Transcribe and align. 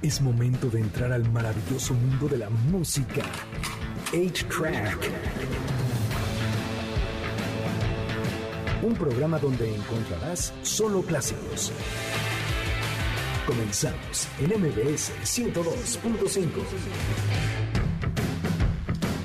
Es 0.00 0.20
momento 0.20 0.70
de 0.70 0.78
entrar 0.78 1.12
al 1.12 1.28
maravilloso 1.32 1.92
mundo 1.92 2.28
de 2.28 2.38
la 2.38 2.48
música. 2.48 3.24
8-Track. 4.12 4.96
Un 8.82 8.94
programa 8.94 9.40
donde 9.40 9.74
encontrarás 9.74 10.54
solo 10.62 11.02
clásicos. 11.02 11.72
Comenzamos 13.44 14.28
en 14.38 14.50
MBS 14.60 15.10
102.5. 15.24 16.46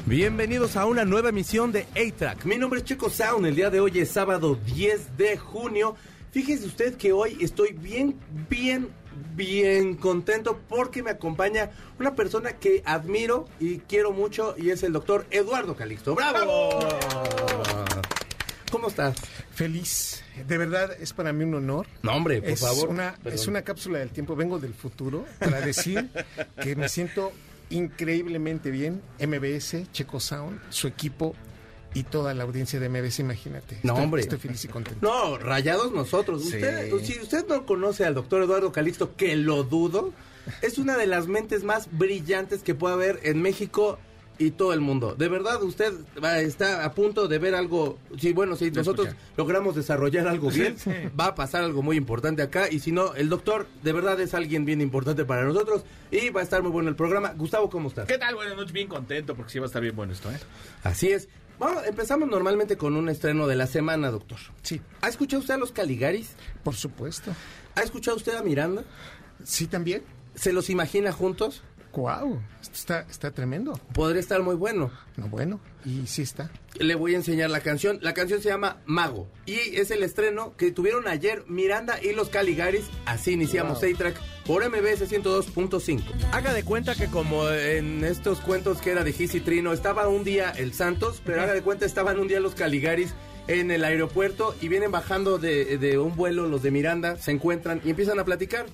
Bienvenidos 0.08 0.76
a 0.76 0.88
una 0.88 1.06
nueva 1.06 1.30
emisión 1.30 1.72
de 1.72 1.82
A-Track. 1.96 2.46
Mi 2.46 2.58
nombre 2.58 2.80
es 2.80 2.86
Checo 2.86 3.12
Sound. 3.12 3.46
El 3.46 3.56
día 3.56 3.70
de 3.70 3.80
hoy 3.80 4.00
es 4.00 4.10
sábado 4.10 4.56
10 4.56 5.18
de 5.18 5.38
junio. 5.38 5.96
Fíjese 6.32 6.66
usted 6.66 6.96
que 6.96 7.14
hoy 7.14 7.38
estoy 7.42 7.74
bien, 7.74 8.16
bien, 8.50 8.90
bien 9.36 9.96
contento 9.96 10.60
porque 10.68 11.04
me 11.04 11.12
acompaña 11.12 11.72
una 12.00 12.16
persona 12.16 12.54
que 12.54 12.82
admiro 12.86 13.48
y 13.60 13.80
quiero 13.80 14.12
mucho 14.12 14.56
y 14.58 14.70
es 14.70 14.84
el 14.84 14.94
doctor 14.94 15.26
Eduardo 15.32 15.76
Calixto. 15.76 16.16
¡Bravo! 16.16 16.80
¿Cómo 18.72 18.88
estás? 18.88 19.16
Feliz. 19.52 20.24
De 20.48 20.58
verdad, 20.58 20.92
es 21.00 21.14
para 21.14 21.32
mí 21.32 21.44
un 21.44 21.54
honor. 21.54 21.86
No, 22.02 22.14
hombre, 22.14 22.42
por 22.42 22.50
es 22.50 22.60
favor. 22.60 22.90
Una, 22.90 23.20
es 23.24 23.46
una 23.46 23.62
cápsula 23.62 24.00
del 24.00 24.10
tiempo. 24.10 24.36
Vengo 24.36 24.58
del 24.58 24.74
futuro 24.74 25.26
para 25.40 25.62
decir 25.62 26.10
que 26.62 26.76
me 26.76 26.90
siento 26.90 27.32
increíblemente 27.70 28.72
bien. 28.72 29.02
MBS, 29.20 29.92
Checo 29.92 30.20
Sound, 30.20 30.60
su 30.70 30.88
equipo 30.88 31.36
y 31.94 32.04
toda 32.04 32.34
la 32.34 32.44
audiencia 32.44 32.80
de 32.80 32.90
MBS, 32.90 33.20
imagínate. 33.22 33.78
No, 33.84 33.94
Estoy- 33.94 34.04
hombre. 34.04 34.22
Estoy 34.22 34.40
feliz 34.40 34.64
y 34.66 34.68
contento. 34.68 35.00
No, 35.02 35.38
rayados 35.38 35.92
nosotros. 35.92 36.42
Sí. 36.44 36.56
Usted, 36.56 36.92
si 37.04 37.20
usted 37.20 37.48
no 37.48 37.66
conoce 37.66 38.06
al 38.06 38.14
doctor 38.16 38.42
Eduardo 38.44 38.72
Calixto, 38.72 39.16
que 39.16 39.36
lo 39.36 39.64
dudo, 39.64 40.12
es 40.62 40.78
una 40.78 40.98
de 40.98 41.08
las 41.08 41.28
mentes 41.28 41.64
más 41.64 41.88
brillantes 41.92 42.64
que 42.64 42.76
puede 42.76 42.94
haber 42.96 43.20
en 43.24 43.42
México 43.42 43.98
y 44.40 44.50
todo 44.50 44.74
el 44.74 44.82
mundo. 44.82 45.14
De 45.16 45.28
verdad, 45.30 45.62
usted 45.62 45.94
va- 46.22 46.40
está 46.40 46.84
a 46.84 46.92
punto 46.94 47.28
de 47.28 47.38
ver 47.38 47.54
algo. 47.54 48.00
Sí, 48.20 48.34
bueno, 48.34 48.56
si 48.56 48.72
nosotros 48.72 49.08
logramos 49.38 49.76
desarrollar 49.76 50.28
algo 50.28 50.50
bien, 50.50 50.76
va 51.18 51.28
a 51.28 51.36
pasar 51.36 51.64
algo 51.64 51.84
muy 51.84 51.98
importante 51.98 52.42
acá. 52.42 52.68
Y 52.70 52.80
si 52.80 52.92
no, 52.92 53.14
el 53.14 53.30
doctor 53.30 53.68
de 53.84 53.94
verdad 53.94 54.20
es 54.20 54.34
alguien 54.34 54.66
bien 54.66 54.82
importante 54.82 55.24
para 55.24 55.44
nosotros 55.44 55.84
y 56.12 56.30
va 56.32 56.42
a 56.42 56.44
estar 56.44 56.64
muy 56.64 56.72
bueno 56.72 56.90
el 56.90 56.96
programa. 56.96 57.34
Gustavo, 57.38 57.70
¿cómo 57.70 57.90
estás? 57.90 58.08
¿Qué 58.08 58.18
tal? 58.18 58.34
Buenas 58.34 58.56
noches, 58.58 58.74
bien 58.74 58.88
contento 58.88 59.36
porque 59.36 59.52
sí 59.52 59.60
va 59.60 59.66
a 59.66 59.68
estar 59.68 59.84
bien 59.84 59.96
bueno 59.96 60.14
esto, 60.14 60.32
¿eh? 60.32 60.40
Así 60.82 61.12
es. 61.12 61.30
Vamos, 61.60 61.86
empezamos 61.86 62.28
normalmente 62.30 62.78
con 62.78 62.96
un 62.96 63.10
estreno 63.10 63.48
de 63.48 63.56
la 63.56 63.68
semana, 63.68 64.10
doctor. 64.12 64.40
Sí, 64.64 64.82
¿Ha 65.02 65.08
escuchado 65.10 65.40
usted 65.42 65.54
a 65.54 65.58
los 65.58 65.72
Caligaris? 65.72 66.32
por 66.64 66.76
supuesto. 66.76 67.32
¿Ha 67.76 67.82
escuchado 67.82 68.18
usted 68.18 68.36
a 68.36 68.44
Miranda? 68.44 68.84
Sí, 69.44 69.68
también. 69.68 70.04
¿Se 70.36 70.52
los 70.52 70.70
imagina 70.70 71.12
juntos? 71.12 71.64
¡Guau! 71.94 72.40
Esto 72.60 72.74
está, 72.74 73.06
está 73.10 73.32
tremendo. 73.32 73.80
Podría 73.94 74.20
estar 74.20 74.42
muy 74.42 74.56
bueno. 74.56 74.92
No, 75.16 75.28
bueno, 75.28 75.60
y 75.86 76.08
sí 76.08 76.24
está. 76.24 76.50
Le 76.80 76.96
voy 76.96 77.14
a 77.14 77.18
enseñar 77.18 77.52
la 77.52 77.60
canción. 77.60 78.00
La 78.02 78.16
canción 78.16 78.42
se 78.42 78.50
llama 78.50 78.78
Mago. 78.86 79.28
Y 79.46 79.54
es 79.76 79.92
el 79.92 80.02
estreno 80.02 80.56
que 80.58 80.72
tuvieron 80.72 81.08
ayer 81.08 81.44
Miranda 81.48 82.02
y 82.02 82.14
los 82.14 82.30
Caligaris. 82.30 82.86
Así 83.06 83.34
iniciamos 83.34 83.80
Wow. 83.80 83.92
A-Track 83.92 84.20
por 84.48 84.68
MBS 84.68 85.08
102.5. 85.08 86.02
Haga 86.32 86.52
de 86.54 86.64
cuenta 86.64 86.96
que 86.96 87.08
como 87.08 87.48
en 87.50 88.04
estos 88.04 88.40
cuentos 88.40 88.82
que 88.82 88.90
era 88.92 89.04
de 89.04 89.14
Giz 89.14 89.36
y 89.36 89.40
Trino, 89.40 89.72
estaba 89.72 90.08
un 90.08 90.24
día 90.24 90.50
el 90.50 90.74
Santos, 90.74 91.22
pero 91.24 91.42
haga 91.44 91.54
de 91.54 91.62
cuenta 91.62 91.86
estaban 91.86 92.20
un 92.20 92.28
día 92.28 92.40
los 92.40 92.56
Caligaris 92.56 93.14
en 93.48 93.70
el 93.72 93.84
aeropuerto 93.84 94.56
y 94.62 94.68
vienen 94.68 94.90
bajando 94.92 95.38
de, 95.38 95.78
de 95.78 95.98
un 96.00 96.16
vuelo 96.16 96.48
los 96.48 96.64
de 96.64 96.72
Miranda, 96.72 97.18
se 97.18 97.32
encuentran 97.32 97.82
y 97.84 97.92
empiezan 97.92 98.20
a 98.20 98.26
platicar. 98.26 98.66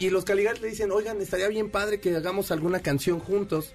Y 0.00 0.08
los 0.08 0.24
Caligaris 0.24 0.62
le 0.62 0.68
dicen, 0.68 0.90
oigan, 0.90 1.20
estaría 1.20 1.46
bien 1.48 1.70
padre 1.70 2.00
que 2.00 2.16
hagamos 2.16 2.50
alguna 2.50 2.80
canción 2.80 3.20
juntos. 3.20 3.74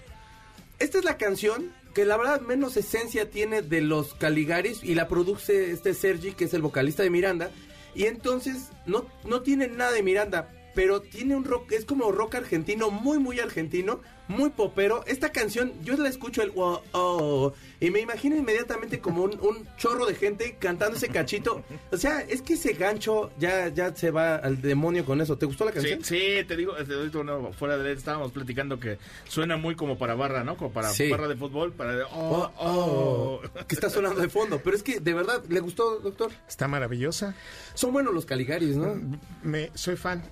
Esta 0.80 0.98
es 0.98 1.06
la 1.06 1.18
canción 1.18 1.72
que 1.94 2.04
la 2.04 2.18
verdad 2.18 2.42
menos 2.42 2.76
esencia 2.78 3.30
tiene 3.30 3.62
de 3.62 3.82
los 3.82 4.16
Caligaris 4.16 4.84
y 4.84 4.96
la 4.96 5.08
produce 5.08 5.72
este 5.72 5.94
Sergi, 5.94 6.34
que 6.34 6.46
es 6.46 6.54
el 6.56 6.64
vocalista 6.64 7.04
de 7.04 7.12
Miranda. 7.12 7.52
Y 7.94 8.06
entonces 8.06 8.70
no, 8.88 9.06
no 9.24 9.44
tiene 9.44 9.68
nada 9.68 9.92
de 9.92 10.02
Miranda, 10.02 10.50
pero 10.76 11.02
tiene 11.02 11.36
un 11.36 11.46
rock, 11.46 11.72
es 11.72 11.86
como 11.86 12.12
rock 12.12 12.36
argentino, 12.36 12.92
muy, 12.92 13.18
muy 13.18 13.40
argentino, 13.40 14.02
muy 14.28 14.50
popero. 14.50 15.04
Esta 15.08 15.32
canción, 15.32 15.72
yo 15.84 15.96
la 15.98 16.10
escucho 16.10 16.42
el 16.42 16.52
wow, 16.52 16.82
oh, 16.92 17.54
y 17.80 17.90
me 17.92 18.02
imagino 18.02 18.36
inmediatamente 18.36 19.00
como 19.00 19.24
un, 19.24 19.40
un 19.40 19.68
chorro 19.78 20.06
de 20.06 20.16
gente 20.16 20.58
cantando 20.60 20.98
ese 20.98 21.08
cachito. 21.08 21.64
O 21.92 21.98
sea, 21.98 22.20
es 22.22 22.42
que 22.42 22.54
ese 22.56 22.74
gancho 22.74 23.32
ya, 23.40 23.70
ya 23.70 23.96
se 23.96 24.12
va 24.12 24.36
al 24.36 24.62
demonio 24.62 25.06
con 25.06 25.22
eso. 25.22 25.38
¿Te 25.38 25.46
gustó 25.46 25.64
la 25.66 25.72
Sí, 25.72 25.78
canción? 25.78 26.04
sí, 26.04 26.44
te 26.48 26.56
digo, 26.58 26.74
te 26.76 27.04
digo, 27.04 27.24
no, 27.24 27.54
fuera 27.54 27.78
de 27.78 27.92
él 27.92 27.98
estábamos 27.98 28.32
platicando 28.32 28.80
que 28.80 28.98
suena 29.30 29.56
muy 29.58 29.76
como 29.76 29.98
para 29.98 30.16
barra, 30.16 30.44
¿no? 30.44 30.58
Como 30.58 30.72
para 30.74 30.90
Sí. 30.90 31.10
barra 31.10 31.28
de 31.28 31.36
fútbol, 31.38 31.72
para 31.74 31.96
de, 31.96 32.04
Oh, 32.04 32.08
oh, 32.12 32.52
oh. 32.58 33.42
oh, 33.44 33.66
que 33.68 33.76
está 33.76 33.90
sonando 33.90 34.20
de 34.22 34.30
fondo. 34.30 34.60
Pero 34.64 34.76
es 34.76 34.84
que, 34.84 35.00
de 35.00 35.14
verdad, 35.14 35.44
¿le 35.48 35.60
gustó, 35.62 36.00
doctor? 36.00 36.32
Está 36.48 36.68
maravillosa. 36.68 37.36
Son 37.76 37.94
buenos 37.94 38.14
los 38.14 38.26
Caligaris, 38.26 38.76
¿no? 38.76 38.96
Me, 39.44 39.72
soy 39.76 39.96
fan. 39.96 40.24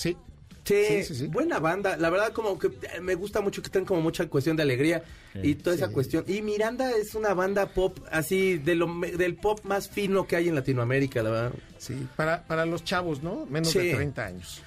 Sí. 0.00 0.16
Sí, 0.64 1.02
Sí, 1.02 1.14
sí, 1.14 1.26
buena 1.26 1.58
banda. 1.58 1.96
La 1.96 2.10
verdad, 2.10 2.32
como 2.32 2.58
que 2.58 2.68
eh, 2.68 3.00
me 3.00 3.16
gusta 3.16 3.40
mucho 3.40 3.60
que 3.60 3.70
tengan 3.70 3.86
como 3.86 4.02
mucha 4.02 4.26
cuestión 4.28 4.56
de 4.56 4.62
alegría 4.62 5.02
y 5.42 5.56
toda 5.56 5.74
esa 5.74 5.88
cuestión. 5.88 6.24
Y 6.28 6.42
Miranda 6.42 6.92
es 6.92 7.14
una 7.14 7.34
banda 7.34 7.66
pop 7.66 7.98
así, 8.10 8.56
de 8.58 8.76
lo, 8.76 8.86
del 9.00 9.34
pop 9.34 9.60
más 9.64 9.88
fino 9.88 10.26
que 10.26 10.36
hay 10.36 10.48
en 10.48 10.54
Latinoamérica, 10.54 11.22
la 11.22 11.30
verdad. 11.30 11.52
Sí, 11.78 12.06
para, 12.14 12.44
para 12.44 12.66
los 12.66 12.84
chavos, 12.84 13.22
¿no? 13.22 13.46
Menos 13.46 13.74
de 13.74 13.94
30 13.94 14.24
años. 14.24 14.62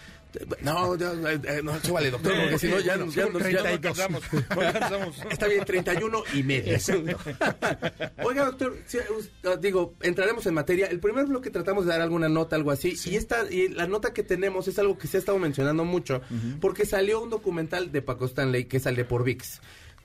No, 0.61 0.95
ya, 0.95 1.11
eh, 1.13 1.39
eh, 1.43 1.61
no, 1.63 1.79
súbale, 1.81 2.09
doctor, 2.11 2.33
porque 2.41 2.59
si 2.59 2.67
no 2.67 2.79
ya, 2.79 2.97
Bueno, 2.97 3.11
ya, 3.11 3.25
ya- 3.25 3.31
32. 3.39 3.63
No 3.63 3.69
alcanzamos, 3.69 4.23
no 4.55 4.61
alcanzamos. 4.61 5.15
Está 5.31 5.47
bien, 5.47 5.65
31 5.65 6.23
y 6.33 6.43
medio. 6.43 6.77
Oiga, 8.23 8.45
doctor, 8.45 8.77
si, 8.85 8.97
ah, 8.99 9.55
digo, 9.59 9.95
entraremos 10.01 10.45
en 10.45 10.53
materia. 10.53 10.87
El 10.87 10.99
primer 10.99 11.25
bloque 11.25 11.49
tratamos 11.49 11.85
de 11.85 11.91
dar 11.91 12.01
alguna 12.01 12.29
nota, 12.29 12.55
algo 12.55 12.71
así. 12.71 12.97
Y 13.05 13.15
esta, 13.15 13.49
y 13.51 13.69
la 13.69 13.87
nota 13.87 14.13
que 14.13 14.23
tenemos 14.23 14.67
es 14.67 14.79
algo 14.79 14.97
que 14.97 15.07
se 15.07 15.17
ha 15.17 15.19
estado 15.19 15.37
mencionando 15.39 15.85
mucho, 15.85 16.21
porque 16.61 16.85
salió 16.85 17.21
un 17.21 17.29
documental 17.29 17.91
de 17.91 18.01
Paco 18.01 18.25
Stanley 18.25 18.65
que 18.65 18.79
sale 18.79 19.05
por 19.05 19.23
VIX 19.23 19.61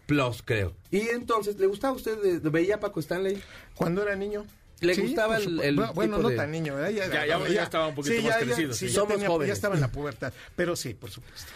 Plus, 0.07 0.43
creo. 0.43 0.75
Y 0.91 1.01
entonces, 1.09 1.59
¿le 1.59 1.67
gustaba 1.67 1.93
a 1.93 1.97
usted? 1.97 2.41
de- 2.41 2.51
¿Veía 2.51 2.77
a 2.77 2.81
Paco 2.81 3.01
Stanley? 3.01 3.43
Cuando 3.75 4.03
era 4.03 4.17
niño. 4.17 4.45
¿Le 4.81 4.95
gustaba 4.95 5.37
el- 5.39 5.77
Bueno, 5.95 6.17
tipo 6.17 6.23
no 6.23 6.29
de- 6.29 6.37
tan 6.37 6.51
niño, 6.51 6.75
¿verdad? 6.77 6.91
Ya- 6.91 7.27
ya- 7.27 7.49
ya 7.49 7.63
estaba 7.65 7.89
un 7.89 7.95
poquito 7.95 8.23
más 8.23 8.37
crecido, 8.37 8.73
Sí, 8.73 8.87
sí. 8.87 8.93
ya 8.93 9.01
Somos 9.01 9.15
tenía- 9.15 9.29
jóvenes. 9.29 9.49
Ya 9.49 9.55
estaba 9.55 9.75
en 9.75 9.81
la 9.81 9.91
pubertad. 9.93 10.33
Pero 10.57 10.77
sí, 10.77 10.95
por 10.95 11.11
supuesto. 11.11 11.51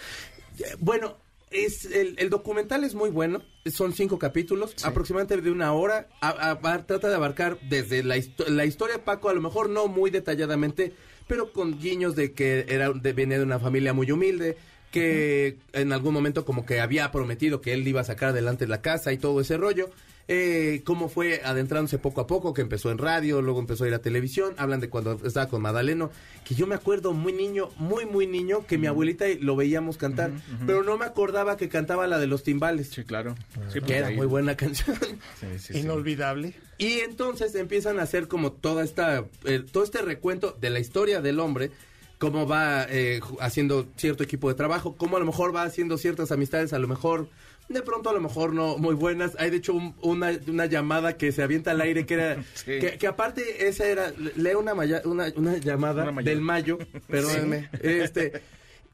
Eh, 0.59 0.65
Bueno, 0.81 1.17
es 1.51 1.85
el, 1.85 2.15
el 2.19 2.31
documental 2.31 2.83
es 2.85 2.95
muy 2.95 3.11
bueno. 3.11 3.43
Son 3.67 3.93
cinco 3.93 4.19
capítulos, 4.19 4.75
aproximadamente 4.85 5.41
de 5.41 5.51
una 5.51 5.73
hora. 5.73 6.09
A- 6.21 6.31
a- 6.61 6.73
a- 6.73 6.87
trata 6.87 7.09
de 7.09 7.15
abarcar 7.15 7.59
desde 7.69 8.03
la, 8.03 8.17
histo- 8.17 8.47
la 8.49 8.65
historia 8.65 8.97
de 8.97 9.03
Paco, 9.03 9.29
a 9.29 9.35
lo 9.35 9.41
mejor 9.41 9.69
no 9.71 9.87
muy 9.87 10.11
detalladamente, 10.11 10.93
pero 11.29 11.53
con 11.53 11.79
guiños 11.79 12.17
de 12.17 12.33
que 12.33 12.67
era 12.69 12.91
de, 12.93 13.13
venía 13.13 13.39
de 13.39 13.45
una 13.45 13.59
familia 13.61 13.93
muy 13.93 14.11
humilde, 14.11 14.57
que 14.91 15.57
en 15.73 15.93
algún 15.93 16.13
momento 16.13 16.45
como 16.45 16.67
que 16.67 16.81
había 16.81 17.11
prometido 17.13 17.61
que 17.61 17.73
él 17.73 17.87
iba 17.87 18.01
a 18.03 18.05
sacar 18.05 18.31
adelante 18.31 18.67
la 18.67 18.83
casa 18.83 19.13
y 19.13 19.19
todo 19.19 19.41
ese 19.41 19.57
rollo. 19.57 19.91
Eh, 20.29 20.83
cómo 20.85 21.09
fue 21.09 21.43
adentrándose 21.45 21.99
poco 21.99 22.21
a 22.21 22.27
poco, 22.27 22.55
que 22.55 22.63
empezó 22.63 22.91
en 22.91 22.99
radio, 22.99 23.43
luego 23.43 23.59
empezó 23.59 23.85
a 23.85 23.89
ir 23.89 23.95
a 23.95 23.99
televisión, 23.99 24.55
hablan 24.57 24.79
de 24.81 24.89
cuando 24.89 25.19
estaba 25.25 25.49
con 25.49 25.61
Madaleno, 25.63 26.11
que 26.45 26.55
yo 26.55 26.67
me 26.67 26.75
acuerdo 26.77 27.13
muy 27.13 27.33
niño, 27.33 27.69
muy 27.77 28.07
muy 28.07 28.27
niño, 28.29 28.65
que 28.67 28.79
mi 28.79 28.87
abuelita 28.87 29.29
y 29.29 29.39
lo 29.39 29.57
veíamos 29.57 29.97
cantar, 29.99 30.31
pero 30.67 30.83
no 30.85 30.97
me 30.97 31.05
acordaba 31.07 31.57
que 31.57 31.69
cantaba 31.69 32.07
la 32.07 32.19
de 32.19 32.29
los 32.29 32.43
timbales, 32.45 32.89
Sí, 32.89 33.03
claro. 33.05 33.35
Sí, 33.69 33.75
que 33.75 33.81
porque 33.81 33.97
era 33.97 34.07
ahí- 34.09 34.17
muy 34.17 34.27
buena 34.27 34.57
canción. 34.57 34.97
Sí, 35.41 35.47
sí, 35.59 35.73
sí. 35.73 35.79
Inolvidable. 35.81 36.55
Y 36.79 37.01
entonces 37.01 37.55
empiezan 37.57 37.99
a 37.99 38.03
hacer 38.03 38.29
como 38.29 38.53
toda 38.53 38.85
esta, 38.85 39.25
eh, 39.45 39.65
todo 39.71 39.83
este 39.85 40.03
recuento 40.03 40.57
de 40.61 40.71
la 40.71 40.79
historia 40.81 41.21
del 41.21 41.41
hombre, 41.41 41.71
cómo 42.19 42.47
va 42.47 42.87
eh, 42.89 43.21
haciendo 43.41 43.87
cierto 43.97 44.23
equipo 44.23 44.49
de 44.49 44.55
trabajo, 44.55 44.97
cómo 44.97 45.17
a 45.17 45.21
lo 45.21 45.27
mejor 45.27 45.55
va 45.55 45.65
haciendo 45.65 45.99
ciertas 45.99 46.31
amistades, 46.31 46.73
a 46.73 46.79
lo 46.79 46.87
mejor, 46.87 47.29
de 47.73 47.83
pronto 47.83 48.11
a 48.11 48.13
lo 48.13 48.21
mejor 48.21 48.53
no 48.55 48.79
muy 48.79 48.95
buenas. 48.95 49.33
Hay 49.39 49.51
de 49.51 49.57
hecho 49.59 49.75
un- 49.75 49.95
una, 50.03 50.31
una 50.47 50.67
llamada 50.67 51.17
que 51.17 51.33
se 51.33 51.43
avienta 51.43 51.71
al 51.73 51.81
aire 51.81 52.07
que 52.07 52.15
era, 52.15 52.43
Sí. 52.55 52.79
que, 52.79 52.99
que 52.99 53.07
aparte 53.07 53.69
esa 53.69 53.87
era, 53.87 54.13
lee 54.37 54.55
una, 54.55 54.75
maya- 54.75 55.03
una, 55.05 55.33
una 55.37 55.57
llamada 55.59 56.09
Una 56.11 56.23
del 56.23 56.41
mayo, 56.41 56.79
perdónenme, 57.09 57.69
este... 57.83 58.41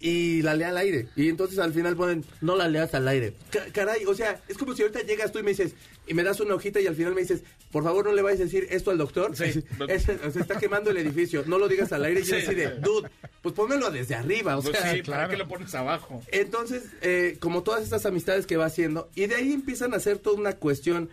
Y 0.00 0.42
la 0.42 0.54
lee 0.54 0.62
al 0.62 0.76
aire. 0.76 1.08
Y 1.16 1.28
entonces 1.28 1.58
al 1.58 1.72
final 1.74 1.96
ponen, 1.96 2.24
no 2.40 2.54
la 2.54 2.68
leas 2.68 2.94
al 2.94 3.08
aire. 3.08 3.34
Ca- 3.50 3.66
caray, 3.72 4.04
o 4.04 4.14
sea, 4.14 4.40
es 4.46 4.56
como 4.56 4.72
si 4.72 4.82
ahorita 4.82 5.00
llegas 5.02 5.32
tú 5.32 5.40
y 5.40 5.42
me 5.42 5.50
dices, 5.50 5.74
y 6.06 6.14
me 6.14 6.22
das 6.22 6.38
una 6.38 6.54
hojita 6.54 6.80
y 6.80 6.86
al 6.86 6.94
final 6.94 7.16
me 7.16 7.22
dices, 7.22 7.42
por 7.72 7.82
favor 7.82 8.04
no 8.04 8.12
le 8.12 8.22
vayas 8.22 8.38
a 8.42 8.44
decir 8.44 8.68
esto 8.70 8.92
al 8.92 8.98
doctor. 8.98 9.34
Sí. 9.36 9.64
Es- 9.88 10.04
se 10.04 10.38
está 10.40 10.56
quemando 10.56 10.90
el 10.92 10.98
edificio, 10.98 11.42
no 11.48 11.58
lo 11.58 11.66
digas 11.66 11.90
al 11.92 12.04
aire. 12.04 12.20
Y 12.20 12.22
yo 12.22 12.36
Sí. 12.36 12.42
así 12.46 12.54
de, 12.54 12.76
dude, 12.76 13.10
pues 13.54 13.68
pónmelo 13.68 13.90
desde 13.90 14.14
arriba. 14.14 14.56
O 14.58 14.62
Pues 14.62 14.76
sea, 14.78 14.92
sí, 14.94 15.02
¿para 15.02 15.28
qué 15.28 15.36
lo 15.36 15.48
pones 15.48 15.74
abajo? 15.74 16.22
entonces, 16.32 16.84
eh, 17.02 17.36
como 17.40 17.62
todas 17.62 17.82
estas 17.82 18.06
amistades 18.06 18.46
que 18.46 18.56
va 18.56 18.66
haciendo, 18.66 19.08
y 19.14 19.26
de 19.26 19.36
ahí 19.36 19.52
empiezan 19.52 19.94
a 19.94 19.96
hacer 19.98 20.18
toda 20.18 20.36
una 20.38 20.54
cuestión 20.56 21.08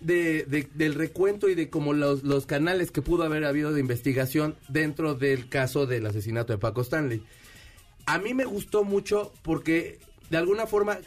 de, 0.00 0.44
de- 0.46 0.68
del 0.74 0.94
recuento 0.94 1.48
y 1.48 1.54
de 1.54 1.70
como 1.70 1.92
los, 1.92 2.24
los 2.24 2.46
canales 2.46 2.90
que 2.90 3.02
pudo 3.02 3.22
haber 3.22 3.44
habido 3.44 3.72
de 3.72 3.80
investigación 3.80 4.56
dentro 4.68 5.14
del 5.14 5.48
caso 5.48 5.86
del 5.86 6.06
asesinato 6.06 6.52
de 6.52 6.58
Paco 6.58 6.80
Stanley. 6.80 7.22
A 8.06 8.18
mí 8.18 8.34
me 8.34 8.44
gustó 8.44 8.82
mucho 8.82 9.32
porque 9.42 10.00
de 10.28 10.36
alguna 10.38 10.66
forma, 10.66 10.98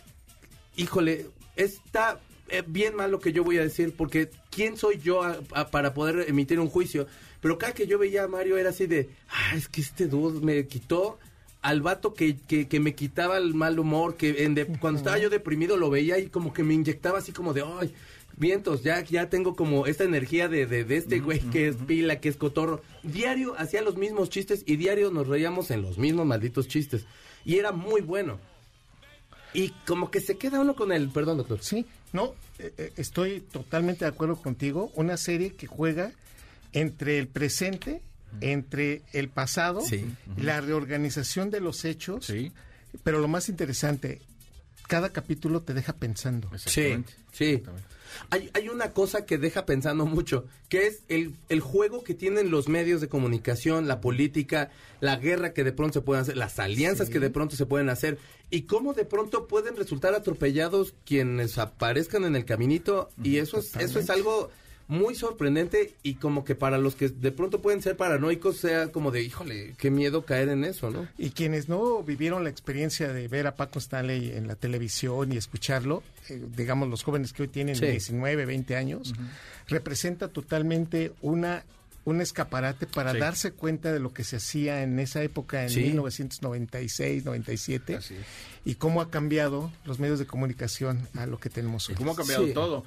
híjole, 0.77 1.25
está 1.57 2.19
eh, 2.47 2.63
bien 2.65 2.95
mal 2.95 3.11
lo 3.11 3.19
que 3.19 3.33
yo 3.33 3.43
voy 3.43 3.57
a 3.57 3.63
decir 3.63 3.93
porque 3.97 4.29
¿quién 4.49 4.77
soy 4.77 4.99
yo 4.99 5.23
a- 5.23 5.39
a- 5.53 5.67
para 5.71 5.93
poder 5.93 6.25
emitir 6.29 6.59
un 6.59 6.69
juicio? 6.69 7.07
Pero 7.45 7.59
cada 7.59 7.73
que 7.75 7.85
yo 7.85 7.99
veía 7.99 8.23
a 8.23 8.27
Mario 8.27 8.57
era 8.57 8.71
así 8.71 8.87
de, 8.87 9.07
ah, 9.29 9.55
es 9.55 9.67
que 9.67 9.79
este 9.81 10.07
dude 10.07 10.43
me 10.43 10.65
quitó 10.65 11.19
al 11.61 11.83
vato 11.83 12.15
que, 12.15 12.37
que, 12.37 12.67
que 12.67 12.79
me 12.79 12.95
quitaba 12.95 13.37
el 13.37 13.53
mal 13.53 13.77
humor, 13.77 14.17
que 14.17 14.45
en 14.45 14.55
de- 14.55 14.65
cuando 14.65 14.97
estaba 14.97 15.19
yo 15.19 15.29
deprimido 15.29 15.77
lo 15.77 15.91
veía 15.91 16.17
y 16.17 16.25
como 16.29 16.53
que 16.53 16.63
me 16.63 16.73
inyectaba 16.73 17.19
así 17.19 17.33
como 17.33 17.53
de, 17.53 17.61
ay, 17.63 17.93
vientos, 18.35 18.81
ya, 18.81 19.03
ya 19.03 19.29
tengo 19.29 19.55
como 19.55 19.85
esta 19.85 20.05
energía 20.05 20.47
de, 20.47 20.65
de, 20.65 20.85
de 20.85 20.97
este 20.97 21.19
güey 21.19 21.37
que 21.39 21.67
es 21.67 21.75
pila, 21.75 22.19
que 22.19 22.29
es 22.29 22.35
cotorro. 22.35 22.81
Diario 23.03 23.53
hacía 23.59 23.83
los 23.83 23.95
mismos 23.95 24.31
chistes 24.31 24.63
y 24.65 24.77
diario 24.77 25.11
nos 25.11 25.27
reíamos 25.27 25.69
en 25.69 25.83
los 25.83 25.99
mismos 25.99 26.25
malditos 26.25 26.67
chistes. 26.67 27.05
Y 27.45 27.59
era 27.59 27.71
muy 27.71 28.01
bueno. 28.01 28.39
Y 29.53 29.69
como 29.85 30.09
que 30.09 30.19
se 30.19 30.35
queda 30.39 30.59
uno 30.61 30.73
con 30.75 30.91
el, 30.91 31.09
perdón 31.09 31.37
doctor. 31.37 31.59
Sí, 31.61 31.85
no, 32.11 32.33
eh, 32.57 32.73
eh, 32.75 32.91
estoy 32.97 33.41
totalmente 33.41 34.03
de 34.05 34.09
acuerdo 34.09 34.35
contigo. 34.35 34.91
Una 34.95 35.15
serie 35.15 35.51
que 35.51 35.67
juega 35.67 36.11
entre 36.75 37.17
el 37.17 37.27
presente, 37.27 38.01
entre 38.41 39.01
el 39.13 39.29
pasado, 39.29 39.81
Sí. 39.81 40.05
la 40.37 40.61
reorganización 40.61 41.49
de 41.49 41.61
los 41.61 41.83
hechos, 41.85 42.25
Sí, 42.25 42.51
pero 43.03 43.19
lo 43.19 43.27
más 43.27 43.49
interesante, 43.49 44.21
cada 44.87 45.09
capítulo 45.09 45.61
te 45.61 45.73
deja 45.73 45.93
pensando. 45.93 46.49
exactamente. 46.53 47.13
Sí, 47.31 47.57
sí. 47.57 47.63
Hay, 48.29 48.49
hay 48.53 48.69
una 48.69 48.91
cosa 48.93 49.25
que 49.25 49.37
deja 49.37 49.65
pensando 49.65 50.05
mucho, 50.05 50.45
que 50.69 50.87
es 50.87 51.01
el, 51.09 51.35
el 51.49 51.59
juego 51.59 52.01
que 52.03 52.13
tienen 52.13 52.49
los 52.49 52.69
medios 52.69 53.01
de 53.01 53.09
comunicación, 53.09 53.87
la 53.89 53.99
política, 53.99 54.69
la 55.01 55.17
guerra 55.17 55.51
que 55.53 55.65
de 55.65 55.73
pronto 55.73 55.99
se 55.99 56.01
pueden 56.05 56.21
hacer, 56.21 56.37
las 56.37 56.57
alianzas 56.59 57.09
que 57.09 57.19
de 57.19 57.29
pronto 57.29 57.55
se 57.57 57.65
pueden 57.65 57.89
hacer, 57.89 58.17
y 58.51 58.61
cómo 58.63 58.93
de 58.93 59.03
pronto 59.03 59.47
pueden 59.47 59.75
resultar 59.75 60.13
atropellados 60.13 60.93
quienes 61.05 61.57
aparezcan 61.57 62.23
en 62.23 62.35
el 62.37 62.45
caminito, 62.45 63.09
y 63.21 63.37
eso 63.37 63.57
es, 63.59 63.75
eso 63.75 63.99
es 63.99 64.09
algo 64.09 64.49
muy 64.87 65.15
sorprendente 65.15 65.93
y 66.03 66.15
como 66.15 66.45
que 66.45 66.53
para 66.55 66.77
los 66.77 66.95
que 66.95 67.09
de 67.09 67.31
pronto 67.31 67.61
pueden 67.61 67.81
ser 67.81 67.97
paranoicos 67.97 68.57
sea 68.57 68.91
como 68.91 69.09
de, 69.11 69.23
híjole, 69.23 69.73
qué 69.77 69.89
miedo 69.89 70.25
caer 70.25 70.49
en 70.49 70.63
eso, 70.63 70.91
¿no? 70.91 71.07
Y 71.17 71.31
quienes 71.31 71.69
no 71.69 72.03
vivieron 72.03 72.43
la 72.43 72.49
experiencia 72.51 73.11
de 73.11 73.27
ver 73.27 73.47
a 73.47 73.55
Paco 73.55 73.79
Stanley 73.79 74.31
en 74.33 74.47
la 74.47 74.55
televisión 74.55 75.31
y 75.33 75.37
escucharlo, 75.37 76.03
eh, 76.29 76.39
digamos 76.55 76.87
los 76.89 77.03
jóvenes 77.03 77.33
que 77.33 77.43
hoy 77.43 77.47
tienen 77.47 77.75
Sí. 77.75 77.85
19, 77.87 78.45
20 78.45 78.75
años, 78.75 79.13
representa 79.67 80.27
totalmente 80.27 81.13
una 81.21 81.63
un 82.05 82.21
escaparate 82.21 82.85
para 82.85 83.11
Sí. 83.13 83.17
darse 83.19 83.51
cuenta 83.51 83.91
de 83.91 83.99
lo 83.99 84.13
que 84.13 84.23
se 84.23 84.35
hacía 84.37 84.83
en 84.83 84.99
esa 84.99 85.21
época, 85.23 85.63
en 85.63 85.69
Sí. 85.71 85.81
1996, 85.81 87.25
97, 87.25 87.95
Así 87.95 88.13
es. 88.15 88.21
y 88.63 88.75
cómo 88.75 89.01
ha 89.01 89.09
cambiado 89.09 89.71
los 89.85 89.99
medios 89.99 90.19
de 90.19 90.25
comunicación 90.27 91.07
a 91.15 91.25
lo 91.25 91.39
que 91.39 91.49
tenemos 91.49 91.89
hoy. 91.89 91.95
¿Cómo 91.95 92.11
ha 92.11 92.15
cambiado 92.15 92.45
Sí. 92.45 92.53
todo? 92.53 92.83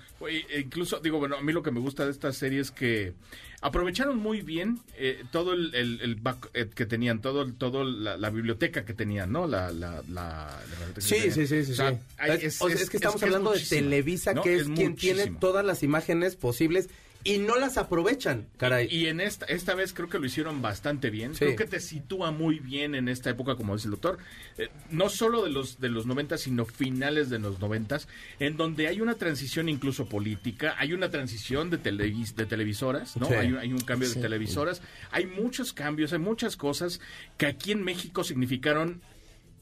E 0.50 0.60
incluso, 0.60 1.00
digo, 1.00 1.18
bueno, 1.18 1.36
a 1.36 1.42
mí 1.42 1.52
lo 1.52 1.62
que 1.62 1.70
me 1.72 1.80
gusta 1.80 2.04
de 2.04 2.12
esta 2.12 2.32
serie 2.32 2.60
es 2.60 2.70
que 2.70 3.12
aprovecharon 3.60 4.16
muy 4.18 4.42
bien 4.42 4.78
eh, 4.96 5.24
todo 5.32 5.52
el, 5.52 5.74
el- 5.74 6.00
el 6.00 6.14
back 6.14 6.50
eh, 6.54 6.68
que 6.72 6.86
tenían, 6.86 7.20
todo, 7.20 7.42
el- 7.42 7.54
todo 7.54 7.82
la, 7.84 8.16
la 8.16 8.30
biblioteca 8.30 8.84
que 8.84 8.94
tenían, 8.94 9.32
¿no? 9.32 9.48
La, 9.48 9.72
la, 9.72 10.02
la, 10.08 10.46
la 10.58 10.60
biblioteca 10.70 10.94
que 10.94 11.00
Sí, 11.00 11.30
sí, 11.32 11.46
sí, 11.48 11.64
sí. 11.64 11.72
O 11.72 11.74
sea, 11.74 11.90
sí. 11.92 11.98
hay- 12.18 12.38
es, 12.42 12.62
o 12.62 12.68
sea, 12.68 12.76
es 12.76 12.88
que 12.88 12.98
estamos 12.98 13.20
hablando 13.22 13.52
de 13.52 13.60
Televisa, 13.60 14.32
¿no? 14.32 14.42
que 14.42 14.56
es, 14.56 14.68
quien 14.68 14.94
tiene 14.94 15.26
todas 15.40 15.64
las 15.64 15.82
imágenes 15.82 16.36
posibles 16.36 16.88
y 17.24 17.38
no 17.38 17.56
las 17.56 17.76
aprovechan, 17.76 18.46
caray. 18.56 18.86
Y 18.90 19.06
en 19.06 19.20
esta, 19.20 19.44
esta 19.46 19.74
vez 19.74 19.92
creo 19.92 20.08
que 20.08 20.18
lo 20.18 20.26
hicieron 20.26 20.62
bastante 20.62 21.10
bien. 21.10 21.34
Sí. 21.34 21.40
Creo 21.40 21.56
que 21.56 21.66
te 21.66 21.80
sitúa 21.80 22.30
muy 22.30 22.58
bien 22.60 22.94
en 22.94 23.08
esta 23.08 23.28
época, 23.30 23.56
como 23.56 23.74
dice 23.74 23.88
el 23.88 23.92
doctor. 23.92 24.18
Eh, 24.56 24.68
no 24.90 25.08
solo 25.08 25.42
de 25.44 25.50
los 25.50 25.80
de 25.80 25.88
los 25.88 26.06
90, 26.06 26.38
sino 26.38 26.64
finales 26.64 27.28
de 27.28 27.38
los 27.38 27.58
90, 27.60 27.98
en 28.38 28.56
donde 28.56 28.86
hay 28.88 29.00
una 29.00 29.14
transición 29.16 29.68
incluso 29.68 30.08
política, 30.08 30.74
hay 30.78 30.92
una 30.92 31.10
transición 31.10 31.70
de, 31.70 31.82
televis- 31.82 32.34
de 32.34 32.46
televisoras, 32.46 33.16
¿no? 33.16 33.26
Sí. 33.26 33.34
Hay, 33.34 33.52
un- 33.52 33.58
hay 33.58 33.72
un 33.72 33.80
cambio 33.80 34.08
Sí. 34.08 34.14
de 34.14 34.22
televisoras. 34.22 34.80
Hay 35.10 35.26
muchos 35.26 35.72
cambios, 35.72 36.12
hay 36.12 36.20
muchas 36.20 36.56
cosas 36.56 37.00
que 37.36 37.46
aquí 37.46 37.72
en 37.72 37.82
México 37.82 38.22
significaron, 38.24 39.02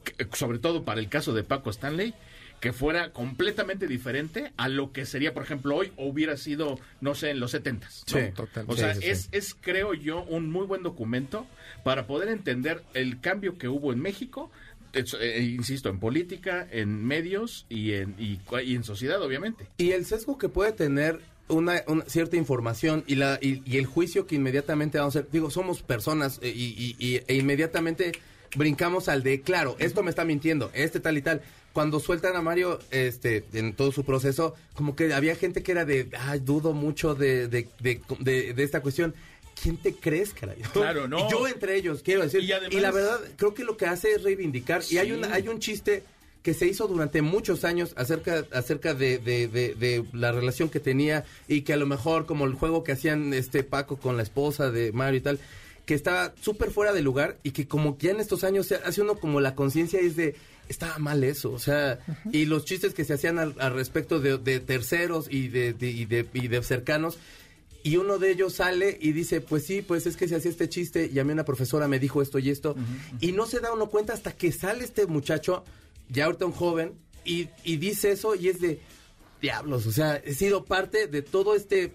que- 0.03 0.27
sobre 0.37 0.59
todo 0.59 0.85
para 0.85 0.99
el 1.01 1.09
caso 1.09 1.33
de 1.33 1.43
Paco 1.43 1.69
Stanley, 1.71 2.13
que 2.59 2.73
fuera 2.73 3.11
completamente 3.13 3.87
diferente 3.87 4.51
a 4.57 4.67
lo 4.67 4.91
que 4.91 5.05
sería, 5.05 5.33
por 5.33 5.43
ejemplo, 5.43 5.75
hoy 5.75 5.91
o 5.95 6.07
hubiera 6.07 6.37
sido, 6.37 6.79
no 7.01 7.13
sé, 7.15 7.29
en 7.29 7.39
los 7.39 7.53
70s. 7.53 8.03
¿no? 8.11 8.19
Sí, 8.19 8.31
total. 8.35 8.65
O 8.67 8.75
sea, 8.75 8.95
sí, 8.95 9.01
sí. 9.01 9.07
es, 9.09 9.29
es, 9.31 9.55
creo 9.59 9.93
yo, 9.93 10.23
un 10.23 10.49
muy 10.51 10.65
buen 10.65 10.81
documento 10.81 11.45
para 11.83 12.07
poder 12.07 12.29
entender 12.29 12.83
el 12.95 13.19
cambio 13.21 13.57
que 13.57 13.67
hubo 13.67 13.93
en 13.93 13.99
México, 13.99 14.49
es- 14.93 15.15
eh, 15.19 15.41
insisto, 15.43 15.89
en 15.89 15.99
política, 15.99 16.67
en 16.71 17.05
medios 17.05 17.65
y 17.69 17.93
en, 17.93 18.15
y, 18.17 18.39
y 18.63 18.75
en 18.75 18.83
sociedad, 18.83 19.21
obviamente. 19.21 19.67
Y 19.77 19.91
el 19.91 20.05
sesgo 20.05 20.37
que 20.39 20.49
puede 20.49 20.71
tener 20.71 21.19
una, 21.49 21.83
una 21.87 22.03
cierta 22.05 22.37
información 22.37 23.03
y, 23.05 23.15
la, 23.15 23.37
y, 23.41 23.61
y 23.71 23.77
el 23.77 23.85
juicio 23.85 24.25
que 24.25 24.35
inmediatamente 24.35 24.97
vamos 24.97 25.15
a 25.15 25.19
hacer, 25.19 25.31
digo, 25.31 25.49
somos 25.51 25.83
personas 25.83 26.39
eh, 26.41 26.49
y, 26.55 26.73
y- 26.75 26.95
y- 27.15 27.21
e 27.27 27.35
inmediatamente 27.35 28.13
brincamos 28.55 29.07
al 29.09 29.23
de, 29.23 29.41
claro, 29.41 29.75
esto 29.77 30.01
me 30.03 30.09
está 30.09 30.25
mintiendo, 30.25 30.71
este 30.73 30.99
tal 30.99 31.17
y 31.17 31.21
tal. 31.21 31.41
Cuando 31.77 31.99
sueltan 31.99 32.35
a 32.35 32.41
Mario 32.41 32.79
este, 32.89 33.43
en 33.53 33.71
todo 33.73 33.91
su 33.91 34.03
proceso, 34.03 34.55
como 34.73 34.95
que 34.95 35.13
había 35.13 35.35
gente 35.35 35.61
que 35.61 35.73
era 35.73 35.85
de, 35.85 36.09
ay, 36.17 36.39
dudo 36.39 36.73
mucho 36.73 37.13
de, 37.13 37.47
de, 37.47 37.67
de, 37.79 38.01
de- 38.19 38.53
de 38.55 38.63
esta 38.63 38.81
cuestión. 38.81 39.13
¿Quién 39.61 39.77
te 39.77 39.93
crees, 39.93 40.33
caray? 40.33 40.57
Claro, 40.73 41.07
no. 41.07 41.27
Y 41.27 41.31
yo 41.31 41.47
entre 41.47 41.75
ellos, 41.75 42.01
quiero 42.03 42.23
decir. 42.23 42.41
Y 42.41 42.47
Y, 42.47 42.51
además- 42.53 42.81
la 42.81 42.89
verdad, 42.91 43.19
creo 43.35 43.53
que 43.53 43.63
lo 43.63 43.77
que 43.77 43.85
hace 43.85 44.13
es 44.13 44.23
reivindicar. 44.23 44.81
Y 44.89 44.97
hay, 44.97 45.11
una, 45.11 45.31
hay 45.31 45.49
un 45.49 45.59
chiste 45.59 46.01
que 46.41 46.55
se 46.55 46.65
hizo 46.65 46.87
durante 46.87 47.21
muchos 47.21 47.63
años 47.63 47.93
acerca 47.95 48.43
acerca 48.53 48.95
de, 48.95 49.19
de- 49.19 49.47
de- 49.47 49.75
de 49.75 50.03
la 50.13 50.31
relación 50.31 50.69
que 50.69 50.79
tenía 50.79 51.25
y 51.47 51.61
que 51.61 51.73
a 51.73 51.77
lo 51.77 51.85
mejor 51.85 52.25
como 52.25 52.45
el 52.45 52.53
juego 52.55 52.83
que 52.83 52.93
hacían 52.93 53.35
este 53.35 53.61
Paco 53.63 53.97
con 53.97 54.17
la 54.17 54.23
esposa 54.23 54.71
de 54.71 54.91
Mario 54.93 55.19
y 55.19 55.21
tal 55.21 55.39
que 55.85 55.93
estaba 55.93 56.33
súper 56.41 56.71
fuera 56.71 56.91
de 56.91 57.01
lugar 57.01 57.37
y 57.43 57.51
que 57.51 57.65
como 57.67 57.97
que 57.99 58.07
ya 58.07 58.13
en 58.13 58.19
estos 58.19 58.43
años 58.43 58.65
se 58.65 58.75
hace 58.75 58.99
uno 59.01 59.15
como 59.19 59.39
la 59.39 59.53
conciencia 59.55 59.99
es 60.01 60.15
de 60.17 60.35
estaba 60.69 60.97
mal 60.97 61.23
eso, 61.23 61.51
o 61.51 61.59
sea, 61.59 61.99
y 62.31 62.45
los 62.45 62.65
chistes 62.65 62.93
que 62.93 63.03
se 63.05 63.13
hacían 63.13 63.39
al, 63.39 63.55
al 63.59 63.73
respecto 63.73 64.19
de, 64.19 64.37
de 64.37 64.59
terceros 64.59 65.27
y 65.29 65.47
de, 65.47 65.73
de- 65.73 65.89
y 65.91 66.05
de 66.05 66.27
y 66.33 66.47
de 66.47 66.61
cercanos 66.63 67.17
y 67.83 67.95
uno 67.97 68.17
de 68.17 68.31
ellos 68.31 68.53
sale 68.53 68.97
y 68.99 69.13
dice, 69.13 69.39
pues 69.39 69.65
sí, 69.65 69.81
pues 69.81 70.05
es 70.07 70.17
que 70.17 70.27
se 70.27 70.35
hacía 70.35 70.51
este 70.51 70.67
chiste 70.67 71.09
y 71.13 71.19
a 71.19 71.23
mí 71.23 71.31
una 71.31 71.45
profesora 71.45 71.87
me 71.87 71.99
dijo 71.99 72.21
esto 72.21 72.37
y 72.37 72.49
esto. 72.49 72.75
Y 73.21 73.31
no 73.31 73.45
se 73.45 73.61
da 73.61 73.71
uno 73.71 73.87
cuenta 73.87 74.11
hasta 74.13 74.33
que 74.33 74.51
sale 74.51 74.83
este 74.83 75.05
muchacho, 75.05 75.63
ya 76.09 76.25
ahorita 76.25 76.45
un 76.47 76.51
joven, 76.51 76.93
y, 77.23 77.47
y 77.63 77.77
dice 77.77 78.11
eso 78.11 78.35
y 78.35 78.49
es 78.49 78.59
de, 78.59 78.81
diablos, 79.41 79.85
o 79.85 79.91
sea, 79.93 80.17
he 80.17 80.33
sido 80.33 80.65
parte 80.65 81.07
de 81.07 81.21
todo 81.21 81.55
este 81.55 81.93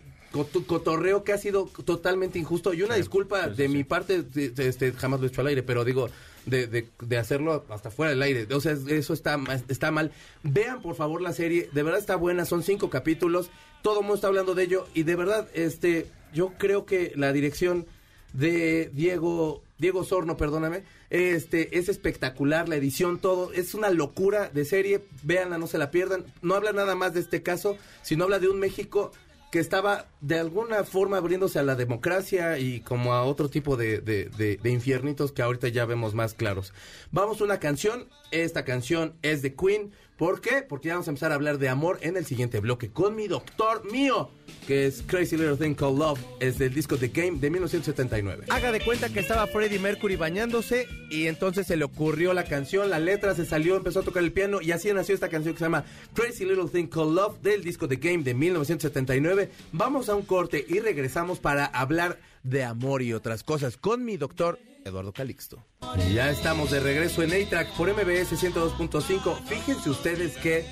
cotorreo 0.67 1.25
que 1.25 1.33
ha 1.35 1.39
sido 1.39 1.67
totalmente 1.85 2.39
injusto. 2.39 2.73
Y 2.73 2.83
una 2.83 2.95
disculpa 2.95 3.45
sí, 3.45 3.51
sí, 3.51 3.57
de 3.63 3.69
mi 3.69 3.85
parte, 3.85 4.25
este, 4.35 4.93
jamás 4.93 5.21
lo 5.21 5.27
he 5.27 5.29
hecho 5.29 5.43
al 5.43 5.49
aire, 5.49 5.63
pero 5.63 5.85
digo, 5.85 6.09
de, 6.47 6.67
de- 6.67 6.89
de 7.01 7.17
hacerlo 7.19 7.65
hasta 7.69 7.91
fuera 7.91 8.11
del 8.11 8.23
aire. 8.23 8.47
O 8.55 8.61
sea, 8.61 8.77
eso 8.89 9.13
está, 9.15 9.39
está 9.69 9.91
mal. 9.91 10.13
Vean, 10.43 10.83
por 10.83 10.95
favor, 10.97 11.21
la 11.23 11.33
serie. 11.33 11.69
De 11.73 11.83
verdad 11.83 12.01
está 12.01 12.17
buena. 12.17 12.45
Son 12.45 12.63
cinco 12.63 12.91
capítulos. 12.91 13.51
Todo 13.83 13.97
el 14.01 14.03
mundo 14.03 14.15
está 14.17 14.27
hablando 14.29 14.55
de 14.55 14.65
ello. 14.65 14.87
Y 14.95 15.03
de 15.05 15.17
verdad, 15.17 15.49
este, 15.55 16.07
yo 16.33 16.53
creo 16.59 16.87
que 16.87 17.13
la 17.17 17.33
dirección 17.33 17.87
de 18.33 18.91
Diego, 18.95 19.63
Diego 19.79 20.05
Sorno, 20.05 20.37
perdóname, 20.39 20.85
este, 21.11 21.79
es 21.79 21.91
espectacular, 21.91 22.67
la 22.67 22.77
edición, 22.77 23.19
todo, 23.19 23.53
es 23.53 23.75
una 23.75 23.91
locura 23.91 24.49
de 24.49 24.65
serie, 24.65 25.03
véanla, 25.23 25.59
no 25.59 25.67
se 25.67 25.77
la 25.77 25.91
pierdan, 25.91 26.25
no 26.41 26.55
habla 26.55 26.73
nada 26.73 26.95
más 26.95 27.13
de 27.13 27.21
este 27.21 27.43
caso, 27.43 27.77
sino 28.01 28.25
habla 28.25 28.39
de 28.39 28.49
un 28.49 28.59
México 28.59 29.13
que 29.53 29.59
estaba 29.59 30.07
de 30.23 30.39
alguna 30.39 30.83
forma 30.83 31.19
abriéndose 31.19 31.59
a 31.59 31.63
la 31.63 31.75
democracia 31.75 32.59
y 32.59 32.81
como 32.81 33.13
a 33.13 33.23
otro 33.23 33.51
tipo 33.51 33.77
de, 33.77 34.59
infiernitos 34.65 35.31
que 35.31 35.43
ahorita 35.43 35.69
ya 35.69 35.85
vemos 35.85 36.15
más 36.15 36.33
claros. 36.33 36.73
Vamos 37.11 37.39
a 37.39 37.45
una 37.45 37.61
canción, 37.61 38.09
esta 38.31 38.65
canción 38.65 39.13
es 39.21 39.43
de 39.43 39.55
Queen, 39.55 39.93
¿por 40.17 40.41
qué? 40.41 40.63
Porque 40.63 40.89
ya 40.89 40.95
vamos 40.95 41.09
a 41.09 41.11
empezar 41.11 41.33
a 41.33 41.35
hablar 41.35 41.59
de 41.59 41.69
amor 41.69 41.99
en 42.03 42.17
el 42.17 42.25
siguiente 42.25 42.61
bloque 42.61 42.91
con 42.91 43.15
mi 43.15 43.29
doctor 43.29 43.91
mío, 43.91 44.31
que 44.67 44.87
es 44.87 45.03
Crazy 45.07 45.37
Little 45.37 45.57
Thing 45.57 45.75
Called 45.75 45.99
Love, 45.99 46.21
es 46.41 46.59
del 46.59 46.73
disco 46.73 46.97
The 46.97 47.09
Game 47.09 47.39
de 47.39 47.51
1979. 47.51 48.47
Haga 48.49 48.73
de 48.73 48.81
cuenta 48.81 49.09
que 49.09 49.21
estaba 49.21 49.47
Freddie 49.47 49.79
Mercury 49.79 50.17
bañándose 50.17 50.87
y 51.11 51.27
entonces 51.27 51.67
se 51.67 51.77
le 51.77 51.85
ocurrió 51.85 52.33
la 52.35 52.45
canción, 52.45 52.91
la 52.91 52.99
letra 52.99 53.35
se 53.35 53.45
salió, 53.45 53.77
empezó 53.77 54.01
a 54.01 54.05
tocar 54.05 54.23
el 54.23 54.33
piano 54.33 54.61
y 54.61 54.73
así 54.73 54.93
nació 54.93 55.15
esta 55.15 55.29
canción 55.29 55.55
que 55.55 55.59
se 55.59 55.65
llama 55.65 55.85
Crazy 56.15 56.45
Little 56.45 56.69
Thing 56.69 56.87
Called 56.87 57.15
Love 57.15 57.41
del 57.41 57.63
disco 57.63 57.89
The 57.89 57.97
Game 57.97 58.23
de 58.23 58.35
1979. 58.35 59.51
Vamos 59.73 60.09
a 60.09 60.15
un 60.15 60.23
corte 60.23 60.65
y 60.69 60.81
regresamos 60.81 61.39
para 61.39 61.67
hablar 61.67 62.19
de 62.43 62.65
amor 62.65 63.03
y 63.03 63.13
otras 63.13 63.45
cosas 63.45 63.77
con 63.77 64.05
mi 64.05 64.17
doctor 64.17 64.59
Eduardo 64.85 65.13
Calixto. 65.13 65.65
Ya 66.13 66.31
estamos 66.31 66.71
de 66.71 66.81
regreso 66.81 67.23
en 67.23 67.31
A-Track 67.33 67.77
por 67.77 67.89
MBS 67.89 68.33
102.5. 68.33 69.45
Fíjense 69.45 69.91
ustedes 69.91 70.37
que 70.37 70.65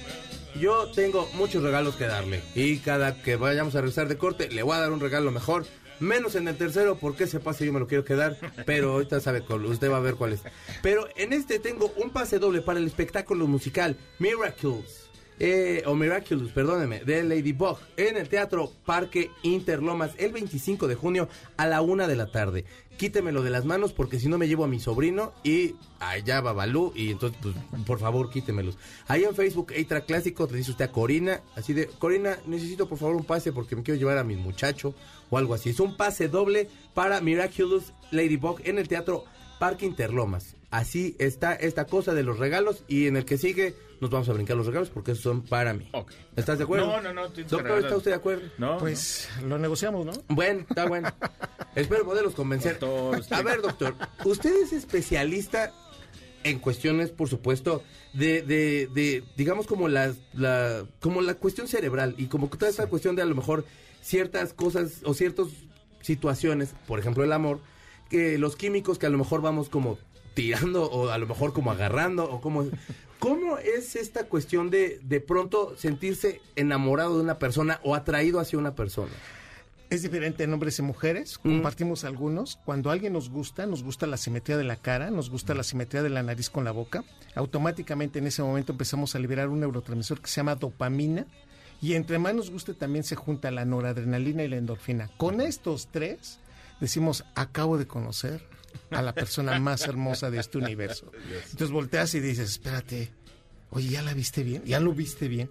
yo 0.59 0.90
tengo 0.93 1.29
muchos 1.35 1.62
regalos 1.62 1.97
que 1.97 2.07
darle 2.07 2.43
y 2.55 2.79
cada 2.79 3.23
que 3.23 3.37
vayamos 3.37 3.75
a 3.75 3.81
regresar 3.81 4.09
de 4.09 4.19
corte 4.19 4.49
le 4.50 4.62
voy 4.62 4.76
a 4.76 4.81
dar 4.81 4.93
un 4.93 5.00
regalo 5.00 5.31
mejor 5.31 5.64
menos 6.00 6.35
en 6.35 6.49
el 6.49 6.57
tercero, 6.57 6.97
porque 6.99 7.25
ese 7.25 7.40
pase 7.40 7.67
yo 7.67 7.73
me 7.73 7.79
lo 7.79 7.87
quiero 7.87 8.05
quedar, 8.05 8.37
pero 8.67 8.93
ahorita 8.93 9.21
sabe, 9.21 9.45
usted 9.49 9.90
va 9.90 9.99
a 9.99 10.00
ver 10.00 10.14
cuál 10.14 10.33
es. 10.33 10.40
Pero 10.83 11.07
en 11.17 11.33
este 11.33 11.59
tengo 11.59 11.93
un 11.97 12.11
pase 12.11 12.38
doble 12.38 12.62
para 12.62 12.79
el 12.79 12.87
espectáculo 12.87 13.47
musical 13.47 13.97
Miracles. 14.19 15.00
Eh, 15.42 15.82
o 15.87 15.94
Miraculous, 15.94 16.52
perdóneme, 16.52 17.00
de 17.00 17.25
Ladybug 17.25 17.78
en 17.97 18.18
el 18.18 18.28
Teatro 18.28 18.70
Parque 18.85 19.30
Interlomas 19.42 20.11
el 20.18 20.32
25 20.32 20.87
de 20.87 20.97
junio 20.97 21.30
a 21.56 21.66
la 21.66 21.80
una 21.80 22.06
de 22.06 22.14
la 22.14 22.30
tarde. 22.30 22.66
Quítemelo 22.99 23.42
de 23.42 23.49
las 23.49 23.64
manos 23.64 23.94
porque 23.94 24.20
si 24.20 24.28
no 24.28 24.37
me 24.37 24.49
llevo 24.49 24.64
a 24.64 24.68
mi 24.68 24.80
sobrino 24.80 25.32
y 25.42 25.76
allá 25.99 26.42
va 26.42 26.52
Balú 26.52 26.92
y 26.94 27.11
entonces, 27.11 27.38
pues, 27.40 27.54
por 27.87 27.99
favor, 27.99 28.28
quítemelos. 28.28 28.76
Ahí 29.09 29.25
en 29.25 29.35
Facebook, 29.35 29.73
Eitra 29.73 30.02
Clásico, 30.02 30.47
le 30.50 30.59
dice 30.59 30.73
usted 30.73 30.85
a 30.85 30.92
Corina, 30.92 31.40
así 31.56 31.73
de, 31.73 31.87
Corina, 31.87 32.37
necesito 32.44 32.87
por 32.87 32.99
favor 32.99 33.16
un 33.16 33.25
pase 33.25 33.50
porque 33.50 33.76
me 33.76 33.82
quiero 33.82 33.99
llevar 33.99 34.18
a 34.18 34.25
mi 34.25 34.37
muchacho 34.37 34.94
o 35.30 35.38
algo 35.38 35.54
así. 35.54 35.70
Es 35.70 35.80
un 35.80 35.97
pase 35.97 36.28
doble 36.28 36.68
para 36.92 37.23
Miraculous 37.23 37.94
Ladybug 38.11 38.61
en 38.64 38.78
el 38.78 38.88
Teatro 38.88 39.25
Parque 39.59 39.87
Interlomas. 39.87 40.60
Así 40.71 41.17
está 41.19 41.55
esta 41.55 41.87
cosa 41.87 42.15
de 42.15 42.23
los 42.23 42.39
regalos 42.39 42.85
y 42.87 43.07
en 43.09 43.17
el 43.17 43.25
que 43.25 43.39
sigue 43.39 43.75
nos 44.00 44.09
vamos 44.11 44.29
a 44.29 44.33
brincar 44.33 44.57
los 44.57 44.67
regalos 44.67 44.89
porque 44.89 45.12
esos 45.12 45.25
son 45.25 45.43
para 45.43 45.75
mí. 45.75 45.91
¿Estás 46.37 46.59
de 46.59 46.65
acuerdo? 46.65 46.87
No, 46.87 47.00
no, 47.00 47.12
no, 47.12 47.29
Doctor. 47.29 47.79
¿está 47.83 47.97
usted 47.97 48.12
de 48.12 48.17
acuerdo? 48.17 48.49
No, 48.57 48.79
Pues 48.79 49.29
lo 49.45 49.59
negociamos, 49.59 50.07
¿no? 50.07 50.12
Bueno, 50.29 50.65
está 50.69 50.87
bueno. 50.87 51.12
Espero 51.75 52.05
poderlos 52.05 52.35
convencer. 52.35 52.79
Doctor, 52.79 53.19
usted- 53.21 53.37
A 53.37 53.43
ver, 53.43 53.61
doctor, 53.62 53.95
usted 54.25 54.55
es 54.62 54.73
especialista 54.73 55.73
en 56.45 56.59
cuestiones, 56.61 57.11
por 57.11 57.29
supuesto, 57.29 57.83
de, 58.15 58.41
de, 58.43 58.89
de 58.95 59.25
digamos, 59.37 59.67
como 59.67 59.89
la, 59.89 60.15
la, 60.33 60.87
como 61.00 61.21
la 61.21 61.35
cuestión 61.35 61.67
cerebral 61.69 62.15
y 62.17 62.27
como 62.27 62.49
toda 62.49 62.71
esta 62.71 62.87
cuestión 62.87 63.17
de 63.17 63.23
a 63.23 63.27
lo 63.27 63.35
mejor 63.35 63.65
ciertas 64.00 64.55
cosas 64.55 65.00
o 65.05 65.15
ciertas 65.15 65.49
situaciones, 66.00 66.75
por 66.87 66.99
ejemplo, 66.99 67.25
el 67.25 67.33
amor, 67.33 67.61
que 68.09 68.39
los 68.39 68.57
químicos 68.57 68.99
que 68.99 69.07
a 69.07 69.11
lo 69.11 69.19
mejor 69.19 69.43
vamos 69.43 69.69
como 69.69 69.99
tirando 70.34 70.84
o 70.90 71.08
a 71.10 71.18
lo 71.18 71.26
mejor 71.26 71.52
como 71.52 71.70
agarrando 71.70 72.25
o 72.30 72.40
como... 72.40 72.66
¿Cómo 73.18 73.58
es 73.58 73.96
esta 73.96 74.25
cuestión 74.25 74.70
de 74.70 74.99
de 75.02 75.20
pronto 75.20 75.75
sentirse 75.76 76.40
enamorado 76.56 77.18
de 77.18 77.22
una 77.22 77.38
persona 77.38 77.78
o 77.84 77.94
atraído 77.94 78.40
hacia 78.40 78.58
una 78.58 78.75
persona? 78.75 79.12
Es 79.90 80.00
diferente 80.02 80.44
en 80.44 80.52
hombres 80.54 80.78
y 80.78 80.82
mujeres, 80.82 81.38
Mm. 81.42 81.50
compartimos 81.56 82.04
algunos. 82.04 82.58
Cuando 82.64 82.90
alguien 82.90 83.12
nos 83.12 83.28
gusta, 83.28 83.66
nos 83.66 83.82
gusta 83.82 84.06
la 84.06 84.16
simetría 84.16 84.56
de 84.56 84.64
la 84.64 84.76
cara, 84.76 85.10
nos 85.10 85.28
gusta 85.28 85.52
la 85.52 85.64
simetría 85.64 86.02
de 86.02 86.08
la 86.08 86.22
nariz 86.22 86.49
con 86.49 86.64
la 86.64 86.70
boca, 86.70 87.04
automáticamente 87.34 88.20
en 88.20 88.26
ese 88.28 88.42
momento 88.42 88.72
empezamos 88.72 89.14
a 89.14 89.18
liberar 89.18 89.49
un 89.50 89.60
neurotransmisor 89.60 90.20
que 90.22 90.28
se 90.28 90.37
llama 90.37 90.54
dopamina 90.54 91.26
y 91.82 91.94
entre 91.94 92.18
más 92.18 92.34
nos 92.34 92.50
guste 92.50 92.72
también 92.72 93.04
se 93.04 93.16
junta 93.16 93.50
la 93.50 93.66
noradrenalina 93.66 94.44
y 94.44 94.49
la 94.49 94.56
endorfina. 94.56 95.10
Con 95.18 95.42
estos 95.42 95.88
tres 95.90 96.38
decimos, 96.80 97.25
acabo 97.34 97.76
de 97.76 97.87
conocer 97.87 98.42
a 98.91 99.03
la 99.03 99.15
persona 99.15 99.59
más 99.59 99.83
hermosa 99.83 100.31
de 100.31 100.39
este 100.41 100.59
universo. 100.59 101.11
Entonces 101.50 101.71
volteas 101.71 102.15
y 102.15 102.21
dices, 102.21 102.50
espérate, 102.50 103.11
oye, 103.71 103.89
¿ya 103.89 104.03
la 104.03 104.15
viste 104.15 104.43
bien? 104.43 104.62
¿Ya 104.65 104.81
lo 104.81 104.93
viste 104.93 105.29
bien? 105.29 105.50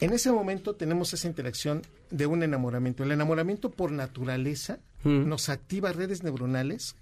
En 0.00 0.12
ese 0.12 0.32
momento 0.32 0.74
tenemos 0.74 1.12
esa 1.12 1.28
interacción 1.28 1.82
de 2.10 2.26
un 2.26 2.42
enamoramiento. 2.42 3.02
El 3.04 3.12
enamoramiento 3.12 3.70
por 3.70 3.92
naturaleza 3.92 4.78
Mm. 5.02 5.28
nos 5.28 5.48
activa 5.48 5.92
redes 5.92 6.22
neuronales 6.22 6.94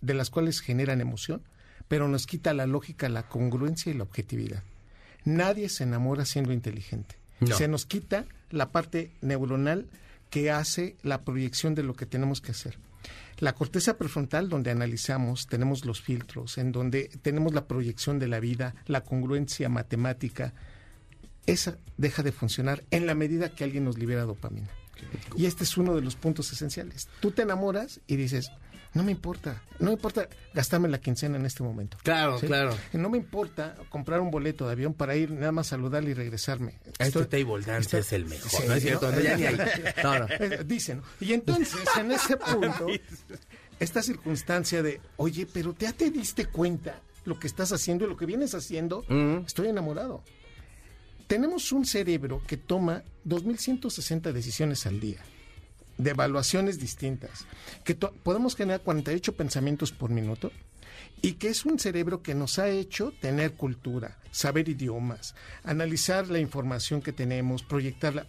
de 0.00 0.14
las 0.14 0.30
cuales 0.30 0.60
generan 0.60 1.00
emoción, 1.00 1.42
pero 1.88 2.06
nos 2.06 2.26
quita 2.26 2.54
la 2.54 2.66
lógica, 2.66 3.08
la 3.08 3.24
congruencia 3.28 3.90
y 3.90 3.96
la 3.96 4.04
objetividad. 4.04 4.62
Nadie 5.24 5.68
se 5.68 5.82
enamora 5.82 6.24
siendo 6.24 6.52
inteligente. 6.52 7.16
No. 7.40 7.56
Se 7.56 7.66
nos 7.68 7.86
quita 7.86 8.26
la 8.50 8.70
parte 8.70 9.10
neuronal 9.20 9.88
que 10.30 10.50
hace 10.50 10.96
la 11.02 11.22
proyección 11.22 11.74
de 11.74 11.82
lo 11.82 11.94
que 11.94 12.06
tenemos 12.06 12.40
que 12.40 12.52
hacer. 12.52 12.78
La 13.38 13.54
corteza 13.54 13.96
prefrontal, 13.96 14.48
donde 14.48 14.70
analizamos, 14.70 15.46
tenemos 15.46 15.84
los 15.84 16.02
filtros, 16.02 16.58
en 16.58 16.72
donde 16.72 17.10
tenemos 17.22 17.54
la 17.54 17.66
proyección 17.66 18.18
de 18.18 18.28
la 18.28 18.40
vida, 18.40 18.74
la 18.86 19.02
congruencia 19.02 19.68
matemática, 19.68 20.52
esa 21.46 21.78
deja 21.96 22.22
de 22.22 22.32
funcionar 22.32 22.84
en 22.90 23.06
la 23.06 23.14
medida 23.14 23.54
que 23.54 23.64
alguien 23.64 23.84
nos 23.84 23.98
libera 23.98 24.24
dopamina. 24.24 24.68
Y 25.36 25.46
este 25.46 25.64
es 25.64 25.76
uno 25.78 25.94
de 25.94 26.02
los 26.02 26.16
puntos 26.16 26.52
esenciales. 26.52 27.08
Tú 27.20 27.30
te 27.30 27.42
enamoras 27.42 28.00
y 28.06 28.16
dices, 28.16 28.50
no 28.92 29.02
me 29.04 29.12
importa, 29.12 29.62
no 29.78 29.86
me 29.86 29.92
importa 29.92 30.28
gastarme 30.52 30.88
la 30.88 31.00
quincena 31.00 31.36
en 31.36 31.46
este 31.46 31.62
momento. 31.62 31.96
Claro, 32.02 32.38
¿Sí? 32.40 32.46
claro. 32.46 32.76
No 32.92 33.08
me 33.08 33.18
importa 33.18 33.76
comprar 33.88 34.20
un 34.20 34.30
boleto 34.30 34.66
de 34.66 34.72
avión 34.72 34.94
para 34.94 35.14
ir 35.16 35.30
nada 35.30 35.52
más 35.52 35.68
a 35.68 35.70
saludarle 35.70 36.10
y 36.10 36.14
regresarme. 36.14 36.78
Este 36.98 37.04
Estoy- 37.20 37.26
table 37.44 37.64
dance 37.64 37.98
es 37.98 38.12
el 38.12 38.26
mejor. 38.26 38.50
Sí, 38.50 38.62
no 38.66 38.74
es 38.74 38.82
cierto, 38.82 39.10
¿no? 39.12 39.20
ya 39.20 39.36
ni 39.36 39.44
ahí. 39.44 39.56
No, 40.02 40.18
no. 40.18 40.26
Eh, 40.28 40.64
Dicen. 40.64 41.02
Y 41.20 41.32
entonces, 41.32 41.80
en 41.98 42.10
ese 42.12 42.36
punto, 42.36 42.86
esta 43.78 44.02
circunstancia 44.02 44.82
de, 44.82 45.00
oye, 45.16 45.46
pero 45.52 45.74
¿ya 45.78 45.92
te 45.92 46.10
diste 46.10 46.46
cuenta 46.46 47.00
lo 47.24 47.38
que 47.38 47.46
estás 47.46 47.70
haciendo 47.72 48.06
y 48.06 48.08
lo 48.08 48.16
que 48.16 48.26
vienes 48.26 48.54
haciendo? 48.54 49.04
Mm. 49.08 49.46
Estoy 49.46 49.68
enamorado. 49.68 50.22
Tenemos 51.28 51.70
un 51.70 51.86
cerebro 51.86 52.42
que 52.46 52.56
toma 52.56 53.04
2.160 53.24 54.32
decisiones 54.32 54.84
al 54.86 54.98
día, 54.98 55.20
de 56.02 56.10
evaluaciones 56.10 56.78
distintas, 56.78 57.46
que 57.84 57.94
podemos 57.94 58.56
generar 58.56 58.80
48 58.82 59.34
pensamientos 59.34 59.92
por 59.92 60.10
minuto 60.10 60.50
y 61.22 61.32
que 61.34 61.48
es 61.48 61.64
un 61.66 61.78
cerebro 61.78 62.22
que 62.22 62.34
nos 62.34 62.58
ha 62.58 62.68
hecho 62.68 63.12
tener 63.20 63.52
cultura, 63.52 64.18
saber 64.30 64.68
idiomas, 64.68 65.34
analizar 65.64 66.28
la 66.28 66.38
información 66.38 67.02
que 67.02 67.12
tenemos, 67.12 67.62
proyectarla. 67.62 68.26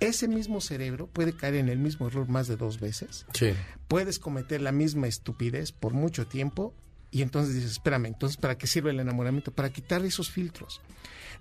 Ese 0.00 0.28
mismo 0.28 0.62
cerebro 0.62 1.06
puede 1.06 1.34
caer 1.34 1.56
en 1.56 1.68
el 1.68 1.78
mismo 1.78 2.06
error 2.06 2.26
más 2.28 2.48
de 2.48 2.56
dos 2.56 2.80
veces 2.80 3.26
Sí. 3.34 3.50
puedes 3.86 4.18
cometer 4.18 4.62
la 4.62 4.72
misma 4.72 5.06
estupidez 5.08 5.72
por 5.72 5.92
mucho 5.92 6.26
tiempo 6.26 6.72
y 7.10 7.22
entonces 7.22 7.54
dices, 7.54 7.72
espérame, 7.72 8.06
entonces 8.06 8.36
¿para 8.36 8.56
qué 8.56 8.66
sirve 8.66 8.90
el 8.90 9.00
enamoramiento? 9.00 9.52
Para 9.52 9.70
quitar 9.70 10.04
esos 10.04 10.30
filtros. 10.30 10.80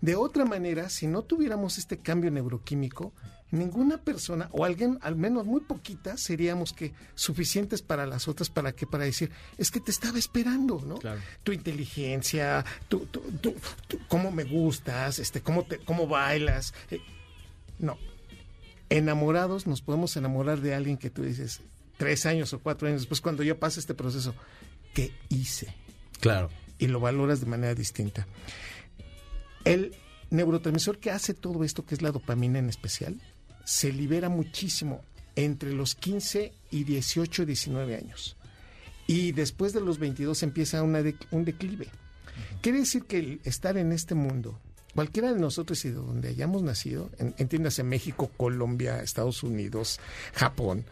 De 0.01 0.15
otra 0.15 0.45
manera, 0.45 0.89
si 0.89 1.07
no 1.07 1.23
tuviéramos 1.23 1.77
este 1.77 1.97
cambio 1.97 2.31
neuroquímico, 2.31 3.13
ninguna 3.51 3.97
persona, 3.97 4.47
o 4.51 4.63
alguien, 4.63 4.97
al 5.01 5.15
menos 5.15 5.45
muy 5.45 5.59
poquitas, 5.61 6.21
seríamos 6.21 6.71
que 6.71 6.93
suficientes 7.15 7.81
para 7.81 8.05
las 8.05 8.27
otras, 8.27 8.49
¿para 8.49 8.71
qué? 8.71 8.87
Para 8.87 9.03
decir, 9.03 9.29
es 9.57 9.71
que 9.71 9.79
te 9.81 9.91
estaba 9.91 10.17
esperando, 10.17 10.81
¿no? 10.85 10.95
Claro. 10.95 11.19
Tu 11.43 11.51
inteligencia, 11.51 12.63
tu, 12.87 12.99
tu- 13.07 13.19
tu- 13.41 13.55
tu- 13.87 13.99
cómo 14.07 14.31
me 14.31 14.43
gustas, 14.45 15.19
este, 15.19 15.41
cómo, 15.41 15.65
te, 15.65 15.79
cómo 15.79 16.07
bailas. 16.07 16.73
eh, 16.91 16.99
no, 17.79 17.97
enamorados 18.89 19.67
nos 19.67 19.81
podemos 19.81 20.15
enamorar 20.17 20.61
de 20.61 20.73
alguien 20.75 20.97
que 20.97 21.09
tú 21.09 21.23
dices 21.23 21.61
tres 21.97 22.25
años 22.25 22.53
o 22.53 22.59
cuatro 22.59 22.87
años 22.87 23.01
después 23.01 23.21
cuando 23.21 23.43
ya 23.43 23.59
pasa 23.59 23.79
este 23.79 23.93
proceso 23.93 24.33
¿qué 24.93 25.11
hice? 25.29 25.73
Claro. 26.19 26.49
y 26.77 26.87
lo 26.87 26.99
valoras 26.99 27.39
de 27.39 27.45
manera 27.45 27.75
distinta 27.75 28.27
el 29.65 29.93
neurotransmisor 30.29 30.99
que 30.99 31.11
hace 31.11 31.33
todo 31.33 31.63
esto 31.63 31.85
que 31.85 31.95
es 31.95 32.01
la 32.01 32.11
dopamina 32.11 32.59
en 32.59 32.69
especial 32.69 33.19
se 33.65 33.91
libera 33.91 34.29
muchísimo 34.29 35.01
entre 35.35 35.73
los 35.73 35.95
15 35.95 36.53
y 36.71 36.83
18 36.83 37.45
19 37.45 37.95
años 37.95 38.37
y 39.07 39.31
después 39.31 39.73
de 39.73 39.81
los 39.81 39.97
22 39.99 40.43
empieza 40.43 40.83
una 40.83 41.01
de- 41.01 41.15
un 41.31 41.45
declive 41.45 41.87
quiere 42.61 42.79
decir 42.79 43.03
que 43.05 43.17
el 43.19 43.41
estar 43.43 43.77
en 43.77 43.91
este 43.91 44.15
mundo 44.15 44.59
Cualquiera 44.95 45.31
de 45.31 45.39
nosotros 45.39 45.85
y 45.85 45.89
de 45.89 45.95
donde 45.95 46.29
hayamos 46.29 46.63
nacido, 46.63 47.11
en- 47.19 47.33
entiéndase 47.37 47.83
México, 47.83 48.31
Colombia, 48.35 49.01
Estados 49.03 49.43
Unidos, 49.43 49.99
Japón, 50.33 50.83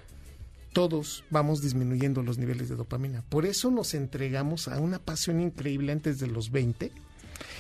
todos 0.78 1.24
vamos 1.32 1.64
disminuyendo 1.64 2.22
los 2.22 2.38
niveles 2.38 2.70
de 2.70 2.76
dopamina. 2.76 3.24
Por 3.24 3.48
eso 3.48 3.72
nos 3.72 3.96
entregamos 3.96 4.68
a 4.68 4.80
una 4.80 5.00
pasión 5.00 5.42
increíble 5.42 5.92
antes 5.92 6.20
de 6.20 6.28
los 6.28 6.52
20 6.52 6.92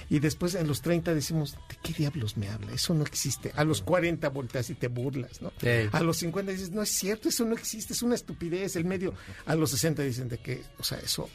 y 0.07 0.19
después 0.19 0.53
en 0.53 0.67
los 0.67 0.83
30 0.83 1.15
decimos, 1.15 1.53
¿de 1.67 1.77
qué 1.81 1.93
diablos 1.93 2.37
me 2.37 2.47
habla? 2.47 2.73
Eso 2.73 2.93
no 2.93 3.03
existe. 3.03 3.51
A 3.55 3.63
los 3.63 3.81
40 3.81 4.29
volteas 4.29 4.69
y 4.69 4.75
te 4.75 4.87
burlas, 4.87 5.41
¿no? 5.41 5.51
Sí. 5.59 5.89
A 5.93 6.01
los 6.01 6.17
50 6.17 6.51
dices, 6.51 6.69
no 6.69 6.83
es 6.83 6.91
cierto, 6.91 7.27
eso 7.27 7.43
no 7.43 7.55
existe, 7.55 7.93
es 7.93 8.03
una 8.03 8.13
estupidez, 8.13 8.75
el 8.75 8.85
medio. 8.85 9.15
A 9.47 9.55
los 9.55 9.71
60 9.71 10.03
dicen 10.03 10.29
de 10.29 10.37
que, 10.37 10.61
o 10.77 10.83
sea, 10.83 10.99
eso, 10.99 11.27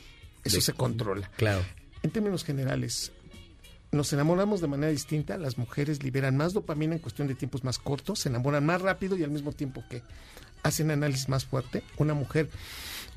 eso 0.44 0.60
se 0.60 0.74
controla. 0.74 1.32
Claro. 1.36 1.64
En 2.04 2.12
términos 2.12 2.44
generales, 2.44 3.10
nos 3.90 4.12
enamoramos 4.12 4.60
de 4.60 4.68
manera 4.68 4.92
distinta. 4.92 5.36
Las 5.36 5.58
mujeres 5.58 6.04
liberan 6.04 6.36
más 6.36 6.52
dopamina 6.52 6.94
en 6.94 7.00
cuestión 7.00 7.26
de 7.26 7.34
tiempos 7.34 7.64
más 7.64 7.80
cortos, 7.80 8.20
se 8.20 8.28
enamoran 8.28 8.64
más 8.64 8.80
rápido 8.80 9.16
y 9.16 9.24
al 9.24 9.32
mismo 9.32 9.50
tiempo 9.50 9.82
que 9.90 10.04
hacen 10.62 10.90
análisis 10.90 11.28
más 11.28 11.44
fuerte. 11.44 11.82
Una 11.96 12.14
mujer 12.14 12.48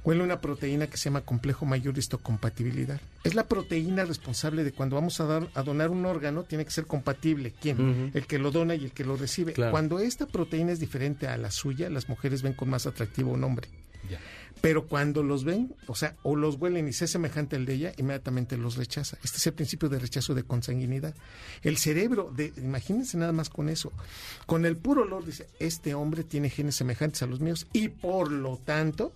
huele 0.04 0.24
una 0.24 0.40
proteína 0.40 0.88
que 0.88 0.98
se 0.98 1.06
llama 1.06 1.22
complejo 1.22 1.66
mayor 1.66 1.98
histocompatibilidad. 1.98 3.02
Es 3.24 3.34
la 3.34 3.48
proteína 3.48 4.06
responsable 4.06 4.64
de 4.64 4.72
cuando 4.72 4.96
vamos 4.96 5.20
a, 5.20 5.26
dar, 5.26 5.50
a 5.56 5.64
donar 5.64 5.90
un 5.90 6.06
órgano, 6.06 6.44
tiene 6.44 6.64
que 6.64 6.72
ser 6.72 6.86
compatible. 6.86 7.54
¿Quién? 7.60 8.12
El 8.14 8.28
que 8.28 8.38
lo 8.38 8.52
dona 8.52 8.76
y 8.76 8.86
el 8.86 8.92
que 8.92 9.04
lo 9.04 9.18
recibe. 9.18 9.54
Claro. 9.54 9.72
Cuando 9.72 10.00
esta 10.00 10.28
proteína 10.28 10.72
es 10.72 10.80
diferente 10.80 11.28
a 11.28 11.38
la 11.38 11.50
suya, 11.50 11.90
las 11.90 12.08
mujeres 12.08 12.44
ven 12.44 12.54
con 12.54 12.70
más 12.70 12.86
atractivo 12.86 13.32
a 13.32 13.34
un 13.34 13.44
hombre. 13.44 13.68
Ya. 14.10 14.20
Pero 14.62 14.88
cuando 14.88 15.22
los 15.22 15.44
ven, 15.44 15.76
o 15.88 15.96
sea, 15.96 16.16
o 16.24 16.36
los 16.36 16.56
huelen 16.56 16.88
y 16.88 16.94
se 16.94 17.08
semejante 17.08 17.56
al 17.56 17.66
de 17.66 17.74
ella, 17.74 17.94
inmediatamente 17.98 18.58
los 18.58 18.78
rechaza. 18.78 19.18
Este 19.24 19.38
es 19.38 19.48
el 19.48 19.54
principio 19.54 19.90
de 19.90 20.00
rechazo 20.00 20.34
de 20.34 20.44
consanguinidad. 20.44 21.14
El 21.62 21.78
cerebro, 21.78 22.32
de, 22.36 22.52
imagínense 22.58 23.18
nada 23.18 23.32
más 23.32 23.50
con 23.50 23.70
eso, 23.70 23.92
con 24.46 24.66
el 24.66 24.78
puro 24.78 25.04
olor 25.04 25.26
dice, 25.26 25.48
este 25.60 25.94
hombre 25.94 26.24
tiene 26.24 26.50
genes 26.50 26.76
semejantes 26.76 27.22
a 27.22 27.28
los 27.28 27.42
míos 27.42 27.68
y 27.74 27.90
por 27.90 28.32
lo 28.32 28.58
tanto 28.58 29.14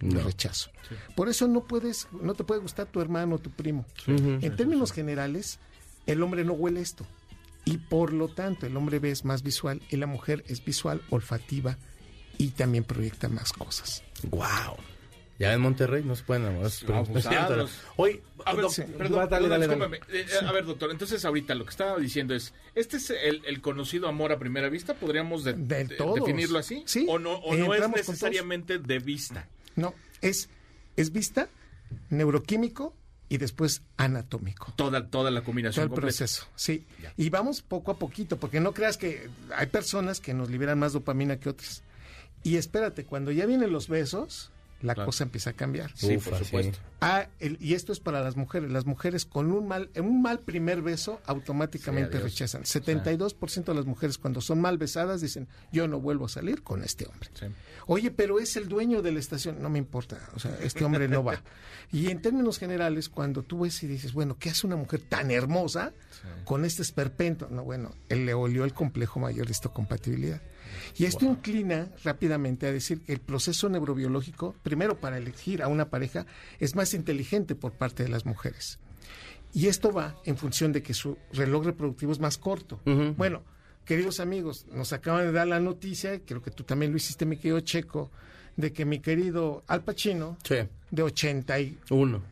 lo 0.00 0.22
rechazo. 0.22 0.70
Por 1.16 1.28
eso 1.28 1.48
no 1.48 1.64
puedes, 1.64 2.08
no 2.12 2.34
te 2.34 2.44
puede 2.44 2.60
gustar 2.60 2.86
tu 2.86 3.00
hermano 3.00 3.36
o 3.36 3.38
tu 3.38 3.50
primo. 3.50 3.86
En 4.06 4.56
términos 4.56 4.92
generales, 4.92 5.58
el 6.06 6.22
hombre 6.22 6.44
no 6.44 6.52
huele 6.52 6.80
esto. 6.80 7.06
Y 7.64 7.78
por 7.78 8.12
lo 8.12 8.28
tanto, 8.28 8.66
el 8.66 8.76
hombre 8.76 8.98
ve 8.98 9.10
es 9.10 9.24
más 9.24 9.42
visual 9.42 9.80
y 9.90 9.96
la 9.96 10.06
mujer 10.06 10.44
es 10.48 10.62
visual, 10.64 11.00
olfativa 11.10 11.78
y 12.36 12.48
también 12.50 12.84
proyecta 12.84 13.28
más 13.28 13.52
cosas. 13.52 14.02
Wow. 14.30 14.76
Ya 15.36 15.52
en 15.52 15.60
Monterrey 15.60 16.04
no 16.04 16.14
se 16.14 16.22
pueden 16.22 16.44
enamorar. 16.44 16.70
Abusados. 16.94 17.70
Hoy, 17.96 18.22
A 18.44 18.52
ver, 18.54 18.62
doc- 18.62 18.74
perdón, 18.76 18.88
dale, 18.96 18.98
perdón, 18.98 19.28
dale, 19.28 19.48
dale. 19.48 19.66
discúlpame. 19.66 20.00
Eh, 20.12 20.26
a 20.46 20.52
ver, 20.52 20.64
doctor, 20.64 20.90
entonces 20.92 21.24
ahorita 21.24 21.54
lo 21.56 21.64
que 21.64 21.70
estaba 21.70 21.98
diciendo 21.98 22.34
es, 22.36 22.54
¿este 22.76 22.98
es 22.98 23.10
el, 23.10 23.42
el 23.44 23.60
conocido 23.60 24.06
amor 24.08 24.30
a 24.30 24.38
primera 24.38 24.68
vista? 24.68 24.94
¿Podríamos 24.94 25.42
de- 25.42 25.54
De 25.54 25.84
de- 25.86 25.96
todos. 25.96 26.14
definirlo 26.16 26.58
así? 26.60 26.84
Sí, 26.86 27.04
¿O 27.08 27.18
no, 27.18 27.32
o 27.34 27.54
no 27.56 27.74
es 27.74 27.88
necesariamente 27.88 28.78
de 28.78 28.98
vista? 29.00 29.48
No, 29.74 29.92
es, 30.20 30.48
es 30.96 31.10
vista, 31.12 31.48
neuroquímico 32.10 32.94
y 33.28 33.38
después 33.38 33.82
anatómico. 33.96 34.72
Toda, 34.76 35.08
toda 35.08 35.30
la 35.30 35.40
Todo 35.40 35.46
combinación 35.46 35.82
el 35.84 35.88
completa. 35.90 36.06
proceso, 36.16 36.46
sí. 36.54 36.86
Y 37.16 37.30
vamos 37.30 37.62
poco 37.62 37.90
a 37.90 37.98
poquito, 37.98 38.36
porque 38.38 38.60
no 38.60 38.72
creas 38.72 38.96
que 38.96 39.28
hay 39.56 39.66
personas 39.66 40.20
que 40.20 40.34
nos 40.34 40.50
liberan 40.50 40.78
más 40.78 40.92
dopamina 40.92 41.38
que 41.40 41.48
otras. 41.48 41.82
Y 42.44 42.56
espérate, 42.56 43.04
cuando 43.04 43.32
ya 43.32 43.46
vienen 43.46 43.72
los 43.72 43.88
besos, 43.88 44.52
la 44.82 44.94
Claro. 44.94 45.06
cosa 45.06 45.24
empieza 45.24 45.50
a 45.50 45.52
cambiar. 45.54 45.90
Sí, 45.96 46.16
Ufa, 46.16 46.30
por 46.30 46.38
sí. 46.40 46.44
supuesto. 46.44 46.78
Ah, 47.00 47.28
el- 47.40 47.56
y 47.58 47.72
esto 47.72 47.90
es 47.90 48.00
para 48.00 48.22
las 48.22 48.36
mujeres. 48.36 48.70
Las 48.70 48.84
mujeres 48.84 49.24
con 49.24 49.50
un 49.50 49.66
mal, 49.66 49.88
un 49.96 50.20
mal 50.20 50.40
primer 50.40 50.82
beso 50.82 51.22
automáticamente 51.24 52.18
Sí, 52.18 52.22
rechazan. 52.22 52.66
72% 52.66 53.72
de 53.72 53.76
las 53.78 53.86
mujeres 53.86 54.18
cuando 54.18 54.42
son 54.42 54.60
mal 54.60 54.76
besadas 54.76 55.22
dicen, 55.22 55.48
yo 55.72 55.88
no 55.88 56.00
vuelvo 56.00 56.26
a 56.26 56.28
salir 56.28 56.62
con 56.62 56.82
este 56.84 57.06
hombre. 57.06 57.30
Sí. 57.32 57.46
Oye, 57.86 58.10
pero 58.10 58.40
es 58.40 58.56
el 58.56 58.68
dueño 58.68 59.00
de 59.00 59.12
la 59.12 59.20
estación. 59.20 59.62
No 59.62 59.70
me 59.70 59.78
importa. 59.78 60.18
O 60.34 60.38
sea, 60.38 60.54
este 60.60 60.84
hombre 60.84 61.08
no 61.08 61.24
va. 61.24 61.42
Y 61.92 62.10
en 62.10 62.20
términos 62.20 62.58
generales, 62.58 63.08
cuando 63.08 63.42
tú 63.42 63.60
ves 63.60 63.82
y 63.82 63.86
dices, 63.86 64.12
bueno, 64.14 64.36
¿qué 64.38 64.50
hace 64.50 64.66
una 64.66 64.74
mujer 64.76 65.00
tan 65.02 65.30
hermosa 65.30 65.92
con 66.44 66.64
este 66.64 66.82
esperpento? 66.82 67.48
No, 67.50 67.62
bueno, 67.62 67.94
él 68.08 68.26
le 68.26 68.34
olió 68.34 68.64
el 68.64 68.74
complejo 68.74 69.20
mayor 69.20 69.46
de 69.46 69.52
histocompatibilidad. 69.52 70.42
Y 70.96 71.04
esto 71.04 71.24
inclina 71.24 71.88
rápidamente 72.04 72.66
a 72.66 72.72
decir 72.72 73.00
que 73.02 73.12
el 73.12 73.20
proceso 73.20 73.68
neurobiológico, 73.68 74.54
primero 74.62 74.98
para 75.00 75.18
elegir 75.18 75.62
a 75.62 75.68
una 75.68 75.90
pareja, 75.90 76.26
es 76.60 76.74
más 76.74 76.94
inteligente 76.94 77.54
por 77.54 77.72
parte 77.72 78.02
de 78.02 78.08
las 78.08 78.26
mujeres. 78.26 78.78
Y 79.52 79.68
esto 79.68 79.92
va 79.92 80.16
en 80.24 80.36
función 80.36 80.72
de 80.72 80.82
que 80.82 80.94
su 80.94 81.16
reloj 81.32 81.64
reproductivo 81.66 82.12
es 82.12 82.18
más 82.18 82.38
corto. 82.38 82.80
Bueno, 83.16 83.42
queridos 83.84 84.18
amigos, 84.20 84.66
nos 84.72 84.92
acaban 84.92 85.26
de 85.26 85.32
dar 85.32 85.46
la 85.46 85.60
noticia, 85.60 86.18
creo 86.24 86.42
que 86.42 86.50
tú 86.50 86.64
también 86.64 86.90
lo 86.90 86.96
hiciste, 86.96 87.24
mi 87.26 87.36
querido 87.36 87.60
Checo, 87.60 88.10
de 88.56 88.72
que 88.72 88.84
mi 88.84 89.00
querido 89.00 89.62
Al 89.66 89.82
Pacino, 89.82 90.36
Sí. 90.44 90.56
de 90.90 91.02
80 91.02 91.60
y 91.60 91.78
Uno. 91.90 92.22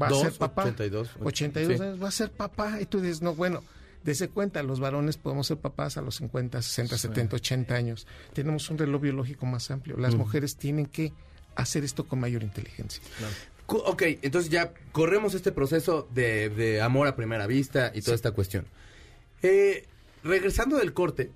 va 0.00 0.06
a 0.08 0.10
Dos, 0.10 0.20
ser 0.22 0.32
papá. 0.34 0.62
82. 0.64 1.10
82 1.22 1.76
Sí. 1.78 1.82
años 1.82 2.02
va 2.02 2.08
a 2.08 2.12
ser 2.12 2.30
papá. 2.30 2.80
Y 2.80 2.86
tú 2.86 3.00
dices, 3.00 3.22
no, 3.22 3.34
bueno, 3.34 3.62
desde 4.08 4.28
cuenta, 4.28 4.62
los 4.62 4.80
varones 4.80 5.18
podemos 5.18 5.48
ser 5.48 5.58
papás 5.58 5.98
a 5.98 6.00
los 6.00 6.16
50, 6.16 6.62
60, 6.62 6.96
70, 6.96 7.36
80 7.36 7.74
años. 7.74 8.06
Tenemos 8.32 8.70
un 8.70 8.78
reloj 8.78 9.02
biológico 9.02 9.44
más 9.44 9.70
amplio. 9.70 9.98
Las 9.98 10.14
mujeres 10.14 10.56
tienen 10.56 10.86
que 10.86 11.12
hacer 11.54 11.84
esto 11.84 12.06
con 12.08 12.18
mayor 12.18 12.42
inteligencia. 12.42 13.02
Ok, 13.66 14.02
entonces 14.22 14.50
ya 14.50 14.72
corremos 14.92 15.34
este 15.34 15.52
proceso 15.52 16.08
de, 16.14 16.48
de 16.48 16.80
amor 16.80 17.06
a 17.06 17.16
primera 17.16 17.46
vista 17.46 17.92
y 17.94 18.00
toda 18.00 18.14
esta 18.14 18.30
cuestión. 18.30 18.64
Eh, 19.42 19.86
regresando 20.24 20.78
del 20.78 20.94
corte, 20.94 21.30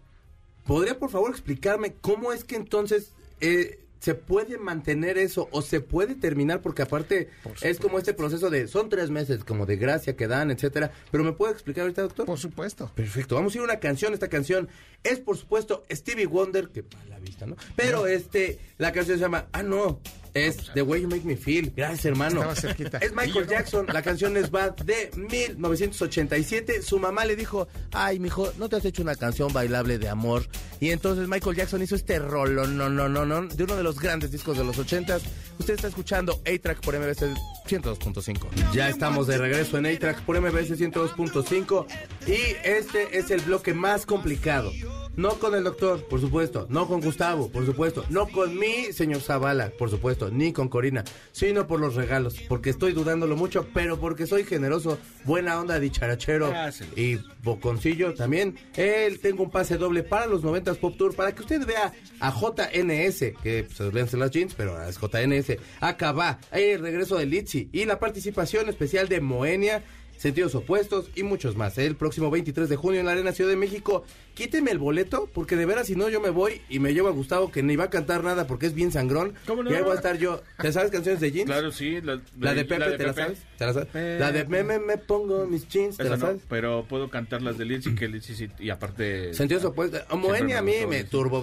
¿podría 0.65 0.99
por 0.99 1.11
favor 1.11 1.31
explicarme 1.31 1.93
cómo 2.01 2.33
es 2.33 2.43
que 2.43 2.57
entonces 2.57 3.13
eh, 3.43 3.82
se 4.03 4.17
puede 4.17 4.59
mantener 4.59 5.17
eso 5.17 5.49
o 5.53 5.63
se 5.63 5.81
puede 5.81 6.17
terminar? 6.17 6.61
Porque 6.61 6.83
aparte 6.83 7.29
es 7.61 7.79
como 7.79 7.99
este 7.99 8.15
proceso 8.15 8.51
de, 8.51 8.67
son 8.67 8.89
tres 8.89 9.11
meses 9.11 9.45
como 9.45 9.65
de 9.65 9.77
gracia 9.77 10.17
que 10.17 10.27
dan, 10.27 10.51
etcétera. 10.51 10.91
Pero 11.13 11.23
¿me 11.23 11.33
puede 11.33 11.53
explicar 11.53 11.83
ahorita, 11.83 12.03
doctor? 12.03 12.27
Por 12.27 12.39
supuesto. 12.39 12.91
Perfecto, 12.97 13.37
vamos 13.37 13.55
a 13.55 13.59
ir 13.59 13.61
a 13.61 13.65
una 13.65 13.79
canción. 13.79 14.13
Esta 14.13 14.27
canción 14.27 14.69
es, 15.05 15.21
por 15.21 15.37
supuesto, 15.37 15.85
Stevie 15.89 16.27
Wonder, 16.27 16.71
que 16.71 16.81
a 16.81 17.09
la 17.09 17.21
vista, 17.21 17.47
¿no? 17.47 17.55
Pero 17.77 18.09
este, 18.09 18.59
la 18.79 18.91
canción 18.91 19.19
se 19.19 19.23
llama, 19.23 19.47
ah, 19.53 19.63
no, 19.63 20.01
es 20.35 20.71
The 20.75 20.83
Way 20.83 21.03
You 21.03 21.09
Make 21.09 21.25
Me 21.25 21.37
Feel. 21.37 21.73
Gracias, 21.77 22.05
hermano. 22.05 22.37
Estaba 22.37 22.55
cerquita. 22.55 22.99
Es 22.99 23.13
Michael 23.13 23.47
Jackson, 23.47 23.87
la 23.93 24.03
canción 24.03 24.37
es 24.37 24.51
Bad 24.51 24.77
de 24.77 25.11
1987. 25.17 26.83
Su 26.83 26.99
mamá 26.99 27.25
le 27.25 27.37
dijo, 27.37 27.69
ay, 27.93 28.19
mijo, 28.19 28.53
¿no 28.59 28.69
te 28.69 28.77
has 28.77 28.85
hecho 28.85 29.03
una 29.03 29.15
canción 29.15 29.53
bailable 29.53 29.99
de 29.99 30.09
amor? 30.09 30.47
Y 30.81 30.91
entonces 30.91 31.29
Michael 31.29 31.57
Jackson 31.57 31.83
hizo 31.83 31.95
este 31.95 32.19
rolo, 32.19 32.67
no, 32.67 32.89
no, 32.89 33.09
no, 33.09 33.25
no, 33.25 33.47
de 33.47 33.65
uno 33.65 33.77
de 33.77 33.83
los 33.83 34.01
grandes 34.01 34.31
discos 34.31 34.59
de 34.59 34.65
los 34.65 34.79
80s. 34.79 35.21
Usted 35.59 35.75
está 35.75 35.89
escuchando 35.89 36.41
A-Track 36.47 36.81
por 36.81 36.99
MBS 36.99 37.23
102.5. 37.69 38.73
Ya 38.73 38.89
estamos 38.89 39.27
de 39.27 39.39
regreso 39.39 39.79
en 39.79 39.87
A-Track 39.87 40.23
por 40.23 40.41
MBS 40.41 40.79
102.5 40.79 41.87
y 42.27 42.57
este 42.65 43.19
es 43.19 43.31
el 43.31 43.41
bloque 43.41 43.75
más 43.75 44.07
complicado. 44.07 44.73
No 45.15 45.39
con 45.39 45.55
el 45.55 45.65
doctor, 45.65 46.03
por 46.09 46.21
supuesto, 46.21 46.67
no 46.71 46.89
con 46.89 47.03
Gustavo, 47.03 47.51
por 47.51 47.67
supuesto, 47.67 48.03
no 48.09 48.29
con 48.29 48.59
mi 48.59 48.93
señor 48.93 49.21
Zavala, 49.21 49.71
por 49.79 49.91
supuesto, 49.91 50.31
ni 50.31 50.55
con 50.55 50.71
Corina, 50.71 51.05
sino 51.33 51.67
por 51.67 51.81
los 51.81 51.97
regalos, 51.97 52.37
porque 52.49 52.71
estoy 52.71 52.93
dudándolo 52.93 53.37
mucho, 53.37 53.67
pero 53.75 54.01
porque 54.01 54.27
soy 54.27 54.45
generoso, 54.45 54.99
buena 55.25 55.61
onda, 55.61 55.79
dicharachero 55.79 56.51
y 56.97 57.19
boconcillo 57.43 58.15
también. 58.15 58.57
Él 58.75 59.21
tengo 59.21 59.43
un 59.43 59.51
pase 59.51 59.77
doble 59.77 60.03
para 60.03 60.27
los 60.27 60.43
90s 60.43 60.79
Pop 60.79 60.97
Tour 60.97 61.15
para 61.15 61.35
que 61.35 61.43
usted 61.43 61.67
vea 61.67 61.93
a 62.19 62.31
JNS, 62.31 63.19
que 63.43 63.69
se 63.71 63.93
leen 63.93 64.09
las 64.13 64.31
jeans, 64.31 64.55
pero 64.55 64.83
es 64.83 64.99
JNS. 64.99 65.59
Acá 65.81 66.13
va 66.13 66.39
el 66.53 66.81
regreso 66.81 67.19
de 67.19 67.27
Litzy 67.27 67.69
y 67.71 67.85
la 67.85 67.99
participación 67.99 68.71
especial 68.71 69.09
de 69.09 69.21
Moenia. 69.21 69.85
Sentidos 70.23 70.55
opuestos 70.55 71.11
y 71.17 71.25
muchos 71.25 71.57
más. 71.57 71.77
El 71.79 71.97
próximo 71.97 72.31
23 72.31 72.69
de 72.69 72.77
junio 72.77 73.01
en 73.01 73.07
la 73.07 73.11
Arena 73.11 73.33
Ciudad 73.33 73.51
de 73.51 73.57
México. 73.57 74.05
Quíteme 74.35 74.71
el 74.71 74.79
boleto, 74.79 75.29
porque 75.35 75.57
de 75.57 75.67
veras, 75.67 75.89
si 75.89 75.97
no, 75.97 76.09
yo 76.09 76.21
me 76.21 76.31
voy 76.31 76.61
y 76.69 76.79
me 76.79 76.95
llevo 76.95 77.09
a 77.09 77.11
Gustavo, 77.11 77.51
que 77.51 77.65
ni 77.65 77.75
va 77.75 77.87
a 77.87 77.91
cantar 77.91 78.23
nada 78.23 78.47
porque 78.47 78.67
es 78.67 78.73
bien 78.73 78.93
sangrón. 78.93 79.35
¿Cómo 79.49 79.65
no? 79.65 79.73
Y 79.73 79.75
ahí 79.75 79.83
voy 79.83 79.91
a 79.91 79.95
estar 79.97 80.19
yo. 80.19 80.41
¿Te 80.61 80.73
sabes 80.73 80.93
canciones 80.93 81.21
de 81.21 81.33
jeans? 81.33 81.47
Claro, 81.47 81.73
sí. 81.73 82.01
La, 82.01 82.23
La 82.39 82.55
de 82.55 82.65
Pepe, 82.65 82.99
¿te 82.99 83.05
la 83.05 83.15
sabes? 83.15 83.41
¿Te 83.59 83.67
la 83.67 83.73
sabes? 83.73 83.89
Pepe. 83.89 84.19
La 84.21 84.31
de 84.31 84.45
me, 84.45 84.63
me, 84.63 84.79
me 84.79 84.97
pongo 84.97 85.45
mis 85.45 85.67
jeans, 85.67 85.97
¿te 85.97 86.05
Esa 86.05 86.11
la 86.13 86.17
no, 86.19 86.27
sabes? 86.27 86.43
pero 86.49 86.87
puedo 86.89 87.11
cantar 87.11 87.43
las 87.43 87.59
de 87.59 87.65
Lizzy, 87.65 87.93
que 87.97 88.07
Lizzy 88.07 88.37
sí, 88.37 88.49
y 88.61 88.71
aparte... 88.71 89.35
Sentidos 89.35 89.65
opuestos. 89.65 90.03
A 90.09 90.15
Moenia 90.15 90.61
a 90.61 90.63
mí 90.63 90.87
me 90.89 91.03
turbo. 91.03 91.43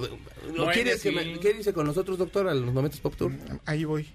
¿Lo 0.53 0.53
Moenia, 0.53 0.71
quieres 0.71 1.01
que 1.03 1.09
sí. 1.09 1.15
me, 1.15 1.37
¿Qué 1.41 1.53
dice 1.53 1.73
con 1.73 1.85
nosotros, 1.85 2.17
doctor, 2.17 2.47
a 2.47 2.53
los 2.53 2.73
momentos 2.73 3.01
Pop 3.01 3.13
Tour? 3.17 3.33
Ahí 3.65 3.83
voy. 3.83 4.07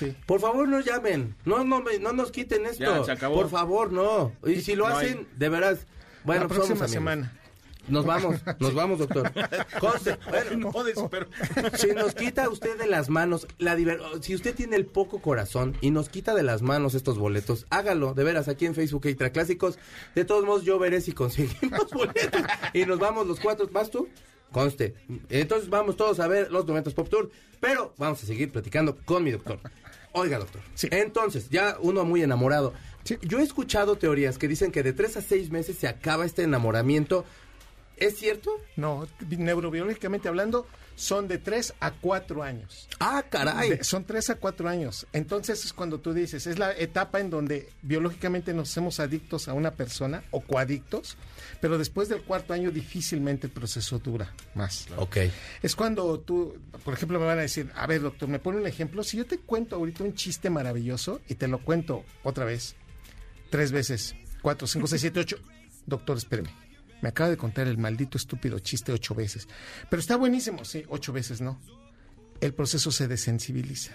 Sí. 0.00 0.16
Por 0.26 0.40
favor, 0.40 0.66
no 0.66 0.80
llamen. 0.80 1.36
No, 1.44 1.62
no, 1.62 1.80
me- 1.82 1.98
no 1.98 2.12
nos 2.12 2.32
quiten 2.32 2.66
esto. 2.66 2.82
Ya, 2.82 3.04
se 3.04 3.12
acabó. 3.12 3.34
Por 3.36 3.50
favor, 3.50 3.92
no. 3.92 4.32
Y 4.46 4.60
si 4.62 4.74
lo 4.74 4.88
No 4.88 4.96
hay. 4.96 5.06
hacen, 5.10 5.28
de 5.36 5.48
veras. 5.48 5.86
Bueno, 6.24 6.42
la 6.42 6.48
pues 6.48 6.58
próxima 6.58 6.76
somos 6.78 6.90
semana. 6.90 7.36
Nos 7.88 8.04
vamos, 8.06 8.36
nos 8.60 8.74
vamos, 8.74 8.98
doctor. 8.98 9.32
Conste, 9.80 10.16
bueno, 10.30 10.70
No, 10.72 10.84
des- 10.84 10.98
pero- 11.10 11.26
si 11.76 11.88
nos 11.92 12.14
quita 12.14 12.48
usted 12.48 12.78
de 12.78 12.86
las 12.86 13.08
manos, 13.08 13.46
la 13.58 13.76
diver- 13.76 14.00
si 14.22 14.34
usted 14.34 14.54
tiene 14.54 14.76
el 14.76 14.86
poco 14.86 15.20
corazón 15.20 15.76
y 15.80 15.90
nos 15.90 16.08
quita 16.08 16.34
de 16.34 16.42
las 16.42 16.62
manos 16.62 16.94
estos 16.94 17.18
boletos, 17.18 17.66
hágalo, 17.70 18.14
de 18.14 18.24
veras, 18.24 18.48
aquí 18.48 18.66
en 18.66 18.74
Facebook 18.74 19.06
Extra 19.06 19.30
Clásicos. 19.30 19.78
De 20.14 20.24
todos 20.24 20.44
modos, 20.44 20.64
yo 20.64 20.78
veré 20.78 21.00
si 21.00 21.12
conseguimos 21.12 21.90
boletos. 21.92 22.42
Y 22.74 22.84
nos 22.86 22.98
vamos 22.98 23.26
los 23.26 23.40
cuatro. 23.40 23.68
¿Vas 23.72 23.90
tú? 23.90 24.08
Conste. 24.52 24.94
Entonces 25.28 25.68
vamos 25.70 25.96
todos 25.96 26.18
a 26.20 26.26
ver 26.26 26.50
los 26.50 26.66
momentos 26.66 26.92
Pop 26.92 27.08
Tour, 27.08 27.30
pero 27.60 27.94
vamos 27.98 28.20
a 28.22 28.26
seguir 28.26 28.50
platicando 28.50 28.96
con 29.04 29.22
mi 29.22 29.30
doctor. 29.30 29.60
Oiga, 30.12 30.38
doctor. 30.38 30.60
Sí. 30.74 30.88
Entonces, 30.90 31.48
ya 31.50 31.76
uno 31.80 32.04
muy 32.04 32.22
enamorado. 32.22 32.72
Sí. 33.04 33.16
Yo 33.22 33.38
he 33.38 33.42
escuchado 33.42 33.96
teorías 33.96 34.38
que 34.38 34.48
dicen 34.48 34.72
que 34.72 34.82
de 34.82 34.92
tres 34.92 35.16
a 35.16 35.22
seis 35.22 35.50
meses 35.50 35.76
se 35.78 35.88
acaba 35.88 36.24
este 36.26 36.42
enamoramiento. 36.42 37.24
¿Es 37.96 38.16
cierto? 38.16 38.50
No, 38.76 39.06
neurobiológicamente 39.28 40.28
hablando, 40.28 40.66
son 40.96 41.28
de 41.28 41.36
3 41.36 41.74
a 41.80 41.90
4 41.92 42.42
años. 42.42 42.88
Ah, 42.98 43.24
caray. 43.28 43.70
De- 43.70 43.84
son 43.84 44.04
3 44.04 44.30
a 44.30 44.34
4 44.36 44.68
años. 44.70 45.06
Entonces 45.12 45.64
es 45.66 45.72
cuando 45.74 45.98
tú 46.00 46.14
dices, 46.14 46.46
es 46.46 46.58
la 46.58 46.72
etapa 46.72 47.20
en 47.20 47.28
donde 47.28 47.68
biológicamente 47.82 48.54
nos 48.54 48.70
hacemos 48.70 49.00
adictos 49.00 49.48
a 49.48 49.52
una 49.52 49.72
persona 49.72 50.22
o 50.30 50.40
coadictos, 50.40 51.16
pero 51.60 51.78
después 51.78 52.08
del 52.08 52.22
cuarto 52.22 52.54
año 52.54 52.70
difícilmente 52.70 53.46
el 53.46 53.52
proceso 53.52 53.98
dura 53.98 54.34
más. 54.54 54.86
Ok. 54.96 55.18
Es 55.62 55.76
cuando 55.76 56.20
tú, 56.20 56.58
por 56.84 56.94
ejemplo, 56.94 57.20
me 57.20 57.26
van 57.26 57.38
a 57.38 57.42
decir, 57.42 57.70
a 57.74 57.86
ver, 57.86 58.00
doctor, 58.00 58.28
me 58.28 58.38
pone 58.38 58.58
un 58.58 58.66
ejemplo. 58.66 59.02
Si 59.04 59.16
yo 59.16 59.26
te 59.26 59.38
cuento 59.38 59.76
ahorita 59.76 60.04
un 60.04 60.14
chiste 60.14 60.50
maravilloso 60.50 61.20
y 61.28 61.34
te 61.34 61.48
lo 61.48 61.62
cuento 61.62 62.04
otra 62.22 62.44
vez, 62.44 62.76
tres 63.50 63.72
veces, 63.72 64.14
cuatro, 64.42 64.66
cinco, 64.66 64.86
seis, 64.86 65.02
siete, 65.02 65.20
ocho, 65.20 65.36
doctor, 65.86 66.16
espéreme. 66.16 66.50
Me 67.02 67.08
acaba 67.08 67.30
de 67.30 67.36
contar 67.36 67.66
el 67.66 67.78
maldito 67.78 68.18
estúpido 68.18 68.58
chiste 68.58 68.92
ocho 68.92 69.14
veces. 69.14 69.48
Pero 69.88 70.00
está 70.00 70.16
buenísimo, 70.16 70.64
sí, 70.64 70.84
ocho 70.88 71.12
veces 71.12 71.40
no. 71.40 71.60
El 72.40 72.54
proceso 72.54 72.90
se 72.90 73.08
desensibiliza. 73.08 73.92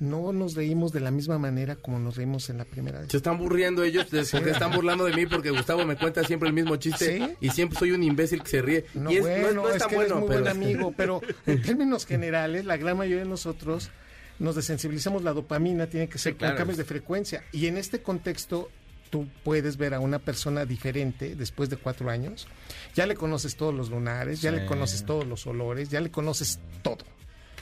No 0.00 0.32
nos 0.32 0.54
reímos 0.54 0.92
de 0.92 1.00
la 1.00 1.10
misma 1.10 1.38
manera 1.38 1.76
como 1.76 1.98
nos 1.98 2.16
reímos 2.16 2.48
en 2.50 2.58
la 2.58 2.64
primera 2.64 3.00
vez. 3.00 3.10
Se 3.10 3.16
están 3.16 3.36
burriendo 3.38 3.82
ellos 3.82 4.06
porque 4.30 4.50
están 4.50 4.72
burlando 4.72 5.04
de 5.04 5.12
mí 5.14 5.26
porque 5.26 5.50
Gustavo 5.50 5.84
me 5.84 5.96
cuenta 5.96 6.22
siempre 6.24 6.48
el 6.48 6.54
mismo 6.54 6.76
chiste 6.76 7.18
¿Sí? 7.18 7.34
y 7.40 7.50
siempre 7.50 7.78
soy 7.78 7.90
un 7.92 8.02
imbécil 8.02 8.42
que 8.42 8.48
se 8.48 8.62
ríe. 8.62 8.84
No, 8.94 9.10
y 9.10 9.16
es, 9.16 9.22
no 9.24 9.28
es- 9.28 9.40
bueno, 9.42 9.62
no 9.62 9.68
es 9.68 9.74
es 9.76 9.80
tan 9.82 9.90
que 9.90 9.96
eres 9.96 10.08
bueno, 10.12 10.20
muy 10.26 10.28
pero... 10.28 10.42
buen 10.44 10.56
amigo, 10.64 10.94
pero 10.96 11.20
en 11.46 11.62
términos 11.62 12.06
generales, 12.06 12.64
la 12.64 12.76
gran 12.76 12.96
mayoría 12.96 13.24
de 13.24 13.28
nosotros 13.30 13.90
nos 14.38 14.54
desensibilizamos. 14.54 15.22
La 15.24 15.32
dopamina 15.32 15.88
tiene 15.88 16.08
que 16.08 16.18
ser 16.18 16.34
Sí, 16.34 16.38
con 16.38 16.54
cambios 16.56 16.78
de 16.78 16.84
frecuencia. 16.84 17.42
Y 17.50 17.66
en 17.66 17.76
este 17.76 18.00
contexto, 18.00 18.70
tú 19.10 19.26
puedes 19.42 19.78
ver 19.78 19.94
a 19.94 20.00
una 20.00 20.20
persona 20.20 20.64
diferente 20.64 21.34
después 21.34 21.70
de 21.70 21.76
cuatro 21.76 22.08
años. 22.08 22.46
Ya 22.94 23.06
le 23.06 23.16
conoces 23.16 23.56
todos 23.56 23.74
los 23.74 23.90
lunares, 23.90 24.40
ya 24.42 24.50
Sí. 24.50 24.56
le 24.58 24.66
conoces 24.66 25.04
todos 25.04 25.26
los 25.26 25.44
olores, 25.48 25.88
ya 25.88 26.00
le 26.00 26.10
conoces 26.12 26.60
todo. 26.82 26.98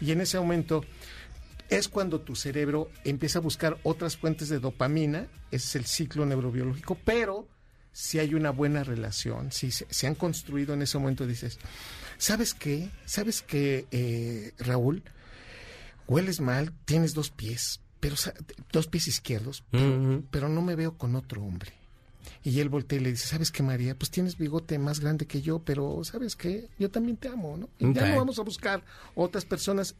Y 0.03 0.11
en 0.13 0.21
ese 0.21 0.39
momento 0.39 0.85
es 1.69 1.89
cuando 1.89 2.21
tu 2.21 2.37
cerebro 2.37 2.91
empieza 3.05 3.39
a 3.39 3.43
buscar 3.43 3.79
otras 3.83 4.17
fuentes 4.17 4.49
de 4.49 4.61
dopamina, 4.61 5.29
ese 5.51 5.67
es 5.67 5.77
el 5.77 5.87
ciclo 5.87 6.27
neurobiológico, 6.27 6.97
pero 7.05 7.49
si 7.93 8.19
hay 8.19 8.35
una 8.35 8.51
buena 8.51 8.85
relación, 8.85 9.53
si 9.53 9.71
se, 9.71 9.87
se 9.89 10.07
han 10.07 10.15
construido 10.15 10.75
en 10.75 10.83
ese 10.83 10.99
momento, 10.99 11.27
dices, 11.27 11.59
¿sabes 12.19 12.55
qué? 12.55 12.91
¿Sabes 13.05 13.43
qué, 13.43 13.87
eh, 13.91 14.53
Raúl? 14.59 15.03
Hueles 16.07 16.41
mal, 16.41 16.73
tienes 16.85 17.15
dos 17.15 17.31
pies, 17.31 17.81
pero 17.99 18.15
dos 18.71 18.87
pies 18.87 19.09
izquierdos, 19.09 19.65
pero 20.31 20.49
no 20.49 20.63
me 20.63 20.77
veo 20.77 20.97
con 20.97 21.17
otro 21.17 21.43
hombre. 21.43 21.73
Y 22.45 22.61
él 22.61 22.69
voltea 22.69 22.99
y 22.99 23.03
le 23.03 23.11
dice, 23.11 23.27
¿sabes 23.27 23.51
qué, 23.51 23.63
María? 23.63 23.97
Pues 23.97 24.11
tienes 24.11 24.37
bigote 24.37 24.79
más 24.79 25.01
grande 25.01 25.27
que 25.27 25.43
yo, 25.43 25.61
pero 25.61 26.05
¿sabes 26.05 26.37
qué? 26.37 26.69
Yo 26.79 26.91
también 26.91 27.17
te 27.17 27.29
amo, 27.29 27.57
¿no? 27.57 27.69
Y 27.79 27.93
ya 27.93 28.09
no 28.09 28.17
vamos 28.17 28.39
a 28.39 28.43
buscar 28.43 28.85
otras 29.15 29.45
personas. 29.45 29.97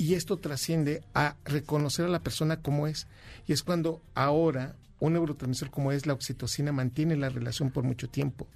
Y 0.00 0.14
esto 0.14 0.38
trasciende 0.38 1.02
a 1.12 1.36
reconocer 1.44 2.06
a 2.06 2.08
la 2.08 2.22
persona 2.22 2.62
como 2.62 2.86
es. 2.86 3.06
Y 3.46 3.52
es 3.52 3.62
cuando 3.62 4.00
ahora 4.14 4.74
un 4.98 5.12
neurotransmisor 5.12 5.70
como 5.70 5.92
es 5.92 6.06
la 6.06 6.14
oxitocina 6.14 6.72
mantiene 6.72 7.16
la 7.16 7.28
relación 7.28 7.70
por 7.70 7.84
mucho 7.84 8.08
tiempo. 8.08 8.46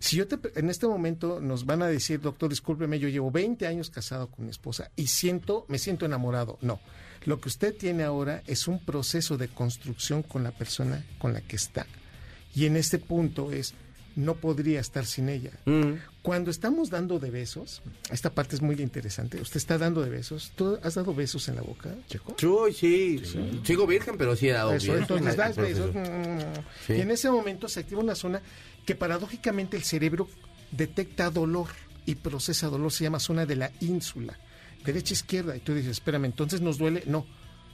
Si 0.00 0.16
yo 0.16 0.26
te, 0.26 0.40
en 0.58 0.70
este 0.70 0.88
momento 0.88 1.38
nos 1.40 1.66
van 1.66 1.82
a 1.82 1.86
decir, 1.86 2.20
doctor, 2.20 2.50
discúlpeme, 2.50 2.98
yo 2.98 3.08
llevo 3.08 3.30
20 3.30 3.64
años 3.68 3.90
casado 3.90 4.26
con 4.26 4.46
mi 4.46 4.50
esposa 4.50 4.90
y 4.96 5.06
siento, 5.06 5.66
me 5.68 5.78
siento 5.78 6.04
enamorado. 6.04 6.58
No. 6.62 6.80
Lo 7.24 7.40
que 7.40 7.48
usted 7.48 7.76
tiene 7.76 8.02
ahora 8.02 8.42
es 8.48 8.66
un 8.66 8.84
proceso 8.84 9.36
de 9.36 9.46
construcción 9.46 10.24
con 10.24 10.42
la 10.42 10.50
persona 10.50 11.06
con 11.20 11.32
la 11.32 11.42
que 11.42 11.54
está. 11.54 11.86
Y 12.56 12.66
en 12.66 12.76
este 12.76 12.98
punto 12.98 13.52
es, 13.52 13.72
no 14.18 14.34
podría 14.34 14.80
estar 14.80 15.06
sin 15.06 15.28
ella. 15.28 15.52
Mm. 15.64 15.92
Cuando 16.22 16.50
estamos 16.50 16.90
dando 16.90 17.20
de 17.20 17.30
besos, 17.30 17.82
esta 18.10 18.30
parte 18.34 18.56
es 18.56 18.62
muy 18.62 18.74
interesante. 18.82 19.40
Usted 19.40 19.58
está 19.58 19.78
dando 19.78 20.02
de 20.02 20.10
besos. 20.10 20.50
¿Tú 20.56 20.76
has 20.82 20.96
dado 20.96 21.14
besos 21.14 21.48
en 21.48 21.54
la 21.54 21.62
boca, 21.62 21.94
Checo? 22.08 22.34
Uy, 22.44 22.72
sí. 22.72 23.22
Sigo 23.62 23.86
virgen, 23.86 24.18
pero 24.18 24.34
sí 24.34 24.48
he 24.48 24.52
dado 24.52 24.72
Eso, 24.72 24.86
bien. 24.92 25.02
entonces 25.02 25.36
das 25.36 25.56
besos. 25.56 25.94
mm, 25.94 26.38
Sí. 26.86 26.94
Y 26.94 27.00
en 27.02 27.12
ese 27.12 27.30
momento 27.30 27.68
se 27.68 27.78
activa 27.80 28.00
una 28.00 28.16
zona 28.16 28.42
que 28.84 28.96
paradójicamente 28.96 29.76
el 29.76 29.84
cerebro 29.84 30.28
detecta 30.72 31.30
dolor 31.30 31.68
y 32.04 32.16
procesa 32.16 32.66
dolor. 32.66 32.90
Se 32.90 33.04
llama 33.04 33.20
zona 33.20 33.46
de 33.46 33.54
la 33.54 33.70
ínsula, 33.80 34.36
derecha 34.84 35.14
izquierda. 35.14 35.56
Y 35.56 35.60
tú 35.60 35.74
dices, 35.74 35.92
espérame, 35.92 36.24
entonces 36.24 36.60
nos 36.60 36.76
duele. 36.78 37.04
No, 37.06 37.24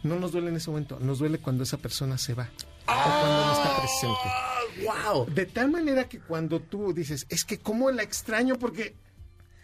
no 0.02 0.18
nos 0.20 0.32
duele 0.32 0.48
en 0.50 0.56
ese 0.56 0.68
momento. 0.70 0.98
Nos 1.00 1.20
duele 1.20 1.38
cuando 1.38 1.62
esa 1.64 1.78
persona 1.78 2.18
se 2.18 2.34
va 2.34 2.50
o 2.82 2.86
cuando 2.86 3.46
no 3.46 3.52
está 3.54 3.76
presente. 3.78 4.53
Wow. 4.82 5.26
De 5.26 5.46
tal 5.46 5.70
manera 5.70 6.08
que 6.08 6.18
cuando 6.20 6.60
tú 6.60 6.92
dices, 6.92 7.26
es 7.28 7.44
que 7.44 7.58
cómo 7.58 7.90
la 7.90 8.02
extraño 8.02 8.58
porque... 8.58 8.94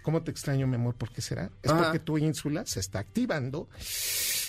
¿Cómo 0.02 0.22
te 0.22 0.30
extraño, 0.30 0.66
mi 0.66 0.76
amor? 0.76 0.94
¿Por 0.94 1.10
qué 1.12 1.20
será? 1.20 1.50
Es 1.62 1.70
Ajá. 1.70 1.82
porque 1.84 1.98
tu 1.98 2.16
ínsula 2.16 2.64
se 2.64 2.80
está 2.80 3.00
activando 3.00 3.68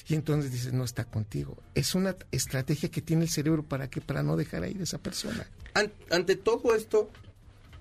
y 0.07 0.15
entonces 0.15 0.51
dices, 0.51 0.71
no 0.73 0.83
está 0.85 1.03
contigo. 1.05 1.57
Es 1.75 1.93
una 1.93 2.15
estrategia 2.31 2.89
que 2.89 3.01
tiene 3.01 3.23
el 3.23 3.29
cerebro 3.29 3.63
para 3.63 3.89
que 3.89 3.99
para 3.99 4.23
no 4.23 4.37
dejar 4.37 4.65
ir 4.69 4.79
a 4.79 4.83
esa 4.83 4.97
persona. 4.97 5.45
An- 5.73 5.91
ante 6.09 6.37
todo 6.37 6.73
esto, 6.73 7.09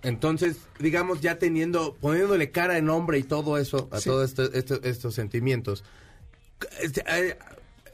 entonces, 0.02 0.56
digamos, 0.80 1.20
ya 1.20 1.38
teniendo, 1.38 1.94
poniéndole 2.00 2.50
cara 2.50 2.76
en 2.76 2.86
nombre 2.86 3.18
y 3.18 3.22
todo 3.22 3.56
eso, 3.56 3.88
a 3.92 3.98
Sí. 4.00 4.08
todos 4.10 4.30
esto- 4.30 4.52
esto- 4.52 4.80
estos 4.82 5.14
sentimientos, 5.14 5.84
este, 6.80 7.04
eh, 7.06 7.38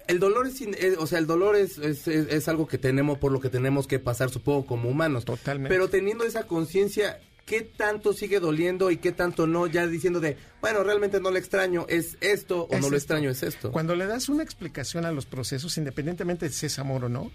el 0.08 0.18
dolor 0.18 0.46
es, 0.46 0.60
eh, 0.60 0.96
o 0.98 1.06
sea, 1.06 1.18
el 1.18 1.26
dolor 1.26 1.56
es, 1.56 1.78
es, 1.78 2.06
es- 2.08 2.28
es 2.32 2.48
algo 2.48 2.66
que 2.66 2.78
tenemos, 2.78 3.18
por 3.18 3.32
lo 3.32 3.40
que 3.40 3.48
tenemos 3.50 3.86
que 3.86 3.98
pasar, 3.98 4.30
supongo, 4.30 4.66
como 4.66 4.88
humanos. 4.88 5.24
Totalmente. 5.24 5.68
Pero 5.74 5.88
teniendo 5.88 6.24
esa 6.24 6.46
conciencia, 6.46 7.20
¿qué 7.44 7.62
tanto 7.62 8.12
sigue 8.12 8.40
doliendo 8.40 8.90
y 8.90 8.96
qué 8.98 9.12
tanto 9.12 9.46
no? 9.46 9.66
Ya 9.66 9.86
diciendo 9.86 10.20
de, 10.20 10.36
bueno, 10.60 10.82
realmente 10.82 11.20
no 11.20 11.30
le 11.30 11.38
extraño, 11.38 11.86
es 11.88 12.16
esto, 12.20 12.62
o 12.70 12.74
Es 12.74 12.80
no 12.80 12.90
lo 12.90 12.96
esto. 12.96 12.96
extraño, 12.96 13.30
es 13.30 13.42
esto. 13.42 13.70
Cuando 13.72 13.94
le 13.96 14.06
das 14.06 14.28
una 14.28 14.42
explicación 14.42 15.04
a 15.06 15.12
los 15.12 15.26
procesos, 15.26 15.76
independientemente 15.78 16.46
de 16.46 16.52
si 16.52 16.66
es 16.66 16.78
amor 16.78 17.04
o 17.04 17.08
no, 17.08 17.30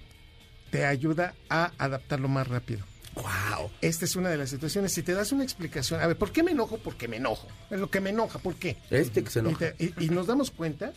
te 0.70 0.86
ayuda 0.86 1.34
a 1.50 1.72
adaptarlo 1.78 2.28
más 2.30 2.48
rápido. 2.48 2.86
¡Wow! 3.16 3.70
Esta 3.82 4.06
es 4.06 4.16
una 4.16 4.30
de 4.30 4.38
las 4.38 4.50
situaciones. 4.50 4.94
Si 4.94 5.04
te 5.04 5.12
das 5.14 5.34
una 5.34 5.44
explicación, 5.44 6.00
a 6.00 6.08
ver, 6.08 6.18
¿por 6.18 6.32
qué 6.32 6.44
me 6.44 6.52
enojo? 6.52 6.78
Porque 6.78 7.10
me 7.10 7.18
enojo. 7.18 7.46
Es 7.70 7.78
lo 7.78 7.90
que 7.90 8.00
me 8.00 8.12
enoja, 8.12 8.40
¿por 8.40 8.56
qué? 8.56 8.78
Este 8.90 9.22
que 9.24 9.30
se 9.30 9.40
Y, 9.40 9.42
enoja. 9.42 9.58
te- 9.74 9.76
y- 10.00 10.06
y 10.06 10.10
nos 10.10 10.28
damos 10.28 10.50
cuenta 10.52 10.94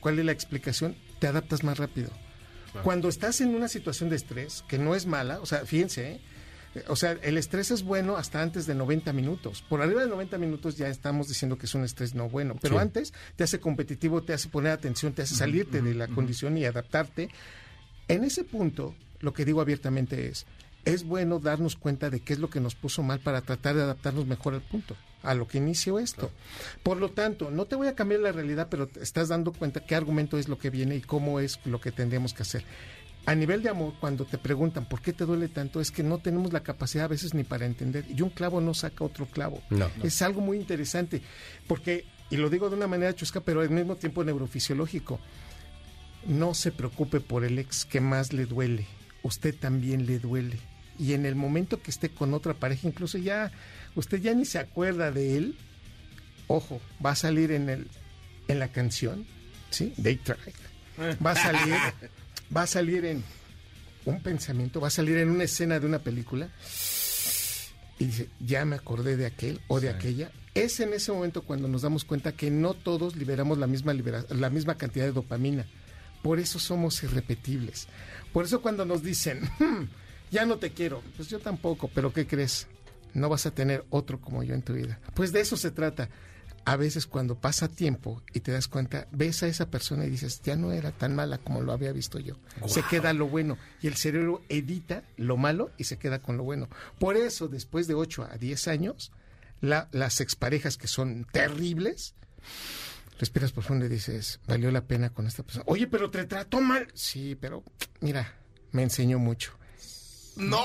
cuál 0.00 0.18
es 0.18 0.24
la 0.24 0.32
explicación, 0.32 0.96
te 1.18 1.26
adaptas 1.26 1.64
más 1.64 1.78
rápido. 1.78 2.10
Cuando 2.82 3.08
estás 3.08 3.40
en 3.40 3.54
una 3.54 3.66
situación 3.68 4.08
de 4.10 4.16
estrés, 4.16 4.64
que 4.68 4.78
no 4.78 4.94
es 4.94 5.06
mala, 5.06 5.40
o 5.40 5.46
sea, 5.46 5.64
fíjense, 5.64 6.12
¿eh? 6.12 6.20
O 6.86 6.96
sea, 6.96 7.12
el 7.22 7.38
estrés 7.38 7.70
es 7.70 7.82
bueno 7.82 8.16
hasta 8.16 8.40
antes 8.42 8.66
de 8.66 8.74
90 8.74 9.12
minutos. 9.14 9.62
Por 9.68 9.80
arriba 9.80 10.02
de 10.02 10.08
90 10.08 10.36
minutos 10.38 10.76
ya 10.76 10.88
estamos 10.88 11.26
diciendo 11.26 11.56
que 11.58 11.66
es 11.66 11.74
un 11.74 11.82
estrés 11.82 12.14
no 12.14 12.28
bueno, 12.28 12.56
pero 12.60 12.74
Sí. 12.76 12.80
antes 12.82 13.14
te 13.36 13.42
hace 13.44 13.58
competitivo, 13.58 14.22
te 14.22 14.34
hace 14.34 14.48
poner 14.48 14.72
atención, 14.72 15.12
te 15.12 15.22
hace 15.22 15.34
salirte 15.34 15.80
de 15.82 15.94
la 15.94 16.06
condición 16.08 16.56
y 16.58 16.66
adaptarte. 16.66 17.30
En 18.06 18.22
ese 18.22 18.44
punto, 18.44 18.94
lo 19.20 19.32
que 19.32 19.44
digo 19.46 19.60
abiertamente 19.60 20.28
es, 20.28 20.46
es 20.84 21.04
bueno 21.04 21.40
darnos 21.40 21.74
cuenta 21.74 22.10
de 22.10 22.20
qué 22.20 22.34
es 22.34 22.38
lo 22.38 22.50
que 22.50 22.60
nos 22.60 22.74
puso 22.74 23.02
mal 23.02 23.18
para 23.20 23.40
tratar 23.40 23.74
de 23.74 23.82
adaptarnos 23.82 24.26
mejor 24.26 24.54
al 24.54 24.60
punto, 24.62 24.94
a 25.28 25.34
lo 25.34 25.46
que 25.46 25.58
inició 25.58 25.98
esto. 25.98 26.30
Por 26.82 26.96
lo 26.96 27.10
tanto, 27.10 27.50
no 27.50 27.66
te 27.66 27.76
voy 27.76 27.86
a 27.86 27.94
cambiar 27.94 28.22
la 28.22 28.32
realidad, 28.32 28.68
pero 28.70 28.88
te 28.88 29.02
estás 29.02 29.28
dando 29.28 29.52
cuenta 29.52 29.84
qué 29.84 29.94
argumento 29.94 30.38
es 30.38 30.48
lo 30.48 30.58
que 30.58 30.70
viene 30.70 30.96
y 30.96 31.02
cómo 31.02 31.38
es 31.38 31.60
lo 31.66 31.82
que 31.82 31.92
tendríamos 31.92 32.32
que 32.32 32.42
hacer. 32.42 32.64
A 33.26 33.34
nivel 33.34 33.62
de 33.62 33.68
amor, 33.68 33.92
cuando 34.00 34.24
te 34.24 34.38
preguntan 34.38 34.88
por 34.88 35.02
qué 35.02 35.12
te 35.12 35.26
duele 35.26 35.48
tanto, 35.48 35.82
es 35.82 35.90
que 35.90 36.02
no 36.02 36.16
tenemos 36.16 36.54
la 36.54 36.62
capacidad 36.62 37.04
a 37.04 37.08
veces 37.08 37.34
ni 37.34 37.44
para 37.44 37.66
entender. 37.66 38.06
Y 38.08 38.22
un 38.22 38.30
clavo 38.30 38.62
no 38.62 38.72
saca 38.72 39.04
otro 39.04 39.26
clavo. 39.26 39.60
No. 39.68 39.90
Es 40.02 40.22
algo 40.22 40.40
muy 40.40 40.56
interesante, 40.56 41.20
porque, 41.66 42.06
y 42.30 42.38
lo 42.38 42.48
digo 42.48 42.70
de 42.70 42.76
una 42.76 42.86
manera 42.86 43.14
chusca, 43.14 43.40
pero 43.40 43.60
al 43.60 43.68
mismo 43.68 43.96
tiempo 43.96 44.24
neurofisiológico, 44.24 45.20
no 46.26 46.54
se 46.54 46.72
preocupe 46.72 47.20
por 47.20 47.44
el 47.44 47.58
ex 47.58 47.84
que 47.84 48.00
más 48.00 48.32
le 48.32 48.46
duele. 48.46 48.86
Usted 49.22 49.54
también 49.54 50.06
le 50.06 50.20
duele. 50.20 50.58
Y 50.98 51.12
en 51.12 51.26
el 51.26 51.34
momento 51.34 51.82
que 51.82 51.90
esté 51.90 52.08
con 52.08 52.32
otra 52.32 52.54
pareja, 52.54 52.88
incluso 52.88 53.18
ya 53.18 53.52
usted 53.98 54.20
ya 54.20 54.32
ni 54.34 54.44
se 54.44 54.58
acuerda 54.58 55.10
de 55.10 55.36
él. 55.36 55.56
Ojo, 56.46 56.80
va 57.04 57.10
a 57.10 57.16
salir 57.16 57.50
en 57.52 57.68
el 57.68 57.88
en 58.48 58.58
la 58.58 58.68
canción, 58.72 59.26
¿sí? 59.70 59.92
Date 59.98 60.20
track. 60.24 60.54
Va 61.24 61.32
a 61.32 61.36
salir 61.36 61.74
va 62.56 62.62
a 62.62 62.66
salir 62.66 63.04
en 63.04 63.22
un 64.06 64.22
pensamiento, 64.22 64.80
va 64.80 64.88
a 64.88 64.90
salir 64.90 65.18
en 65.18 65.28
una 65.28 65.44
escena 65.44 65.78
de 65.78 65.86
una 65.86 65.98
película 65.98 66.48
y 67.98 68.04
dice, 68.06 68.28
ya 68.40 68.64
me 68.64 68.76
acordé 68.76 69.16
de 69.16 69.26
aquel 69.26 69.60
o 69.68 69.80
de 69.80 69.90
aquella. 69.90 70.30
Es 70.54 70.80
en 70.80 70.92
ese 70.94 71.12
momento 71.12 71.42
cuando 71.42 71.68
nos 71.68 71.82
damos 71.82 72.04
cuenta 72.04 72.32
que 72.32 72.50
no 72.50 72.72
todos 72.74 73.16
liberamos 73.16 73.58
la 73.58 73.66
misma, 73.66 73.92
libera- 73.92 74.24
la 74.30 74.48
misma 74.50 74.76
cantidad 74.76 75.04
de 75.04 75.12
dopamina. 75.12 75.66
Por 76.22 76.40
eso 76.40 76.58
somos 76.58 77.02
irrepetibles. 77.02 77.86
Por 78.32 78.44
eso 78.44 78.62
cuando 78.62 78.84
nos 78.84 79.02
dicen, 79.02 79.40
"Hmm, 79.58 79.84
ya 80.30 80.46
no 80.46 80.56
te 80.58 80.70
quiero, 80.70 81.02
pues 81.16 81.28
yo 81.28 81.38
tampoco, 81.38 81.88
pero 81.94 82.12
¿qué 82.12 82.26
crees? 82.26 82.66
No 83.14 83.28
vas 83.28 83.46
a 83.46 83.50
tener 83.52 83.84
otro 83.90 84.20
como 84.20 84.42
yo 84.42 84.54
en 84.54 84.62
tu 84.62 84.74
vida. 84.74 85.00
Pues 85.14 85.32
de 85.32 85.40
eso 85.40 85.56
se 85.56 85.70
trata. 85.70 86.08
A 86.64 86.76
veces 86.76 87.06
cuando 87.06 87.40
pasa 87.40 87.66
tiempo 87.68 88.22
y 88.34 88.40
te 88.40 88.52
das 88.52 88.68
cuenta, 88.68 89.08
ves 89.10 89.42
a 89.42 89.46
esa 89.46 89.70
persona 89.70 90.04
y 90.04 90.10
dices, 90.10 90.42
ya 90.42 90.54
no 90.54 90.70
era 90.72 90.92
tan 90.92 91.14
mala 91.14 91.38
como 91.38 91.62
lo 91.62 91.72
había 91.72 91.92
visto 91.92 92.18
yo. 92.18 92.34
Se 92.66 92.82
queda 92.82 93.14
lo 93.14 93.26
bueno 93.26 93.56
y 93.80 93.86
el 93.86 93.94
cerebro 93.94 94.42
edita 94.50 95.02
lo 95.16 95.38
malo 95.38 95.70
y 95.78 95.84
se 95.84 95.96
queda 95.96 96.20
con 96.20 96.36
lo 96.36 96.44
bueno. 96.44 96.68
Por 96.98 97.16
eso, 97.16 97.48
después 97.48 97.86
de 97.86 97.94
8 97.94 98.28
a 98.30 98.36
10 98.36 98.68
años, 98.68 99.12
la- 99.62 99.88
las 99.92 100.20
exparejas 100.20 100.76
que 100.76 100.88
son 100.88 101.26
terribles, 101.32 102.14
respiras 103.18 103.52
profundo 103.52 103.86
y 103.86 103.88
dices, 103.88 104.40
valió 104.46 104.70
la 104.70 104.84
pena 104.84 105.10
con 105.10 105.26
esta 105.26 105.42
persona. 105.42 105.64
Oye, 105.68 105.86
pero 105.86 106.10
te 106.10 106.24
trató 106.26 106.60
mal. 106.60 106.86
Sí, 106.94 107.34
pero 107.40 107.64
mira, 108.00 108.34
me 108.72 108.82
enseñó 108.82 109.18
mucho. 109.18 109.52
No, 110.38 110.64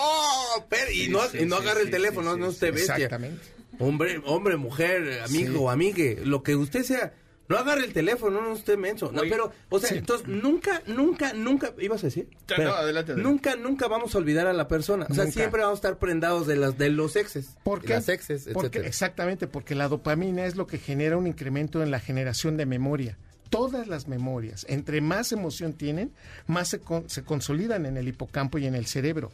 pero, 0.69 0.91
y 0.91 1.09
no, 1.09 1.21
sí, 1.29 1.39
y 1.41 1.45
no 1.45 1.57
sí, 1.57 1.63
agarre 1.63 1.79
sí, 1.81 1.85
el 1.87 1.91
teléfono, 1.91 2.33
sí, 2.33 2.39
no 2.39 2.47
sí, 2.47 2.53
esté 2.53 2.71
bestia. 2.71 2.95
Exactamente. 2.95 3.41
Hombre, 3.79 4.21
hombre, 4.25 4.55
mujer, 4.57 5.21
amigo, 5.25 5.67
Sí. 5.67 5.73
amigue, 5.73 6.21
lo 6.23 6.43
que 6.43 6.55
usted 6.55 6.83
sea, 6.83 7.13
no 7.49 7.57
agarre 7.57 7.85
el 7.85 7.91
teléfono, 7.93 8.39
no 8.41 8.53
esté 8.53 8.77
menso. 8.77 9.11
No, 9.11 9.21
Oye, 9.21 9.31
pero, 9.31 9.51
o 9.69 9.79
sea, 9.79 9.89
sí. 9.89 9.95
entonces 9.97 10.27
nunca, 10.27 10.81
nunca, 10.87 11.33
nunca, 11.33 11.73
¿ibas 11.79 12.03
a 12.03 12.07
decir? 12.07 12.29
No, 12.49 12.53
adelante, 12.73 13.11
adelante. 13.13 13.15
Nunca, 13.21 13.55
nunca 13.55 13.87
vamos 13.87 14.13
a 14.15 14.17
olvidar 14.19 14.47
a 14.47 14.53
la 14.53 14.67
persona. 14.67 15.07
O 15.09 15.13
sea, 15.13 15.25
Nunca. 15.25 15.33
siempre 15.39 15.61
vamos 15.61 15.77
a 15.77 15.79
estar 15.81 15.97
prendados 15.99 16.45
de 16.47 16.55
las, 16.55 16.77
de 16.77 16.89
los 16.89 17.15
exes. 17.15 17.57
¿Por 17.63 17.81
de 17.81 17.87
qué? 17.87 17.93
Las 17.95 18.09
exes, 18.09 18.47
Porque- 18.53 18.79
exactamente, 18.79 19.47
porque 19.47 19.75
la 19.75 19.87
dopamina 19.89 20.45
es 20.45 20.55
lo 20.55 20.67
que 20.67 20.77
genera 20.77 21.17
un 21.17 21.27
incremento 21.27 21.81
en 21.83 21.91
la 21.91 21.99
generación 21.99 22.57
de 22.57 22.65
memoria. 22.65 23.17
todas 23.49 23.87
las 23.87 24.07
memorias, 24.07 24.65
entre 24.67 24.99
más 24.99 25.31
emoción 25.31 25.73
tienen, 25.73 26.11
más 26.47 26.69
se, 26.69 26.79
con- 26.79 27.07
se 27.07 27.23
consolidan 27.23 27.85
en 27.85 27.97
el 27.97 28.07
hipocampo 28.07 28.57
y 28.57 28.65
en 28.65 28.73
el 28.73 28.87
cerebro. 28.87 29.31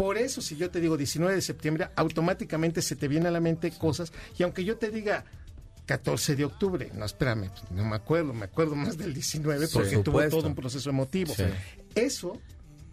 Por 0.00 0.16
eso, 0.16 0.40
si 0.40 0.56
yo 0.56 0.70
te 0.70 0.80
digo 0.80 0.96
19 0.96 1.34
de 1.34 1.42
septiembre, 1.42 1.90
automáticamente 1.94 2.80
se 2.80 2.96
te 2.96 3.06
viene 3.06 3.28
a 3.28 3.30
la 3.30 3.38
mente 3.38 3.70
cosas, 3.70 4.14
y 4.38 4.42
aunque 4.44 4.64
yo 4.64 4.78
te 4.78 4.90
diga 4.90 5.26
14 5.84 6.36
de 6.36 6.46
octubre, 6.46 6.90
no, 6.94 7.04
espérame, 7.04 7.50
no 7.70 7.84
me 7.84 7.96
acuerdo, 7.96 8.32
me 8.32 8.46
acuerdo 8.46 8.76
más 8.76 8.96
del 8.96 9.12
19 9.12 9.68
Por 9.68 9.82
porque 9.82 9.98
tuvo 9.98 10.26
todo 10.30 10.46
un 10.46 10.54
proceso 10.54 10.88
emotivo. 10.88 11.34
Sí. 11.34 11.42
Eso 11.94 12.40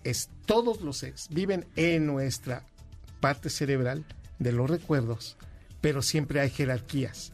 es, 0.04 0.30
todos 0.46 0.82
los 0.82 1.02
ex 1.02 1.30
viven 1.30 1.66
en 1.78 2.08
nuestra 2.08 2.66
parte 3.22 3.50
cerebral 3.50 4.04
de 4.38 4.52
los 4.52 4.70
recuerdos, 4.70 5.38
pero 5.80 6.02
siempre 6.02 6.42
hay 6.42 6.50
jerarquías. 6.50 7.32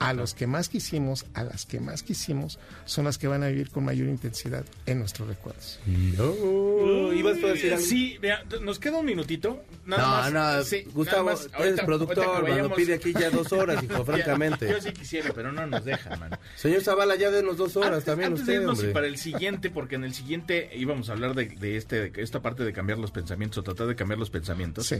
A 0.00 0.14
los 0.14 0.32
que 0.34 0.46
más 0.46 0.70
quisimos, 0.70 1.26
a 1.34 1.44
las 1.44 1.66
que 1.66 1.78
más 1.78 2.02
quisimos, 2.02 2.58
son 2.86 3.04
las 3.04 3.18
que 3.18 3.28
van 3.28 3.42
a 3.42 3.48
vivir 3.48 3.68
con 3.70 3.84
mayor 3.84 4.08
intensidad 4.08 4.64
en 4.86 4.98
nuestros 4.98 5.28
recuerdos. 5.28 5.78
No, 5.86 7.12
ibas 7.12 7.38
tú 7.38 7.46
a 7.46 7.50
decir 7.50 7.74
algo. 7.74 7.84
Sí, 7.84 8.16
vea, 8.18 8.42
nos 8.62 8.78
queda 8.78 8.96
un 8.96 9.04
minutito. 9.04 9.62
Nada 9.84 10.30
no, 10.30 10.38
más. 10.40 10.56
no, 10.56 10.64
Sí, 10.64 10.86
Gustavo, 10.94 11.24
nada 11.30 11.36
más. 11.36 11.40
eres 11.44 11.54
Ahorita- 11.54 11.84
productor, 11.86 12.18
ahorita 12.18 12.36
que 12.38 12.42
mano, 12.42 12.54
vayamos- 12.68 12.76
pide 12.78 12.94
aquí 12.94 13.12
ya 13.12 13.28
dos 13.30 13.52
horas, 13.52 13.84
hijo, 13.84 14.04
francamente. 14.04 14.70
Yo 14.70 14.80
sí 14.80 14.92
quisiera, 14.92 15.32
pero 15.34 15.52
no 15.52 15.66
nos 15.66 15.84
dejan, 15.84 16.18
mano. 16.18 16.38
Señor 16.56 16.82
Zavala, 16.82 17.16
ya 17.16 17.30
denos 17.30 17.58
dos 17.58 17.76
horas 17.76 17.90
Antes- 17.92 18.04
también 18.06 18.28
antes 18.32 18.46
de 18.46 18.52
usted, 18.52 18.62
irnos 18.62 18.78
hombre. 18.78 18.92
para 18.94 19.06
el 19.06 19.18
siguiente, 19.18 19.68
porque 19.68 19.96
en 19.96 20.04
el 20.04 20.14
siguiente 20.14 20.70
íbamos 20.76 21.10
a 21.10 21.12
hablar 21.12 21.34
de, 21.34 21.44
de 21.46 21.76
este, 21.76 22.08
de 22.10 22.22
esta 22.22 22.40
parte 22.40 22.64
de 22.64 22.72
cambiar 22.72 22.98
los 22.98 23.10
pensamientos 23.10 23.58
o 23.58 23.62
tratar 23.62 23.86
de 23.86 23.96
cambiar 23.96 24.18
los 24.18 24.30
pensamientos. 24.30 24.86
Sí. 24.86 24.96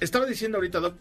Estaba 0.00 0.26
diciendo 0.26 0.58
ahorita, 0.58 0.80
Doc, 0.80 0.96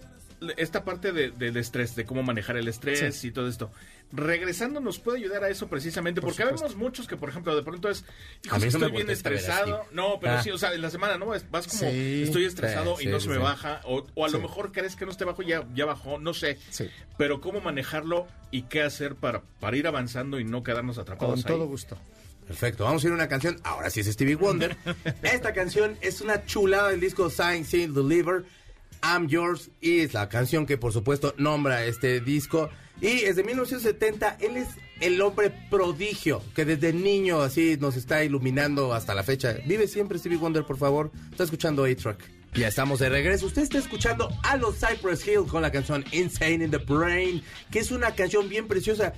esta 0.58 0.84
parte 0.84 1.12
de- 1.12 1.32
del 1.32 1.58
estrés, 1.58 1.96
de 1.96 2.06
cómo 2.06 2.24
manejar 2.24 2.58
el 2.58 2.68
estrés 2.68 3.16
Sí. 3.16 3.28
y 3.28 3.32
todo 3.32 3.48
esto. 3.48 3.72
Regresando 4.12 4.80
nos 4.80 5.00
puede 5.00 5.18
ayudar 5.18 5.44
a 5.44 5.50
eso 5.50 5.68
precisamente, 5.68 6.22
Por 6.22 6.30
porque 6.30 6.44
supuesto. 6.44 6.68
vemos 6.68 6.78
muchos 6.80 7.08
que, 7.08 7.18
por 7.18 7.30
ejemplo, 7.30 7.56
de 7.56 7.64
pronto 7.64 7.90
es, 7.90 8.06
hijo, 8.44 8.56
estoy 8.58 8.92
bien 8.92 9.10
estresado. 9.10 9.86
No, 9.92 10.20
pero 10.22 10.34
Ah. 10.34 10.44
sí, 10.44 10.52
o 10.52 10.58
sea, 10.58 10.74
en 10.74 10.82
la 10.84 10.92
semana, 10.92 11.18
¿no? 11.18 11.28
Vas 11.28 11.68
como, 11.68 11.90
Sí. 11.92 12.24
estoy 12.24 12.46
estresado 12.46 12.96
Sí, 12.98 13.06
y 13.08 13.12
no 13.12 13.20
sí, 13.20 13.24
se 13.24 13.30
me 13.32 13.38
sí. 13.38 13.42
baja, 13.42 13.82
o, 13.86 14.06
o 14.14 14.26
a 14.26 14.30
lo 14.30 14.40
mejor 14.40 14.72
crees 14.72 14.96
que 14.96 15.06
no 15.06 15.12
esté 15.12 15.26
bajo 15.26 15.42
y 15.42 15.48
ya, 15.48 15.68
ya 15.74 15.86
bajó, 15.86 16.20
no 16.20 16.34
sé. 16.36 16.60
Sí. 16.70 16.88
Pero 17.18 17.42
cómo 17.42 17.60
manejarlo 17.62 18.28
y 18.52 18.64
qué 18.64 18.84
hacer 18.84 19.16
para, 19.16 19.42
para 19.60 19.78
ir 19.78 19.88
avanzando 19.88 20.40
y 20.40 20.44
no 20.44 20.62
quedarnos 20.64 21.00
atrapados 21.00 21.42
Con 21.44 21.52
ahí. 21.52 21.58
todo 21.58 21.68
gusto. 21.68 21.98
Perfecto, 22.46 22.84
vamos 22.84 23.04
a 23.04 23.08
ir 23.08 23.14
a 23.14 23.16
una 23.16 23.28
canción. 23.30 23.60
Ahora 23.64 23.90
sí 23.90 24.02
es 24.02 24.08
Stevie 24.08 24.36
Wonder. 24.36 24.76
Esta 25.24 25.54
canción 25.54 25.98
es 26.02 26.22
una 26.22 26.46
chulada 26.46 26.90
del 26.90 27.00
disco 27.00 27.30
Sign, 27.32 27.66
Seal, 27.66 27.94
Deliver. 27.96 28.44
I'm 29.04 29.28
Yours 29.28 29.70
y 29.82 30.00
es 30.00 30.14
la 30.14 30.30
canción 30.30 30.66
que 30.66 30.78
por 30.78 30.94
supuesto 30.94 31.36
nombra 31.38 31.86
este 31.86 32.22
disco. 32.22 32.70
Y 33.02 33.08
es 33.08 33.36
de 33.36 33.44
1970. 33.44 34.38
Él 34.40 34.58
es 34.58 34.70
el 35.02 35.22
hombre 35.22 35.52
prodigio 35.70 36.42
que 36.56 36.64
desde 36.64 36.94
niño 36.94 37.42
así 37.42 37.78
nos 37.80 37.98
está 37.98 38.24
iluminando 38.24 38.94
hasta 38.94 39.14
la 39.14 39.24
fecha. 39.24 39.56
Vive 39.66 39.88
siempre 39.88 40.18
Stevie 40.18 40.38
Wonder, 40.38 40.64
por 40.64 40.78
favor. 40.78 41.12
Está 41.32 41.44
escuchando 41.44 41.84
A-Track. 41.84 42.24
Ya 42.56 42.68
estamos 42.68 43.00
de 43.00 43.10
regreso. 43.10 43.48
Usted 43.48 43.64
está 43.64 43.80
escuchando 43.80 44.30
a 44.44 44.56
los 44.58 44.76
Cypress 44.80 45.28
Hill 45.28 45.46
con 45.50 45.62
la 45.62 45.72
canción 45.72 46.06
Insane 46.12 46.64
in 46.64 46.72
the 46.72 46.78
Brain, 46.78 47.44
que 47.72 47.80
es 47.80 47.92
una 47.92 48.12
canción 48.16 48.48
bien 48.48 48.68
preciosa. 48.68 49.14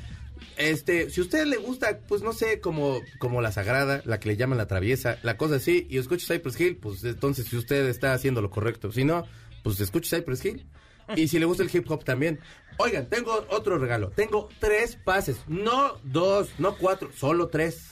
Este, 0.57 1.09
si 1.09 1.19
a 1.19 1.23
usted 1.23 1.45
le 1.45 1.57
gusta, 1.57 1.99
pues 2.07 2.21
no 2.21 2.31
sé, 2.31 2.61
como, 2.61 3.01
como 3.19 3.41
la 3.41 3.51
sagrada, 3.51 4.01
la 4.05 4.19
que 4.19 4.29
le 4.29 4.37
llaman 4.37 4.57
la 4.57 4.67
traviesa, 4.67 5.19
la 5.21 5.35
cosa 5.35 5.55
así, 5.55 5.85
y 5.89 5.97
escucha 5.97 6.33
Cypress 6.33 6.59
Hill, 6.59 6.77
pues 6.77 7.03
entonces 7.03 7.47
si 7.47 7.57
usted 7.57 7.87
está 7.87 8.13
haciendo 8.13 8.41
lo 8.41 8.49
correcto. 8.49 8.91
Si 8.91 9.03
no, 9.03 9.25
pues 9.65 9.79
escuche 9.81 10.15
Cypress 10.15 10.45
Hill. 10.45 10.65
Y 11.15 11.27
si 11.27 11.37
le 11.39 11.45
gusta 11.45 11.63
el 11.63 11.69
hip 11.73 11.89
hop 11.91 12.03
también. 12.03 12.39
Oigan, 12.77 13.07
tengo 13.09 13.45
otro 13.49 13.77
regalo. 13.77 14.09
Tengo 14.09 14.47
tres 14.59 14.95
pases. 14.95 15.37
No 15.47 15.97
dos, 16.03 16.49
no 16.57 16.77
cuatro, 16.77 17.09
solo 17.15 17.47
tres. 17.47 17.91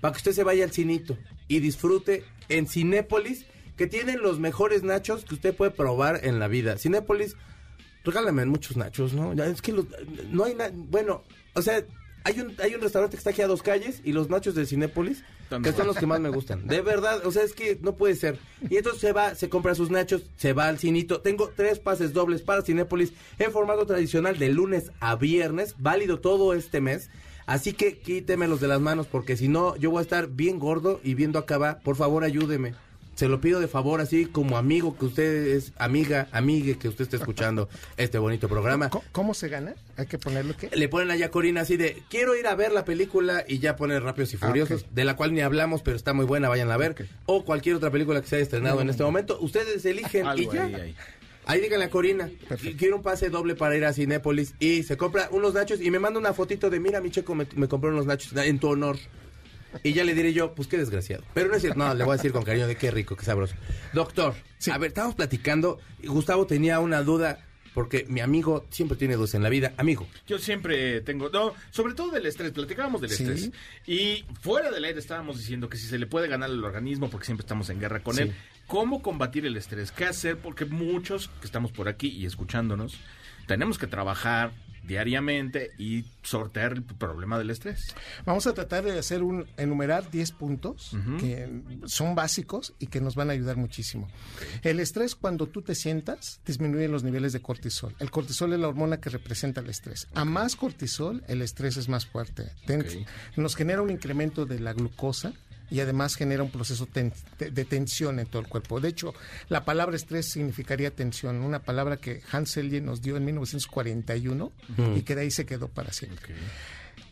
Para 0.00 0.12
que 0.12 0.18
usted 0.18 0.32
se 0.32 0.44
vaya 0.44 0.64
al 0.64 0.70
cinito 0.72 1.16
y 1.48 1.60
disfrute 1.60 2.24
en 2.48 2.66
Cinépolis, 2.66 3.46
que 3.76 3.86
tienen 3.86 4.20
los 4.20 4.38
mejores 4.38 4.82
nachos 4.82 5.24
que 5.24 5.34
usted 5.34 5.54
puede 5.54 5.70
probar 5.70 6.20
en 6.24 6.38
la 6.38 6.48
vida. 6.48 6.76
Cinépolis, 6.78 7.34
regálame 8.04 8.44
muchos 8.46 8.76
nachos, 8.76 9.12
¿no? 9.12 9.32
Es 9.42 9.62
que 9.62 9.72
los- 9.72 9.86
no 10.30 10.44
hay 10.44 10.54
na- 10.54 10.70
bueno, 10.74 11.22
o 11.54 11.62
sea, 11.62 11.82
hay 12.24 12.40
un 12.40 12.54
hay 12.62 12.74
un 12.74 12.80
restaurante 12.82 13.16
que 13.16 13.20
está 13.20 13.30
aquí 13.30 13.42
a 13.42 13.46
dos 13.46 13.62
calles 13.62 14.00
y 14.04 14.12
los 14.12 14.28
nachos 14.28 14.54
de 14.54 14.66
Cinépolis 14.66 15.22
Que 15.62 15.72
son 15.72 15.86
los 15.86 15.96
que 15.96 16.06
más 16.06 16.20
me 16.20 16.28
gustan. 16.28 16.66
De 16.66 16.80
verdad, 16.80 17.26
o 17.26 17.32
sea, 17.32 17.42
es 17.42 17.52
que 17.52 17.78
no 17.82 17.96
puede 17.96 18.14
ser. 18.14 18.38
Y 18.68 18.76
entonces 18.76 19.00
se 19.00 19.12
va, 19.12 19.34
se 19.34 19.48
compra 19.48 19.74
sus 19.74 19.90
nachos, 19.90 20.22
se 20.36 20.52
va 20.52 20.68
al 20.68 20.78
cinito. 20.78 21.20
Tengo 21.20 21.50
tres 21.54 21.78
pases 21.80 22.12
dobles 22.12 22.42
para 22.42 22.62
Cinépolis 22.62 23.12
en 23.38 23.50
formato 23.50 23.84
tradicional 23.86 24.38
de 24.38 24.48
lunes 24.50 24.92
a 25.00 25.16
viernes, 25.16 25.74
válido 25.78 26.20
todo 26.20 26.54
este 26.54 26.80
mes. 26.80 27.10
Así 27.46 27.72
que 27.72 27.98
quítemelos 27.98 28.60
de 28.60 28.68
las 28.68 28.80
manos 28.80 29.08
porque 29.08 29.36
si 29.36 29.48
no 29.48 29.74
yo 29.76 29.90
voy 29.90 29.98
a 29.98 30.02
estar 30.02 30.28
bien 30.28 30.60
gordo 30.60 31.00
y 31.02 31.14
viendo 31.14 31.38
acá. 31.38 31.80
Por 31.82 31.96
favor, 31.96 32.22
ayúdeme. 32.22 32.74
Se 33.20 33.28
lo 33.28 33.38
pido 33.38 33.60
de 33.60 33.68
favor, 33.68 34.00
así 34.00 34.24
como 34.24 34.56
amigo 34.56 34.96
que 34.96 35.04
usted 35.04 35.48
es, 35.48 35.74
amiga, 35.76 36.28
amigue 36.32 36.78
que 36.78 36.88
usted 36.88 37.02
esté 37.04 37.18
escuchando 37.18 37.68
este 37.98 38.16
bonito 38.16 38.48
programa. 38.48 38.88
¿Cómo, 38.88 39.04
cómo 39.12 39.34
se 39.34 39.50
gana? 39.50 39.74
Hay 39.98 40.06
que 40.06 40.16
ponerlo 40.16 40.56
que. 40.56 40.70
Le 40.74 40.88
ponen 40.88 41.10
allá 41.10 41.26
a 41.26 41.30
Corina 41.30 41.60
así 41.60 41.76
de, 41.76 42.02
quiero 42.08 42.34
ir 42.34 42.46
a 42.46 42.54
ver 42.54 42.72
la 42.72 42.86
película 42.86 43.44
y 43.46 43.58
ya 43.58 43.76
pone 43.76 44.00
Rápidos 44.00 44.32
y 44.32 44.38
Ah, 44.40 44.46
Furiosos, 44.46 44.86
de 44.94 45.04
la 45.04 45.16
cual 45.16 45.34
ni 45.34 45.42
hablamos, 45.42 45.82
pero 45.82 45.98
está 45.98 46.14
muy 46.14 46.24
buena, 46.24 46.48
vayan 46.48 46.70
a 46.70 46.78
ver. 46.78 46.96
O 47.26 47.44
cualquier 47.44 47.76
otra 47.76 47.90
película 47.90 48.22
que 48.22 48.26
se 48.26 48.36
haya 48.36 48.42
estrenado 48.42 48.80
en 48.80 48.88
este 48.88 49.02
momento. 49.02 49.36
Ustedes 49.42 49.84
eligen 49.84 50.24
y 50.38 50.46
ya. 50.46 50.64
ahí, 50.64 50.74
ahí. 50.74 50.96
Ahí 51.44 51.60
díganle 51.60 51.84
a 51.84 51.90
Corina, 51.90 52.30
Perfecto. 52.48 52.78
quiero 52.78 52.96
un 52.96 53.02
pase 53.02 53.28
doble 53.28 53.54
para 53.54 53.76
ir 53.76 53.84
a 53.84 53.92
Cinépolis 53.92 54.54
y 54.60 54.82
se 54.82 54.96
compra 54.96 55.28
unos 55.30 55.52
nachos 55.52 55.82
y 55.82 55.90
me 55.90 55.98
manda 55.98 56.18
una 56.18 56.32
fotito 56.32 56.70
de, 56.70 56.80
mira, 56.80 57.02
mi 57.02 57.10
checo 57.10 57.34
me, 57.34 57.46
me 57.54 57.68
compró 57.68 57.90
unos 57.90 58.06
nachos 58.06 58.32
en 58.34 58.58
tu 58.58 58.68
honor. 58.68 58.96
Y 59.82 59.92
ya 59.92 60.04
le 60.04 60.14
diré 60.14 60.32
yo, 60.32 60.54
pues 60.54 60.68
qué 60.68 60.76
desgraciado. 60.78 61.22
Pero 61.34 61.48
no 61.48 61.54
es 61.54 61.62
cierto, 61.62 61.78
no, 61.78 61.94
le 61.94 62.04
voy 62.04 62.14
a 62.14 62.16
decir 62.16 62.32
con 62.32 62.42
cariño 62.42 62.66
de 62.66 62.76
qué 62.76 62.90
rico, 62.90 63.16
qué 63.16 63.24
sabroso. 63.24 63.54
Doctor, 63.92 64.34
a 64.70 64.78
ver, 64.78 64.88
estábamos 64.88 65.14
platicando 65.16 65.78
y 66.02 66.06
Gustavo 66.08 66.46
tenía 66.46 66.80
una 66.80 67.02
duda, 67.02 67.46
porque 67.74 68.04
mi 68.08 68.20
amigo 68.20 68.66
siempre 68.70 68.96
tiene 68.98 69.14
dudas 69.14 69.34
en 69.34 69.42
la 69.44 69.48
vida. 69.48 69.72
Amigo, 69.76 70.06
Yo 70.26 70.38
siempre 70.38 71.00
tengo, 71.02 71.28
no, 71.30 71.54
sobre 71.70 71.94
todo 71.94 72.10
del 72.10 72.26
estrés, 72.26 72.50
platicábamos 72.52 73.00
del 73.00 73.10
Sí. 73.10 73.22
estrés. 73.22 73.50
Y 73.86 74.24
fuera 74.40 74.70
del 74.70 74.84
aire 74.84 74.98
estábamos 74.98 75.38
diciendo 75.38 75.68
que 75.68 75.76
si 75.76 75.86
se 75.86 75.98
le 75.98 76.06
puede 76.06 76.26
ganar 76.28 76.50
al 76.50 76.64
organismo, 76.64 77.08
porque 77.10 77.26
siempre 77.26 77.44
estamos 77.44 77.70
en 77.70 77.78
guerra 77.78 78.02
con 78.02 78.16
Sí. 78.16 78.22
él, 78.22 78.34
¿cómo 78.66 79.02
combatir 79.02 79.46
el 79.46 79.56
estrés? 79.56 79.92
¿Qué 79.92 80.04
hacer? 80.04 80.36
Porque 80.36 80.64
muchos 80.64 81.28
que 81.40 81.46
estamos 81.46 81.70
por 81.70 81.88
aquí 81.88 82.08
y 82.08 82.26
escuchándonos, 82.26 82.98
tenemos 83.46 83.78
que 83.78 83.86
trabajar 83.86 84.50
diariamente 84.82 85.70
y 85.78 86.04
sortear 86.22 86.72
el 86.72 86.82
problema 86.82 87.38
del 87.38 87.50
estrés. 87.50 87.94
Vamos 88.24 88.46
a 88.46 88.54
tratar 88.54 88.84
de 88.84 88.98
hacer 88.98 89.22
un 89.22 89.46
enumerar 89.56 90.10
10 90.10 90.32
puntos 90.32 90.96
que 91.18 91.62
son 91.86 92.14
básicos 92.14 92.74
y 92.78 92.86
que 92.86 93.00
nos 93.00 93.14
van 93.14 93.30
a 93.30 93.32
ayudar 93.32 93.56
muchísimo. 93.56 94.08
El 94.62 94.80
estrés 94.80 95.14
cuando 95.14 95.46
tú 95.46 95.62
te 95.62 95.74
sientas 95.74 96.40
disminuye 96.44 96.88
los 96.88 97.04
niveles 97.04 97.32
de 97.32 97.40
cortisol. 97.40 97.94
El 97.98 98.10
cortisol 98.10 98.52
es 98.52 98.60
la 98.60 98.68
hormona 98.68 99.00
que 99.00 99.10
representa 99.10 99.60
el 99.60 99.68
estrés. 99.68 100.08
A 100.14 100.24
más 100.24 100.56
cortisol, 100.56 101.22
el 101.28 101.42
estrés 101.42 101.76
es 101.76 101.88
más 101.88 102.06
fuerte. 102.06 102.50
Nos 103.36 103.56
genera 103.56 103.82
un 103.82 103.90
incremento 103.90 104.46
de 104.46 104.60
la 104.60 104.72
glucosa 104.72 105.32
y 105.70 105.80
además 105.80 106.16
genera 106.16 106.42
un 106.42 106.50
proceso 106.50 106.86
ten- 106.86 107.12
de, 107.38 107.64
tensión 107.64 108.18
en 108.18 108.26
todo 108.26 108.42
el 108.42 108.48
cuerpo. 108.48 108.80
De 108.80 108.88
hecho, 108.88 109.14
la 109.48 109.64
palabra 109.64 109.96
estrés 109.96 110.30
significaría 110.30 110.90
tensión, 110.90 111.36
una 111.42 111.60
palabra 111.62 111.96
que 111.96 112.22
Hans 112.32 112.50
Selye 112.50 112.80
nos 112.80 113.02
dio 113.02 113.16
en 113.16 113.24
1941 113.24 114.52
y 114.96 115.02
que 115.02 115.14
de 115.14 115.22
ahí 115.22 115.30
se 115.30 115.46
quedó 115.46 115.68
para 115.68 115.92
siempre 115.92 116.34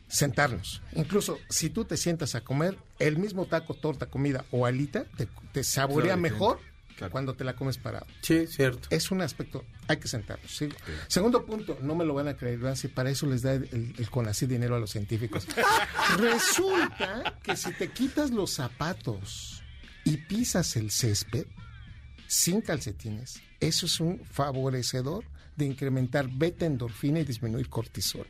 sentarnos. 0.08 0.80
Incluso 0.94 1.38
si 1.50 1.68
tú 1.70 1.84
te 1.84 1.96
sientas 1.96 2.34
a 2.34 2.40
comer 2.40 2.76
el 2.98 3.18
mismo 3.18 3.46
taco, 3.46 3.74
torta, 3.74 4.06
comida 4.06 4.44
o 4.50 4.64
alita, 4.66 5.04
te, 5.16 5.28
te 5.52 5.62
saborea 5.64 6.14
Claro, 6.14 6.20
mejor 6.22 6.60
claro. 6.98 7.12
cuando 7.12 7.34
te 7.34 7.44
la 7.44 7.56
comes 7.56 7.78
parado. 7.78 8.06
sí, 8.20 8.46
cierto. 8.46 8.88
Es 8.90 9.10
un 9.10 9.22
aspecto, 9.22 9.64
hay 9.86 9.96
que 9.96 10.08
sentarnos. 10.08 10.50
¿sí? 10.50 10.68
Segundo 11.06 11.46
punto, 11.46 11.78
no 11.80 11.94
me 11.94 12.04
lo 12.04 12.14
van 12.14 12.28
a 12.28 12.36
creer, 12.36 12.58
¿verdad? 12.58 12.76
Si 12.76 12.88
para 12.88 13.10
eso 13.10 13.26
les 13.26 13.42
da 13.42 13.54
el, 13.54 13.68
el, 13.72 13.94
el 13.96 14.10
CONACYT 14.10 14.48
dinero 14.50 14.76
a 14.76 14.78
los 14.78 14.90
científicos. 14.90 15.46
Resulta 16.18 17.38
que 17.42 17.56
si 17.56 17.72
te 17.72 17.88
quitas 17.88 18.30
los 18.30 18.52
zapatos 18.52 19.62
y 20.04 20.16
pisas 20.18 20.76
el 20.76 20.90
césped 20.90 21.46
sin 22.26 22.60
calcetines, 22.60 23.40
eso 23.60 23.86
es 23.86 24.00
un 24.00 24.20
favorecedor 24.20 25.24
de 25.56 25.66
incrementar 25.66 26.28
beta 26.28 26.66
endorfina 26.66 27.20
y 27.20 27.24
disminuir 27.24 27.68
cortisol. 27.68 28.26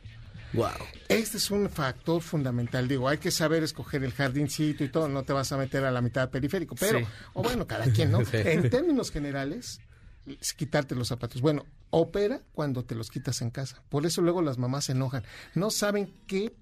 Wow. 0.53 0.69
Este 1.07 1.37
es 1.37 1.51
un 1.51 1.69
factor 1.69 2.21
fundamental. 2.21 2.87
Digo, 2.87 3.07
hay 3.07 3.17
que 3.19 3.31
saber 3.31 3.63
escoger 3.63 4.03
el 4.03 4.13
jardincito 4.13 4.83
y 4.83 4.89
todo. 4.89 5.07
No 5.07 5.23
te 5.23 5.33
vas 5.33 5.51
a 5.51 5.57
meter 5.57 5.85
a 5.85 5.91
la 5.91 6.01
mitad 6.01 6.29
periférico. 6.29 6.75
Pero, 6.75 6.99
Sí. 6.99 7.05
o 7.33 7.43
bueno, 7.43 7.67
cada 7.67 7.85
quien, 7.91 8.11
¿no? 8.11 8.19
Sí. 8.25 8.37
En 8.37 8.69
términos 8.69 9.11
generales, 9.11 9.79
es 10.25 10.53
quitarte 10.53 10.95
los 10.95 11.07
zapatos. 11.07 11.41
Bueno, 11.41 11.65
opera 11.91 12.41
cuando 12.53 12.83
te 12.83 12.95
los 12.95 13.09
quitas 13.11 13.41
en 13.41 13.49
casa. 13.51 13.81
Por 13.89 14.05
eso 14.05 14.21
luego 14.21 14.41
las 14.41 14.57
mamás 14.57 14.85
se 14.85 14.91
enojan. 14.93 15.23
No 15.55 15.69
saben 15.71 16.13
qué 16.27 16.53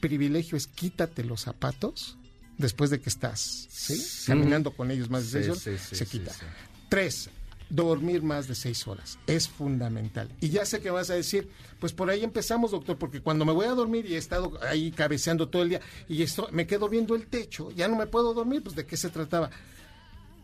privilegio 0.00 0.56
es 0.58 0.66
quítate 0.66 1.24
los 1.24 1.40
zapatos 1.42 2.18
después 2.58 2.90
de 2.90 3.00
que 3.00 3.08
estás, 3.08 3.40
¿sí? 3.70 4.00
Caminando 4.26 4.70
con 4.72 4.90
ellos 4.90 5.10
más 5.10 5.22
de 5.22 5.28
Sí, 5.28 5.32
seis 5.32 5.48
horas, 5.48 5.62
sí, 5.62 5.88
sí, 5.88 5.96
se 5.96 6.04
sí, 6.04 6.10
quita. 6.18 6.32
sí. 6.32 6.40
Tres, 6.88 7.30
dormir 7.70 8.22
más 8.22 8.48
de 8.48 8.54
seis 8.54 8.86
horas. 8.86 9.18
Es 9.26 9.48
fundamental. 9.48 10.30
Y 10.40 10.50
ya 10.50 10.64
sé 10.64 10.80
que 10.80 10.90
vas 10.90 11.10
a 11.10 11.14
decir, 11.14 11.48
pues 11.80 11.92
por 11.92 12.10
ahí 12.10 12.22
empezamos, 12.22 12.70
doctor, 12.70 12.96
porque 12.96 13.20
cuando 13.20 13.44
me 13.44 13.52
voy 13.52 13.66
a 13.66 13.70
dormir 13.70 14.06
y 14.06 14.14
he 14.14 14.18
estado 14.18 14.58
ahí 14.62 14.90
cabeceando 14.90 15.48
todo 15.48 15.62
el 15.62 15.70
día 15.70 15.80
y 16.08 16.22
esto, 16.22 16.48
me 16.52 16.66
quedo 16.66 16.88
viendo 16.88 17.14
el 17.14 17.26
techo, 17.26 17.70
ya 17.70 17.88
no 17.88 17.96
me 17.96 18.06
puedo 18.06 18.34
dormir, 18.34 18.62
pues 18.62 18.76
de 18.76 18.86
qué 18.86 18.96
se 18.96 19.10
trataba. 19.10 19.50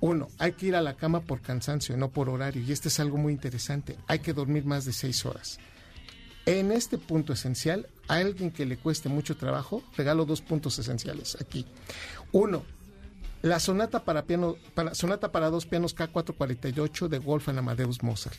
Uno, 0.00 0.28
hay 0.38 0.52
que 0.52 0.66
ir 0.66 0.76
a 0.76 0.80
la 0.80 0.96
cama 0.96 1.20
por 1.20 1.42
cansancio, 1.42 1.96
no 1.96 2.10
por 2.10 2.30
horario. 2.30 2.62
Y 2.62 2.72
este 2.72 2.88
es 2.88 2.98
algo 3.00 3.18
muy 3.18 3.34
interesante. 3.34 3.98
Hay 4.06 4.20
que 4.20 4.32
dormir 4.32 4.64
más 4.64 4.86
de 4.86 4.94
seis 4.94 5.26
horas. 5.26 5.58
En 6.46 6.72
este 6.72 6.96
punto 6.96 7.34
esencial, 7.34 7.86
a 8.08 8.14
alguien 8.14 8.50
que 8.50 8.64
le 8.64 8.78
cueste 8.78 9.10
mucho 9.10 9.36
trabajo, 9.36 9.82
regalo 9.96 10.24
dos 10.24 10.40
puntos 10.40 10.78
esenciales 10.78 11.36
aquí. 11.38 11.66
Uno, 12.32 12.64
la 13.42 13.58
sonata 13.60 14.04
para 14.04 14.24
piano, 14.26 14.56
para, 14.74 14.94
sonata 14.94 15.32
para 15.32 15.50
dos 15.50 15.66
pianos 15.66 15.96
K448 15.96 17.08
de 17.08 17.18
Wolfgang 17.18 17.58
Amadeus 17.58 18.02
Mozart. 18.02 18.36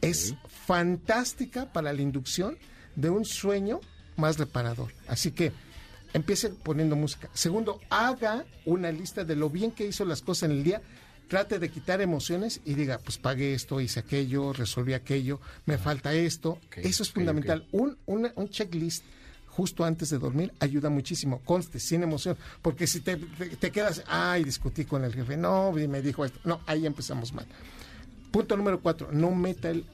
Es 0.00 0.34
fantástica 0.48 1.72
para 1.72 1.92
la 1.92 2.02
inducción 2.02 2.58
de 2.96 3.10
un 3.10 3.24
sueño 3.24 3.80
más 4.16 4.38
reparador. 4.38 4.92
Así 5.08 5.30
que 5.30 5.52
empiece 6.12 6.50
poniendo 6.50 6.94
música. 6.94 7.30
Segundo, 7.32 7.80
haga 7.90 8.44
una 8.66 8.92
lista 8.92 9.24
de 9.24 9.34
lo 9.36 9.48
bien 9.50 9.72
que 9.72 9.86
hizo 9.86 10.04
las 10.04 10.20
cosas 10.20 10.50
en 10.50 10.56
el 10.58 10.64
día. 10.64 10.82
Trate 11.28 11.58
de 11.58 11.70
quitar 11.70 12.02
emociones 12.02 12.60
y 12.66 12.74
diga, 12.74 12.98
pues 12.98 13.16
pagué 13.16 13.54
esto, 13.54 13.80
hice 13.80 14.00
aquello, 14.00 14.52
resolví 14.52 14.92
aquello, 14.92 15.40
me 15.64 15.78
falta 15.78 16.12
esto. 16.12 16.58
Eso 16.76 17.02
es 17.02 17.10
fundamental. 17.10 17.66
Un, 17.72 17.96
una- 18.04 18.32
un 18.36 18.48
checklist 18.50 19.04
justo 19.56 19.84
antes 19.84 20.10
de 20.10 20.18
dormir 20.18 20.52
ayuda 20.60 20.90
muchísimo. 20.90 21.40
Conste, 21.44 21.78
sin 21.78 22.02
emoción. 22.02 22.36
Porque 22.62 22.86
si 22.86 23.00
te, 23.00 23.16
te- 23.16 23.56
te 23.56 23.70
quedas, 23.70 24.02
ay, 24.08 24.42
discutí 24.44 24.84
con 24.84 25.04
el 25.04 25.14
jefe, 25.14 25.36
no, 25.36 25.72
y 25.78 25.86
me 25.88 26.02
dijo 26.02 26.24
esto. 26.24 26.38
No, 26.44 26.60
ahí 26.66 26.86
empezamos 26.86 27.32
mal. 27.32 27.46
Punto 28.30 28.56
número 28.56 28.80
cuatro, 28.80 29.10
no 29.12 29.30
meta 29.30 29.70
el 29.70 29.84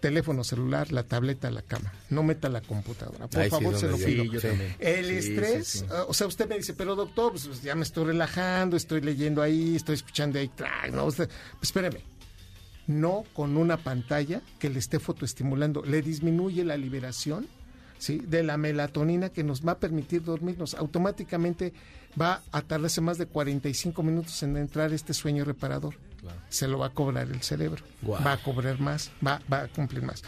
teléfono 0.00 0.44
celular, 0.44 0.92
la 0.92 1.02
tableta 1.02 1.48
a 1.48 1.50
la 1.50 1.62
cama. 1.62 1.92
No 2.10 2.22
meta 2.22 2.48
la 2.48 2.60
computadora. 2.60 3.26
Por 3.28 3.48
favor, 3.48 3.78
se 3.78 3.88
lo 3.88 3.96
pido. 3.98 4.24
yo. 4.24 4.40
El 4.78 5.06
Sí, 5.06 5.12
estrés, 5.30 5.66
sí, 5.66 5.78
sí. 5.80 5.84
uh, 5.86 6.08
o 6.08 6.14
sea, 6.14 6.26
usted 6.26 6.48
me 6.48 6.56
dice, 6.56 6.74
pero 6.74 6.94
doctor, 6.94 7.32
pues, 7.32 7.46
pues, 7.46 7.62
ya 7.62 7.74
me 7.74 7.82
estoy 7.82 8.04
relajando, 8.06 8.76
estoy 8.76 9.00
leyendo 9.00 9.42
ahí, 9.42 9.76
estoy 9.76 9.94
escuchando 9.96 10.38
ahí, 10.38 10.48
track, 10.48 10.92
no, 10.92 11.04
usted, 11.06 11.28
pues, 11.58 11.64
espéreme. 11.64 12.00
No 12.86 13.24
con 13.34 13.56
una 13.56 13.78
pantalla 13.78 14.40
que 14.60 14.70
le 14.70 14.78
esté 14.78 15.00
fotoestimulando, 15.00 15.82
le 15.84 16.02
disminuye 16.02 16.64
la 16.64 16.76
liberación 16.76 17.48
¿sí? 17.98 18.18
de 18.18 18.42
la 18.42 18.56
melatonina 18.56 19.30
que 19.30 19.44
nos 19.44 19.66
va 19.66 19.72
a 19.72 19.78
permitir 19.78 20.22
dormirnos. 20.22 20.74
Automáticamente 20.74 21.72
va 22.20 22.42
a 22.52 22.62
tardarse 22.62 23.00
más 23.00 23.18
de 23.18 23.26
45 23.26 24.02
minutos 24.02 24.42
en 24.42 24.56
entrar 24.56 24.92
este 24.92 25.14
sueño 25.14 25.44
reparador. 25.44 25.94
Se 26.48 26.66
lo 26.66 26.78
va 26.78 26.86
a 26.86 26.90
cobrar 26.90 27.28
el 27.28 27.42
cerebro. 27.42 27.84
Va 28.08 28.32
a 28.32 28.42
cobrar 28.42 28.80
más, 28.80 29.10
va, 29.24 29.40
va 29.52 29.62
a 29.62 29.68
cumplir 29.68 30.02
más. 30.02 30.22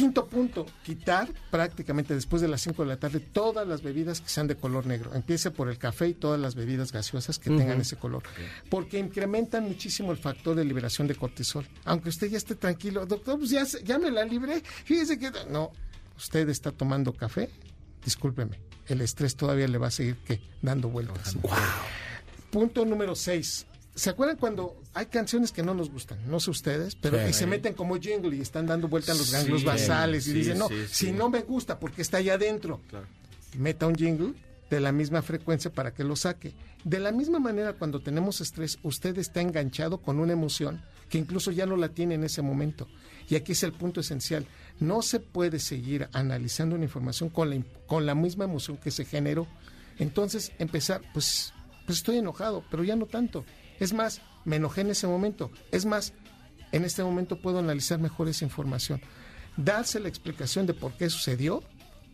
Quinto 0.00 0.28
punto, 0.28 0.64
quitar 0.82 1.28
prácticamente 1.50 2.14
después 2.14 2.40
de 2.40 2.48
las 2.48 2.62
5 2.62 2.84
de 2.84 2.88
la 2.88 2.96
tarde 2.96 3.20
todas 3.20 3.68
las 3.68 3.82
bebidas 3.82 4.22
que 4.22 4.30
sean 4.30 4.46
de 4.46 4.56
color 4.56 4.86
negro. 4.86 5.14
Empiece 5.14 5.50
por 5.50 5.68
el 5.68 5.76
café 5.76 6.08
y 6.08 6.14
todas 6.14 6.40
las 6.40 6.54
bebidas 6.54 6.90
gaseosas 6.90 7.38
que 7.38 7.50
tengan 7.50 7.80
ese 7.80 7.96
color. 7.96 8.22
Porque 8.70 8.98
incrementan 8.98 9.64
muchísimo 9.64 10.12
el 10.12 10.16
factor 10.16 10.56
de 10.56 10.64
liberación 10.64 11.06
de 11.06 11.16
cortisol. 11.16 11.66
Aunque 11.84 12.08
usted 12.08 12.28
ya 12.28 12.38
esté 12.38 12.54
tranquilo, 12.54 13.04
doctor, 13.04 13.38
pues 13.38 13.50
ya, 13.50 13.64
ya 13.84 13.98
me 13.98 14.10
la 14.10 14.24
libré. 14.24 14.62
Fíjese 14.62 15.18
que... 15.18 15.32
No, 15.50 15.72
usted 16.20 16.48
está 16.50 16.70
tomando 16.70 17.12
café, 17.14 17.48
discúlpeme, 18.04 18.60
el 18.86 19.00
estrés 19.00 19.36
todavía 19.36 19.66
le 19.68 19.78
va 19.78 19.88
a 19.88 19.90
seguir 19.90 20.16
¿qué? 20.26 20.40
dando 20.62 20.88
vueltas. 20.88 21.36
Punto 22.50 22.84
número 22.84 23.14
6. 23.14 23.66
¿Se 23.94 24.10
acuerdan 24.10 24.36
cuando 24.36 24.80
hay 24.94 25.06
canciones 25.06 25.50
que 25.52 25.62
no 25.62 25.74
nos 25.74 25.90
gustan? 25.90 26.18
No 26.30 26.38
sé 26.40 26.50
ustedes, 26.50 26.94
pero 26.96 27.18
Sí. 27.18 27.30
y 27.30 27.32
se 27.32 27.46
meten 27.46 27.74
como 27.74 27.96
jingle 27.98 28.36
y 28.36 28.40
están 28.40 28.66
dando 28.66 28.88
vueltas 28.88 29.18
los 29.18 29.32
ganglios 29.32 29.60
Sí, 29.60 29.66
basales 29.66 30.26
y 30.26 30.30
sí, 30.30 30.36
dicen, 30.38 30.58
no, 30.58 30.68
si 30.90 31.12
no 31.12 31.28
me 31.28 31.40
gusta 31.42 31.78
porque 31.78 32.02
está 32.02 32.18
allá 32.18 32.34
adentro, 32.34 32.80
meta 33.58 33.86
un 33.86 33.94
jingle 33.96 34.34
de 34.70 34.80
la 34.80 34.92
misma 34.92 35.22
frecuencia 35.22 35.72
para 35.72 35.92
que 35.92 36.04
lo 36.04 36.14
saque. 36.16 36.54
De 36.84 36.98
la 37.00 37.12
misma 37.12 37.40
manera, 37.40 37.72
cuando 37.74 38.00
tenemos 38.00 38.40
estrés, 38.40 38.78
usted 38.82 39.18
está 39.18 39.40
enganchado 39.40 39.98
con 39.98 40.18
una 40.20 40.32
emoción 40.32 40.80
que 41.10 41.18
incluso 41.18 41.50
ya 41.50 41.66
no 41.66 41.76
la 41.76 41.90
tiene 41.90 42.14
en 42.14 42.24
ese 42.24 42.40
momento. 42.40 42.88
Y 43.28 43.34
aquí 43.34 43.52
es 43.52 43.62
el 43.62 43.72
punto 43.72 44.00
esencial. 44.00 44.46
No 44.78 45.02
se 45.02 45.20
puede 45.20 45.58
seguir 45.58 46.08
analizando 46.12 46.76
una 46.76 46.84
información 46.84 47.28
con 47.28 47.50
la, 47.50 47.62
con 47.86 48.06
la 48.06 48.14
misma 48.14 48.44
emoción 48.44 48.78
que 48.78 48.90
se 48.90 49.04
generó. 49.04 49.46
Entonces, 49.98 50.52
empezar, 50.58 51.02
pues, 51.12 51.52
pues 51.84 51.98
estoy 51.98 52.18
enojado, 52.18 52.64
pero 52.70 52.84
ya 52.84 52.96
no 52.96 53.06
tanto. 53.06 53.44
Es 53.78 53.92
más, 53.92 54.22
me 54.44 54.56
enojé 54.56 54.80
en 54.80 54.90
ese 54.90 55.06
momento. 55.06 55.50
Es 55.72 55.84
más, 55.84 56.14
en 56.72 56.84
este 56.84 57.02
momento 57.02 57.40
puedo 57.40 57.58
analizar 57.58 57.98
mejor 57.98 58.28
esa 58.28 58.44
información. 58.44 59.02
Darse 59.56 60.00
la 60.00 60.08
explicación 60.08 60.66
de 60.66 60.74
por 60.74 60.92
qué 60.92 61.10
sucedió 61.10 61.62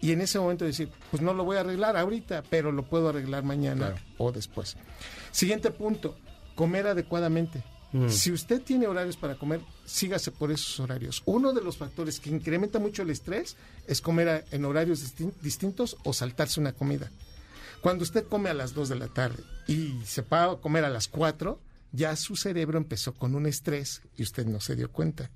y 0.01 0.13
en 0.13 0.23
ese 0.23 0.39
momento 0.39 0.65
decir, 0.65 0.91
pues 1.11 1.23
no 1.23 1.35
lo 1.35 1.45
voy 1.45 1.59
a 1.59 1.61
arreglar 1.61 1.97
ahorita, 1.97 2.43
pero 2.51 2.73
lo 2.73 2.83
puedo 2.85 3.11
arreglar 3.11 3.45
mañana 3.45 3.95
o 4.19 4.33
después. 4.33 4.77
Siguiente 5.31 5.71
punto, 5.71 6.17
comer 6.55 6.87
adecuadamente. 6.87 7.63
Si 8.09 8.33
usted 8.33 8.63
tiene 8.63 8.87
horarios 8.87 9.17
para 9.17 9.37
comer, 9.37 9.61
sígase 9.85 10.31
por 10.31 10.51
esos 10.51 10.79
horarios. 10.81 11.23
Uno 11.27 11.53
de 11.53 11.63
los 11.63 11.77
factores 11.77 12.21
que 12.21 12.31
incrementa 12.31 12.79
mucho 12.79 13.03
el 13.03 13.11
estrés 13.11 13.57
es 13.87 14.01
comer 14.01 14.29
a- 14.29 14.45
en 14.51 14.65
horarios 14.65 15.03
distin- 15.05 15.33
distintos 15.43 15.97
o 16.05 16.13
saltarse 16.13 16.61
una 16.61 16.73
comida. 16.73 17.11
Cuando 17.81 18.03
usted 18.05 18.25
come 18.27 18.51
a 18.51 18.55
las 18.55 18.75
2 18.75 18.89
de 18.89 18.97
la 18.97 19.09
tarde 19.09 19.43
y 19.69 19.95
se 20.05 20.23
va 20.23 20.45
a 20.53 20.57
comer 20.57 20.85
a 20.85 20.91
las 20.91 21.09
4, 21.09 21.61
ya 21.93 22.17
su 22.17 22.35
cerebro 22.37 22.79
empezó 22.79 23.15
con 23.15 23.35
un 23.35 23.47
estrés 23.47 24.03
y 24.17 24.23
usted 24.25 24.47
no 24.47 24.61
se 24.61 24.75
dio 24.77 24.91
cuenta. 24.91 25.31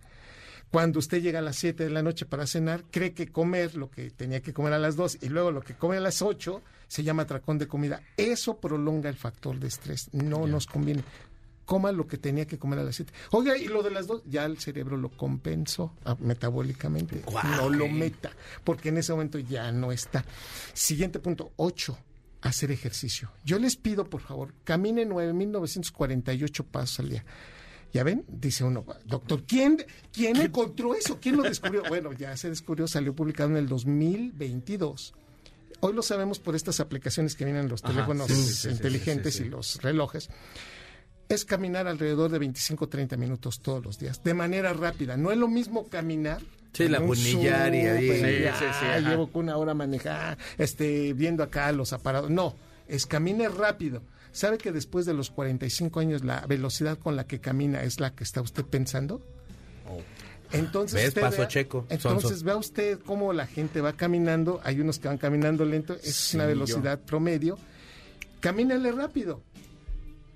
Cuando 0.70 0.98
usted 1.00 1.20
llega 1.20 1.40
a 1.40 1.42
las 1.42 1.56
7 1.56 1.84
de 1.84 1.90
la 1.90 2.02
noche 2.02 2.26
para 2.26 2.46
cenar, 2.46 2.84
cree 2.90 3.12
que 3.12 3.28
comer 3.28 3.74
lo 3.74 3.90
que 3.90 4.10
tenía 4.10 4.40
que 4.40 4.52
comer 4.52 4.72
a 4.72 4.78
las 4.78 4.94
2 4.96 5.18
y 5.20 5.28
luego 5.28 5.50
lo 5.50 5.62
que 5.62 5.74
come 5.74 5.96
a 5.96 6.00
las 6.00 6.22
8 6.22 6.62
se 6.86 7.02
llama 7.02 7.22
atracón 7.22 7.58
de 7.58 7.66
comida. 7.68 8.02
Eso 8.16 8.58
prolonga 8.58 9.08
el 9.08 9.16
factor 9.16 9.58
de 9.58 9.66
estrés. 9.68 10.08
No 10.12 10.46
nos 10.46 10.66
conviene. 10.66 11.02
Coma 11.70 11.92
lo 11.92 12.08
que 12.08 12.18
tenía 12.18 12.48
que 12.48 12.58
comer 12.58 12.80
a 12.80 12.82
las 12.82 12.96
7. 12.96 13.12
Oiga, 13.30 13.56
y 13.56 13.66
lo 13.66 13.84
de 13.84 13.92
las 13.92 14.08
2, 14.08 14.22
ya 14.26 14.44
el 14.44 14.58
cerebro 14.58 14.96
lo 14.96 15.08
compensó 15.08 15.94
ah, 16.04 16.16
metabólicamente. 16.18 17.22
no 17.56 17.68
lo 17.70 17.86
meta, 17.86 18.32
porque 18.64 18.88
en 18.88 18.98
ese 18.98 19.12
momento 19.12 19.38
ya 19.38 19.70
no 19.70 19.92
está. 19.92 20.24
Siguiente 20.72 21.20
punto, 21.20 21.52
8 21.54 21.96
hacer 22.42 22.72
ejercicio. 22.72 23.30
Yo 23.44 23.60
les 23.60 23.76
pido, 23.76 24.10
por 24.10 24.20
favor, 24.20 24.52
camine 24.64 25.06
9.948 25.06 26.64
pasos 26.64 26.98
al 26.98 27.10
día. 27.10 27.24
¿Ya 27.92 28.02
ven? 28.02 28.24
Dice 28.26 28.64
uno, 28.64 28.84
doctor, 29.04 29.44
¿quién, 29.44 29.84
¿quién 30.12 30.40
encontró 30.40 30.96
eso? 30.96 31.20
¿Quién 31.20 31.36
lo 31.36 31.44
descubrió? 31.44 31.84
Bueno, 31.88 32.12
ya 32.12 32.36
se 32.36 32.48
descubrió, 32.48 32.88
salió 32.88 33.14
publicado 33.14 33.50
en 33.50 33.58
el 33.58 33.68
2022. 33.68 35.14
Hoy 35.78 35.92
lo 35.92 36.02
sabemos 36.02 36.40
por 36.40 36.56
estas 36.56 36.80
aplicaciones 36.80 37.36
que 37.36 37.44
vienen 37.44 37.66
en 37.66 37.70
los 37.70 37.84
Ajá, 37.84 37.92
teléfonos 37.92 38.26
sí, 38.26 38.34
sí, 38.34 38.68
inteligentes 38.70 39.36
sí. 39.36 39.44
y 39.44 39.48
los 39.50 39.80
relojes. 39.82 40.30
Es 41.30 41.44
caminar 41.44 41.86
alrededor 41.86 42.30
de 42.30 42.40
25 42.40 42.88
30 42.88 43.16
minutos 43.16 43.60
todos 43.60 43.84
los 43.84 43.98
días, 44.00 44.22
de 44.24 44.34
manera 44.34 44.72
rápida. 44.72 45.16
No 45.16 45.30
es 45.30 45.38
lo 45.38 45.46
mismo 45.46 45.86
caminar. 45.88 46.42
Sí, 46.72 46.88
la 46.88 46.98
un 47.00 47.06
bunillar 47.06 47.72
y 47.74 47.78
ahí- 47.86 48.50
Sí, 48.50 49.04
llevo 49.08 49.30
una 49.34 49.56
hora 49.56 49.72
manejada, 49.74 50.36
este, 50.58 51.12
viendo 51.14 51.42
acá 51.44 51.70
los 51.72 51.92
aparatos. 51.92 52.30
No, 52.30 52.56
es 52.88 53.06
camine 53.06 53.48
rápido. 53.48 54.02
¿Sabe 54.32 54.58
que 54.58 54.72
después 54.72 55.06
de 55.06 55.14
los 55.14 55.30
45 55.30 56.00
años 56.00 56.24
la 56.24 56.44
velocidad 56.46 56.98
con 56.98 57.14
la 57.14 57.24
que 57.28 57.40
camina 57.40 57.82
es 57.84 58.00
la 58.00 58.12
que 58.14 58.24
está 58.24 58.40
usted 58.40 58.64
pensando? 58.64 59.20
Entonces, 60.52 60.94
¿Ves? 60.94 61.08
usted 61.10 61.20
Paso 61.20 61.38
vea- 61.38 61.48
checo, 61.48 61.86
Entonces 61.90 62.30
sonso. 62.30 62.44
vea 62.44 62.56
usted 62.56 62.98
cómo 63.06 63.32
la 63.32 63.46
gente 63.46 63.80
va 63.80 63.92
caminando. 63.92 64.60
Hay 64.64 64.80
unos 64.80 64.98
que 64.98 65.06
van 65.06 65.18
caminando 65.18 65.64
lento. 65.64 65.94
Es 66.02 66.34
una 66.34 66.44
yo. 66.44 66.48
velocidad 66.48 66.98
promedio. 67.00 67.56
Camínale 68.40 68.90
rápido. 68.92 69.42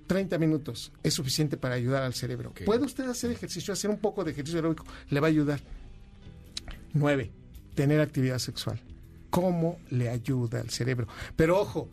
30 0.07 0.37
minutos 0.37 0.91
es 1.03 1.13
suficiente 1.13 1.57
para 1.57 1.75
ayudar 1.75 2.03
al 2.03 2.13
cerebro. 2.13 2.53
Puede 2.65 2.85
usted 2.85 3.09
hacer 3.09 3.31
ejercicio, 3.31 3.73
hacer 3.73 3.89
un 3.89 3.97
poco 3.97 4.23
de 4.23 4.31
ejercicio 4.31 4.59
aeróbico, 4.59 4.85
le 5.09 5.19
va 5.19 5.27
a 5.27 5.29
ayudar. 5.29 5.61
9. 6.93 7.31
Tener 7.73 7.99
actividad 7.99 8.39
sexual. 8.39 8.81
¿Cómo 9.29 9.79
le 9.89 10.09
ayuda 10.09 10.61
al 10.61 10.69
cerebro? 10.69 11.07
Pero 11.35 11.59
ojo, 11.59 11.89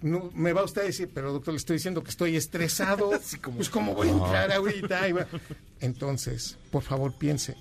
no, 0.00 0.30
me 0.34 0.52
va 0.52 0.62
usted 0.62 0.82
a 0.82 0.84
decir, 0.84 1.10
pero 1.12 1.32
doctor, 1.32 1.52
le 1.52 1.58
estoy 1.58 1.76
diciendo 1.76 2.02
que 2.02 2.10
estoy 2.10 2.36
estresado. 2.36 3.10
Pues 3.56 3.68
cómo 3.68 3.94
voy 3.94 4.08
a 4.08 4.12
entrar 4.12 4.52
ahorita. 4.52 5.02
Entonces, 5.80 6.56
por 6.70 6.82
favor, 6.82 7.14
piense. 7.18 7.56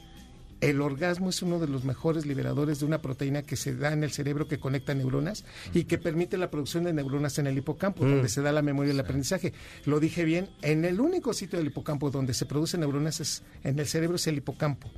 El 0.59 0.81
orgasmo 0.81 1.29
es 1.29 1.41
uno 1.43 1.59
de 1.59 1.67
los 1.67 1.83
mejores 1.83 2.25
liberadores 2.25 2.79
de 2.79 2.85
una 2.87 2.99
proteína 3.01 3.43
que 3.43 3.55
se 3.55 3.75
da 3.75 3.93
en 3.93 4.03
el 4.03 4.11
cerebro 4.11 4.47
que 4.47 4.57
conecta 4.59 4.95
neuronas 4.95 5.45
y 5.73 5.83
que 5.83 5.99
permite 5.99 6.35
la 6.37 6.49
producción 6.49 6.83
de 6.85 6.93
neuronas 6.93 7.37
en 7.37 7.45
el 7.45 7.57
hipocampo, 7.57 8.03
donde 8.03 8.27
se 8.27 8.41
da 8.41 8.51
la 8.51 8.63
memoria 8.63 8.91
y 8.91 8.95
el 8.95 8.99
aprendizaje. 8.99 9.53
Lo 9.85 9.99
dije 9.99 10.25
bien, 10.25 10.49
en 10.63 10.83
el 10.83 10.99
único 10.99 11.33
sitio 11.33 11.59
del 11.59 11.67
hipocampo 11.67 12.09
donde 12.09 12.33
se 12.33 12.47
producen 12.47 12.79
neuronas 12.79 13.19
es, 13.19 13.43
en 13.63 13.77
el 13.77 13.85
cerebro 13.85 14.15
es 14.15 14.25
el 14.25 14.37
hipocampo. 14.37 14.89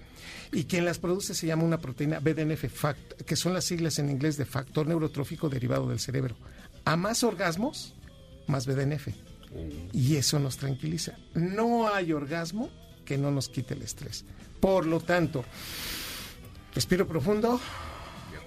Y 0.54 0.64
quien 0.64 0.86
las 0.86 0.98
produce 0.98 1.34
se 1.36 1.48
llama 1.48 1.64
una 1.64 1.80
proteína 1.80 2.20
BDNF, 2.20 2.64
fact- 2.82 3.16
que 3.26 3.36
son 3.36 3.54
las 3.54 3.66
siglas 3.66 4.00
en 4.00 4.10
inglés 4.10 4.38
de 4.38 4.46
factor 4.46 4.88
neurotrófico 4.88 5.50
derivado 5.50 5.90
del 5.90 6.00
cerebro. 6.00 6.36
A 6.86 6.96
más 6.96 7.24
orgasmos, 7.24 7.94
más 8.48 8.66
BDNF. 8.66 9.10
Y 9.94 10.16
eso 10.16 10.40
nos 10.40 10.56
tranquiliza. 10.58 11.18
No 11.34 11.94
hay 11.94 12.14
orgasmo 12.14 12.70
que 13.04 13.18
no 13.18 13.30
nos 13.32 13.50
quite 13.50 13.74
el 13.74 13.82
estrés. 13.82 14.24
Por 14.60 14.86
lo 14.86 15.00
tanto, 15.00 15.46
respiro 16.74 17.08
profundo, 17.08 17.60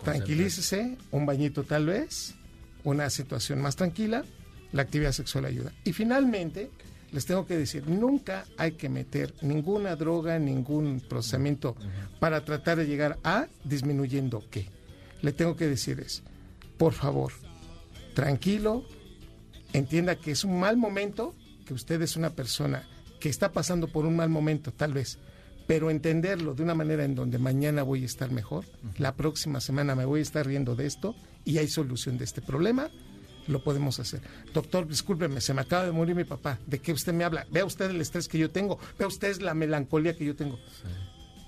tranquilícese, 0.05 0.97
un 1.11 1.27
bañito 1.27 1.65
tal 1.65 1.87
vez, 1.87 2.35
una 2.85 3.09
situación 3.11 3.61
más 3.61 3.77
tranquila, 3.77 4.25
la 4.73 4.83
actividad 4.83 5.13
sexual 5.13 5.45
ayuda. 5.45 5.73
Y 5.85 5.93
finalmente, 5.93 6.71
les 7.13 7.27
tengo 7.27 7.47
que 7.47 7.57
decir, 7.57 7.87
nunca 7.87 8.45
hay 8.57 8.73
que 8.73 8.89
meter 8.89 9.35
ninguna 9.43 9.97
droga, 9.97 10.39
ningún 10.39 11.01
procesamiento 11.01 11.77
para 12.19 12.45
tratar 12.45 12.79
de 12.79 12.87
llegar 12.87 13.19
a 13.23 13.47
disminuyendo 13.65 14.43
qué. 14.51 14.69
Le 15.21 15.33
tengo 15.33 15.55
que 15.55 15.69
decir 15.69 16.01
es, 16.01 16.23
por 16.79 16.95
favor, 16.95 17.33
tranquilo, 18.15 18.85
entienda 19.73 20.17
que 20.17 20.31
es 20.33 20.45
un 20.45 20.59
mal 20.59 20.77
momento, 20.77 21.35
que 21.67 21.75
usted 21.75 22.01
es 22.03 22.17
una 22.17 22.31
persona 22.31 22.89
que 23.21 23.29
está 23.29 23.53
pasando 23.53 23.89
por 23.89 24.07
un 24.07 24.17
mal 24.17 24.31
momento, 24.31 24.73
tal 24.73 24.95
vez, 24.95 25.19
pero 25.67 25.91
entenderlo 25.91 26.55
de 26.55 26.63
una 26.63 26.75
manera 26.75 27.05
en 27.05 27.15
donde 27.15 27.39
mañana 27.39 27.83
voy 27.83 28.03
a 28.03 28.07
estar 28.07 28.31
mejor, 28.31 28.65
la 28.99 29.15
próxima 29.15 29.61
semana 29.61 29.95
me 29.95 30.05
voy 30.05 30.21
a 30.21 30.23
estar 30.23 30.47
riendo 30.47 30.75
de 30.75 30.87
esto 30.87 31.15
y 31.45 31.59
hay 31.59 31.69
solución 31.69 32.19
de 32.19 32.25
este 32.25 32.43
problema, 32.43 32.91
lo 33.49 33.63
podemos 33.63 33.99
hacer. 33.99 34.21
Doctor, 34.53 34.87
discúlpeme, 34.87 35.41
se 35.41 35.55
me 35.55 35.63
acaba 35.63 35.85
de 35.85 35.93
morir 35.93 36.15
mi 36.15 36.25
papá. 36.25 36.59
¿De 36.67 36.79
qué 36.79 36.93
usted 36.93 37.13
me 37.13 37.25
habla? 37.25 37.47
Vea 37.51 37.65
usted 37.65 37.91
el 37.91 38.01
estrés 38.01 38.29
que 38.29 38.39
yo 38.39 38.51
tengo, 38.51 38.79
vea 38.99 39.09
usted 39.09 39.41
la 39.41 39.55
melancolía 39.55 40.17
que 40.17 40.25
yo 40.25 40.37
tengo. 40.37 40.59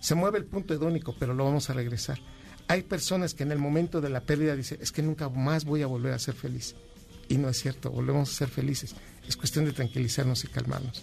Se 0.00 0.14
mueve 0.14 0.38
el 0.38 0.44
punto 0.44 0.74
hedónico, 0.74 1.14
pero 1.18 1.34
lo 1.34 1.44
vamos 1.44 1.70
a 1.70 1.72
regresar. 1.72 2.18
Hay 2.66 2.82
personas 2.82 3.34
que 3.34 3.42
en 3.42 3.52
el 3.52 3.58
momento 3.58 4.00
de 4.00 4.10
la 4.10 4.20
pérdida 4.20 4.56
dicen, 4.56 4.78
es 4.80 4.90
que 4.90 5.02
nunca 5.02 5.28
más 5.28 5.64
voy 5.64 5.82
a 5.82 5.86
volver 5.86 6.12
a 6.12 6.18
ser 6.18 6.34
feliz. 6.34 6.74
Y 7.28 7.38
no 7.38 7.48
es 7.48 7.58
cierto, 7.58 7.90
volvemos 7.90 8.30
a 8.30 8.34
ser 8.34 8.48
felices. 8.48 8.94
Es 9.28 9.36
cuestión 9.36 9.64
de 9.64 9.72
tranquilizarnos 9.72 10.44
y 10.44 10.48
calmarnos. 10.48 11.02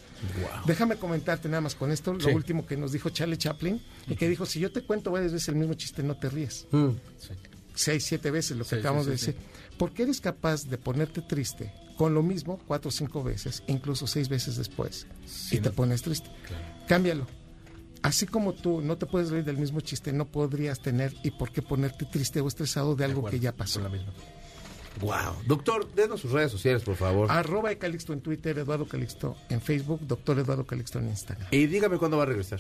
Déjame 0.66 0.98
comentarte 0.98 1.50
nada 1.50 1.62
más 1.62 1.76
con 1.76 1.92
esto, 1.92 2.14
lo 2.14 2.34
último 2.34 2.66
que 2.66 2.78
nos 2.78 2.92
dijo 2.92 3.10
Charlie 3.10 3.38
Chaplin, 3.38 3.82
y 4.08 4.16
que 4.16 4.30
dijo, 4.30 4.46
si 4.46 4.60
yo 4.60 4.72
te 4.72 4.82
cuento 4.82 5.12
varias 5.12 5.34
veces 5.34 5.50
el 5.50 5.56
mismo 5.56 5.74
chiste, 5.74 6.04
no 6.04 6.16
te 6.18 6.30
ríes. 6.30 6.68
Mm. 6.72 6.90
Seis, 7.74 8.06
siete 8.06 8.30
veces 8.30 8.58
lo 8.58 8.64
que 8.64 8.72
Sí, 8.72 8.76
acabamos 8.76 9.06
sí, 9.06 9.12
de 9.12 9.18
sí, 9.18 9.26
decir. 9.28 9.42
Porque 9.78 10.04
eres 10.04 10.22
capaz 10.22 10.66
de 10.66 10.78
ponerte 10.78 11.22
triste 11.22 11.74
con 11.98 12.14
lo 12.14 12.22
mismo 12.22 12.60
cuatro 12.68 12.90
o 12.90 12.92
cinco 12.92 13.24
veces, 13.24 13.64
incluso 13.68 14.06
seis 14.08 14.30
veces 14.30 14.56
después, 14.58 15.08
y 15.50 15.60
te 15.60 15.72
pones 15.72 16.02
triste. 16.02 16.30
Cámbialo. 16.88 17.26
Así 18.04 18.26
como 18.26 18.54
tú 18.54 18.82
no 18.82 18.98
te 18.98 19.06
puedes 19.06 19.30
reír 19.30 19.44
del 19.44 19.58
mismo 19.58 19.80
chiste, 19.82 20.12
no 20.12 20.26
podrías 20.26 20.80
tener 20.82 21.14
y 21.24 21.32
por 21.32 21.52
qué 21.52 21.62
ponerte 21.62 22.06
triste 22.06 22.42
o 22.42 22.48
estresado 22.48 22.96
de 22.96 23.06
algo 23.06 23.24
que 23.26 23.40
ya 23.40 23.52
pasó. 23.52 23.82
Wow. 25.00 25.44
Doctor, 25.48 25.92
denos 25.94 26.22
sus 26.22 26.32
redes 26.32 26.52
sociales, 26.52 26.84
por 26.84 26.96
favor. 26.96 27.32
Arroba 27.32 27.74
Calixto 27.76 28.14
en 28.14 28.22
Twitter, 28.22 28.58
Eduardo 28.60 28.88
Calixto 28.88 29.36
en 29.50 29.62
Facebook, 29.62 30.02
doctor 30.02 30.38
Eduardo 30.40 30.66
Calixto 30.66 31.00
en 31.00 31.08
Instagram. 31.10 31.48
Y 31.52 31.66
dígame 31.68 31.98
cuándo 31.98 32.18
va 32.18 32.24
a 32.24 32.26
regresar. 32.28 32.60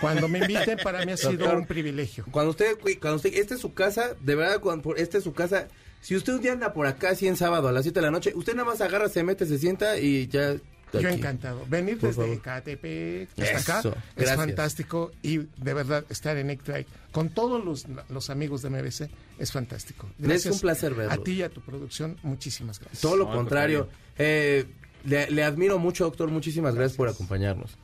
Cuando 0.00 0.28
me 0.28 0.40
inviten, 0.40 0.78
para 0.82 1.04
mí 1.06 1.12
ha 1.12 1.16
sido 1.16 1.32
Doctor. 1.38 1.58
un 1.58 1.66
privilegio. 1.66 2.24
Cuando 2.30 2.50
usted, 2.50 2.76
cuando 3.00 3.16
usted, 3.16 3.32
esta 3.34 3.54
es 3.54 3.60
su 3.60 3.72
casa, 3.74 4.14
de 4.20 4.34
verdad, 4.34 4.60
cuando, 4.60 4.96
esta 4.96 5.18
es 5.18 5.24
su 5.24 5.32
casa. 5.32 5.68
Si 6.00 6.14
usted 6.14 6.34
un 6.34 6.40
día 6.40 6.52
anda 6.52 6.72
por 6.72 6.86
acá, 6.86 7.10
así 7.10 7.26
en 7.26 7.36
sábado 7.36 7.68
a 7.68 7.72
las 7.72 7.84
7 7.84 7.98
de 8.00 8.06
la 8.06 8.10
noche, 8.12 8.32
usted 8.34 8.54
nada 8.54 8.68
más 8.68 8.80
agarra, 8.80 9.08
se 9.08 9.22
mete, 9.22 9.46
se 9.46 9.58
sienta 9.58 9.98
y 9.98 10.28
ya. 10.28 10.56
Yo 10.92 11.08
aquí. 11.08 11.18
encantado. 11.18 11.64
Venir 11.68 11.98
Por 11.98 12.14
desde. 12.14 12.38
KTP 12.38 13.28
hasta 13.40 13.58
Eso, 13.58 13.88
acá 13.88 13.88
es 13.88 14.14
gracias. 14.16 14.36
fantástico 14.36 15.10
y 15.22 15.38
de 15.38 15.74
verdad 15.74 16.04
estar 16.08 16.36
en 16.36 16.50
X-Drive 16.50 16.86
con 17.12 17.28
todos 17.30 17.64
los, 17.64 17.86
los 18.08 18.30
amigos 18.30 18.62
de 18.62 18.70
MBC 18.70 19.10
es 19.38 19.52
fantástico. 19.52 20.08
Es 20.22 20.46
un 20.46 20.58
placer 20.60 20.94
verlos. 20.94 21.18
A 21.18 21.22
ti 21.22 21.32
y 21.32 21.42
a 21.42 21.48
tu 21.50 21.60
producción, 21.60 22.16
muchísimas 22.22 22.78
gracias. 22.80 23.00
Todo 23.00 23.16
lo 23.16 23.24
No, 23.26 23.34
contrario. 23.34 23.88
Eh, 24.16 24.66
le, 25.04 25.30
le 25.30 25.44
admiro 25.44 25.78
mucho, 25.78 26.04
doctor. 26.04 26.30
Muchísimas 26.30 26.74
gracias. 26.74 26.96
por 26.96 27.08
acompañarnos. 27.08 27.76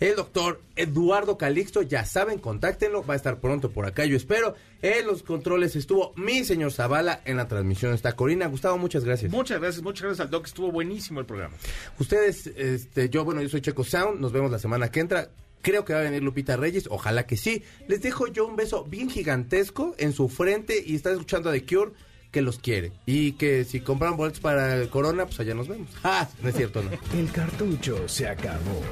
El 0.00 0.16
doctor 0.16 0.62
Eduardo 0.76 1.36
Calixto, 1.36 1.82
ya 1.82 2.06
saben, 2.06 2.38
contáctenlo. 2.38 3.04
Va 3.04 3.12
a 3.12 3.16
estar 3.18 3.38
pronto 3.38 3.70
por 3.70 3.84
acá, 3.84 4.06
yo 4.06 4.16
espero. 4.16 4.54
En 4.80 5.06
los 5.06 5.22
controles 5.22 5.76
estuvo 5.76 6.14
mi 6.16 6.42
señor 6.42 6.72
Zavala. 6.72 7.20
En 7.26 7.36
la 7.36 7.48
transmisión 7.48 7.92
está 7.92 8.12
Corina. 8.16 8.46
Gustavo, 8.46 8.78
muchas 8.78 9.04
gracias. 9.04 9.30
Muchas 9.30 9.60
gracias, 9.60 9.82
muchas 9.82 10.04
gracias 10.04 10.24
al 10.24 10.30
Doc. 10.30 10.46
Estuvo 10.46 10.72
buenísimo 10.72 11.20
el 11.20 11.26
programa. 11.26 11.54
Ustedes, 11.98 12.46
este, 12.46 13.10
yo, 13.10 13.26
bueno, 13.26 13.42
yo 13.42 13.50
soy 13.50 13.60
Checo 13.60 13.84
Sound. 13.84 14.20
Nos 14.20 14.32
vemos 14.32 14.50
la 14.50 14.58
semana 14.58 14.90
que 14.90 15.00
entra. 15.00 15.28
Creo 15.60 15.84
que 15.84 15.92
va 15.92 16.00
a 16.00 16.04
venir 16.04 16.22
Lupita 16.22 16.56
Reyes. 16.56 16.88
Ojalá 16.90 17.26
que 17.26 17.36
sí. 17.36 17.62
Les 17.86 18.00
dejo 18.00 18.26
yo 18.26 18.46
un 18.46 18.56
beso 18.56 18.84
bien 18.84 19.10
gigantesco 19.10 19.94
en 19.98 20.14
su 20.14 20.30
frente 20.30 20.82
y 20.82 20.94
está 20.94 21.10
escuchando 21.10 21.50
a 21.50 21.52
The 21.52 21.66
Cure 21.66 21.92
que 22.30 22.42
los 22.42 22.58
quiere. 22.58 22.92
Y 23.06 23.32
que 23.32 23.64
si 23.64 23.80
compran 23.80 24.16
boletos 24.16 24.40
para 24.40 24.76
el 24.76 24.88
Corona, 24.88 25.26
pues 25.26 25.40
allá 25.40 25.54
nos 25.54 25.68
vemos. 25.68 25.88
¡Ah! 26.04 26.28
No 26.42 26.48
es 26.48 26.56
cierto, 26.56 26.82
no. 26.82 26.90
El 27.18 27.30
cartucho 27.30 28.08
se 28.08 28.28
acabó. 28.28 28.82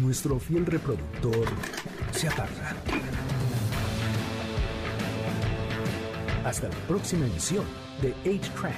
Nuestro 0.00 0.38
fiel 0.38 0.66
reproductor 0.66 1.46
se 2.12 2.28
apaga. 2.28 2.76
Hasta 6.44 6.68
la 6.68 6.76
próxima 6.88 7.26
emisión 7.26 7.64
de 8.00 8.12
8-Track, 8.24 8.74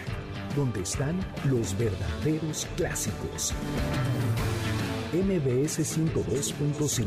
donde 0.55 0.83
están 0.83 1.19
los 1.45 1.77
verdaderos 1.79 2.69
clásicos. 2.77 3.55
MBS 5.15 5.81
102.5. 5.81 7.07